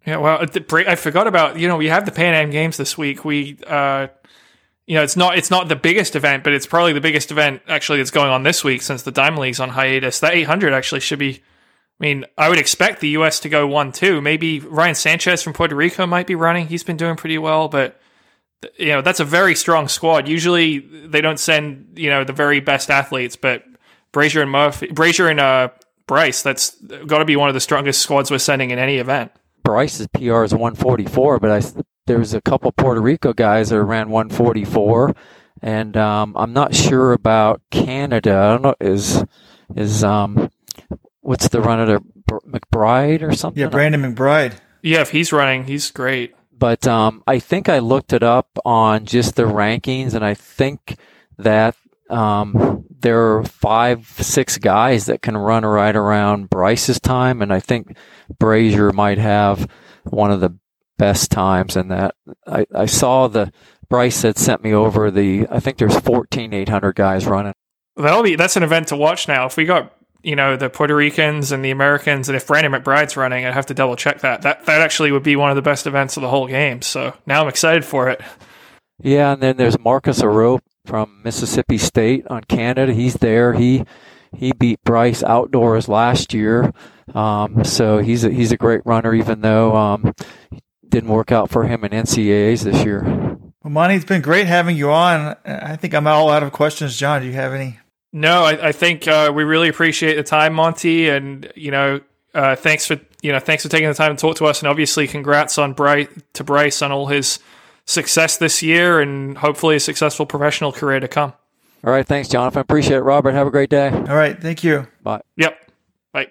[0.07, 3.25] Yeah, well, I forgot about you know we have the Pan Am Games this week.
[3.25, 4.09] We, uh,
[4.87, 7.63] you know, it's not it's not the biggest event, but it's probably the biggest event
[7.67, 10.21] actually that's going on this week since the Diamond League's on hiatus.
[10.21, 11.43] That 800 actually should be.
[11.99, 13.41] I mean, I would expect the U.S.
[13.41, 14.21] to go one two.
[14.21, 16.69] Maybe Ryan Sanchez from Puerto Rico might be running.
[16.69, 17.99] He's been doing pretty well, but
[18.79, 20.29] you know that's a very strong squad.
[20.29, 23.65] Usually they don't send you know the very best athletes, but
[24.13, 25.69] Brazier and Murphy, Brazier and uh,
[26.07, 29.33] Bryce, that's got to be one of the strongest squads we're sending in any event.
[29.63, 34.11] Bryce's PR is 144, but I there was a couple Puerto Rico guys that ran
[34.11, 35.15] 144,
[35.61, 38.37] and um, I'm not sure about Canada.
[38.37, 39.25] I don't know is
[39.75, 40.51] is um
[41.21, 43.61] what's the runner McBride or something?
[43.61, 44.55] Yeah, Brandon McBride.
[44.83, 46.35] Yeah, if he's running, he's great.
[46.59, 50.97] But um, I think I looked it up on just the rankings, and I think
[51.39, 51.77] that
[52.09, 57.61] um, there are five, six guys that can run right around Bryce's time, and I
[57.61, 57.97] think
[58.39, 59.69] Brazier might have
[60.05, 60.57] one of the
[60.99, 62.15] best times in that.
[62.47, 63.53] I, I saw the
[63.89, 65.47] Bryce had sent me over the.
[65.51, 67.55] I think there's 14 800 guys running.
[67.97, 69.47] That'll be that's an event to watch now.
[69.47, 69.96] If we got
[70.27, 73.67] you know the Puerto Ricans and the Americans, and if Brandon McBride's running, I'd have
[73.67, 74.43] to double check that.
[74.43, 76.83] That that actually would be one of the best events of the whole game.
[76.83, 78.21] So now I'm excited for it.
[79.01, 82.93] Yeah, and then there's Marco Arop from Mississippi State on Canada.
[82.93, 83.53] He's there.
[83.53, 83.85] He
[84.37, 86.73] he beat Bryce outdoors last year,
[87.15, 89.15] um, so he's a, he's a great runner.
[89.15, 90.13] Even though um,
[90.89, 93.03] didn't work out for him in NCAA's this year.
[93.63, 95.37] Well, Monty, it's been great having you on.
[95.45, 96.97] I think I'm all out of questions.
[96.97, 97.79] John, do you have any?
[98.17, 102.01] No, I, I think uh, we really appreciate the time, Monty, and you know,
[102.33, 104.69] uh, thanks for you know, thanks for taking the time to talk to us, and
[104.69, 107.41] obviously, congrats on Bryce to Bryce on all his
[107.85, 111.35] success this year and hopefully a successful professional career to come.
[111.85, 112.07] All right.
[112.07, 112.61] Thanks, Jonathan.
[112.63, 113.03] Appreciate it.
[113.03, 113.91] Robert, have a great day.
[113.91, 114.41] All right.
[114.41, 114.89] Thank you.
[115.03, 115.21] Bye.
[115.37, 115.71] Yep.
[116.13, 116.29] Bye.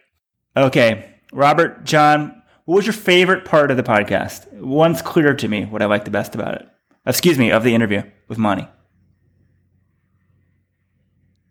[0.57, 1.13] Okay.
[1.31, 4.51] Robert, John, what was your favorite part of the podcast?
[4.53, 6.67] One's clear to me what I liked the best about it.
[7.05, 8.67] Excuse me, of the interview with Monty.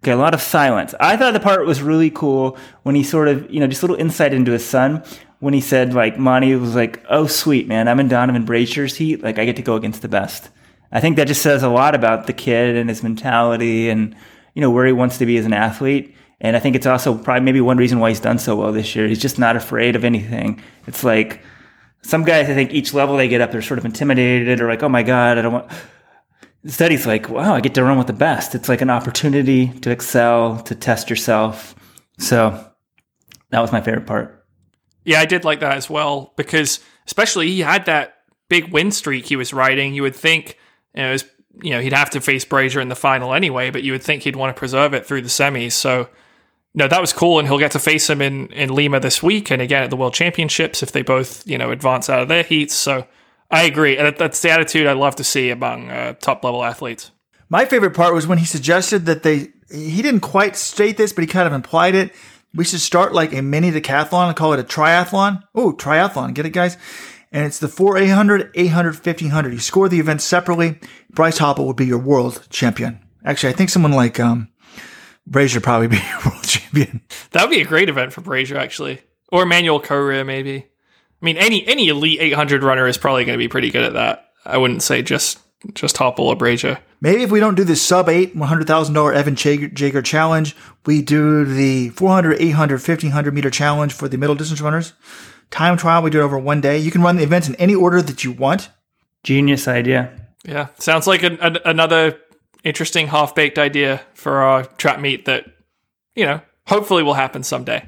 [0.04, 0.94] Okay, a lot of silence.
[1.00, 3.86] I thought the part was really cool when he sort of, you know, just a
[3.86, 5.02] little insight into his son
[5.40, 9.22] when he said like Monty was like, "Oh sweet man, I'm in Donavan Brazier's heat.
[9.22, 10.50] Like I get to go against the best."
[10.92, 14.14] I think that just says a lot about the kid and his mentality and
[14.52, 16.14] you know where he wants to be as an athlete.
[16.38, 18.94] And I think it's also probably maybe one reason why he's done so well this
[18.94, 19.08] year.
[19.08, 20.60] He's just not afraid of anything.
[20.86, 21.40] It's like
[22.02, 24.82] some guys, I think each level they get up, they're sort of intimidated or like,
[24.82, 25.70] "Oh my god, I don't want."
[26.64, 29.68] Instead, he's like, "Wow, I get to run with the best." It's like an opportunity
[29.80, 31.74] to excel, to test yourself.
[32.18, 32.72] So
[33.50, 34.46] that was my favorite part.
[35.04, 38.14] Yeah, I did like that as well because especially he had that
[38.48, 39.94] big win streak he was riding.
[39.94, 40.58] You would think
[40.94, 41.24] you know, was,
[41.62, 44.22] you know he'd have to face Brazier in the final anyway, but you would think
[44.22, 45.72] he'd want to preserve it through the semis.
[45.72, 46.08] So
[46.74, 49.50] no, that was cool, and he'll get to face him in in Lima this week,
[49.50, 52.42] and again at the World Championships if they both you know advance out of their
[52.42, 52.74] heats.
[52.74, 53.06] So
[53.50, 53.96] I agree.
[53.96, 57.10] That's the attitude I love to see among uh, top level athletes.
[57.48, 59.52] My favorite part was when he suggested that they.
[59.70, 62.12] He didn't quite state this, but he kind of implied it
[62.54, 65.42] we should start like a mini decathlon and call it a triathlon.
[65.54, 66.34] Oh, triathlon.
[66.34, 66.76] Get it, guys?
[67.32, 69.52] And it's the 4 800, 800, 1500.
[69.52, 70.78] You score the events separately.
[71.10, 73.00] Bryce Hoppel would be your world champion.
[73.24, 74.48] Actually, I think someone like, um,
[75.26, 77.00] Brazier probably be your world champion.
[77.32, 79.00] That would be a great event for Brazier, actually.
[79.32, 80.66] Or Emmanuel Korir, maybe.
[81.20, 83.94] I mean, any, any elite 800 runner is probably going to be pretty good at
[83.94, 84.30] that.
[84.44, 85.38] I wouldn't say just,
[85.74, 86.78] just Hoppel or Brazier.
[87.00, 91.90] Maybe if we don't do the sub eight $100,000 Evan Jager challenge, we do the
[91.90, 94.92] 400, 800, 1500 meter challenge for the middle distance runners.
[95.50, 96.78] Time trial, we do it over one day.
[96.78, 98.70] You can run the events in any order that you want.
[99.22, 100.10] Genius idea.
[100.44, 100.68] Yeah.
[100.78, 102.18] Sounds like an, an, another
[102.64, 105.46] interesting half baked idea for our trap meet that,
[106.14, 107.86] you know, hopefully will happen someday.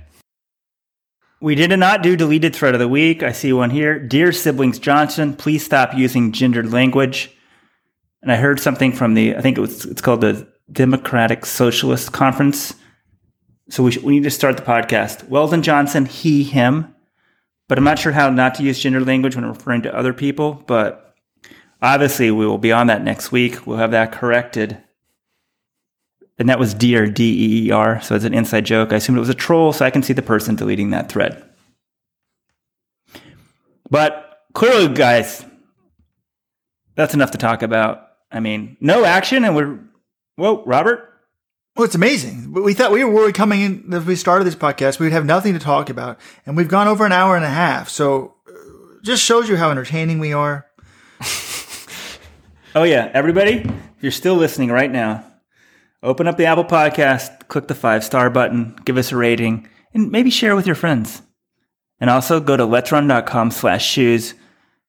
[1.40, 3.22] We did not do deleted thread of the week.
[3.22, 3.98] I see one here.
[3.98, 7.36] Dear siblings Johnson, please stop using gendered language
[8.26, 12.12] and I heard something from the I think it was it's called the Democratic Socialist
[12.12, 12.74] Conference.
[13.68, 15.28] So we, we need to start the podcast.
[15.28, 16.92] Weldon Johnson, he, him.
[17.68, 20.54] But I'm not sure how not to use gender language when referring to other people.
[20.66, 21.14] But
[21.80, 23.64] obviously, we will be on that next week.
[23.64, 24.82] We'll have that corrected.
[26.38, 28.00] And that was deer, D E E R.
[28.02, 28.92] So it's an inside joke.
[28.92, 31.42] I assumed it was a troll, so I can see the person deleting that thread.
[33.88, 35.44] But clearly, guys,
[36.94, 38.02] that's enough to talk about.
[38.30, 39.78] I mean, no action, and we're
[40.36, 41.12] whoa, Robert.
[41.76, 42.52] Well, it's amazing.
[42.52, 45.52] We thought we were worried coming in as we started this podcast, we'd have nothing
[45.52, 47.90] to talk about, and we've gone over an hour and a half.
[47.90, 48.52] So, uh,
[49.02, 50.66] just shows you how entertaining we are.
[52.74, 55.22] oh yeah, everybody, if you're still listening right now,
[56.06, 60.10] open up the Apple Podcast, click the five star button, give us a rating, and
[60.10, 61.20] maybe share with your friends.
[62.00, 64.34] And also go to LetsRun.com slash shoes.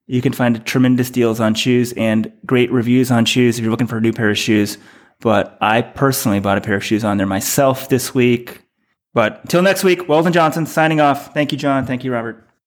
[0.06, 3.88] You can find tremendous deals on shoes and great reviews on shoes if you're looking
[3.88, 4.78] for a new pair of shoes.
[5.20, 8.62] But I personally bought a pair of shoes on there myself this week.
[9.14, 11.34] But until next week, Weldon Johnson signing off.
[11.34, 11.86] Thank you, John.
[11.86, 12.47] Thank you, Robert.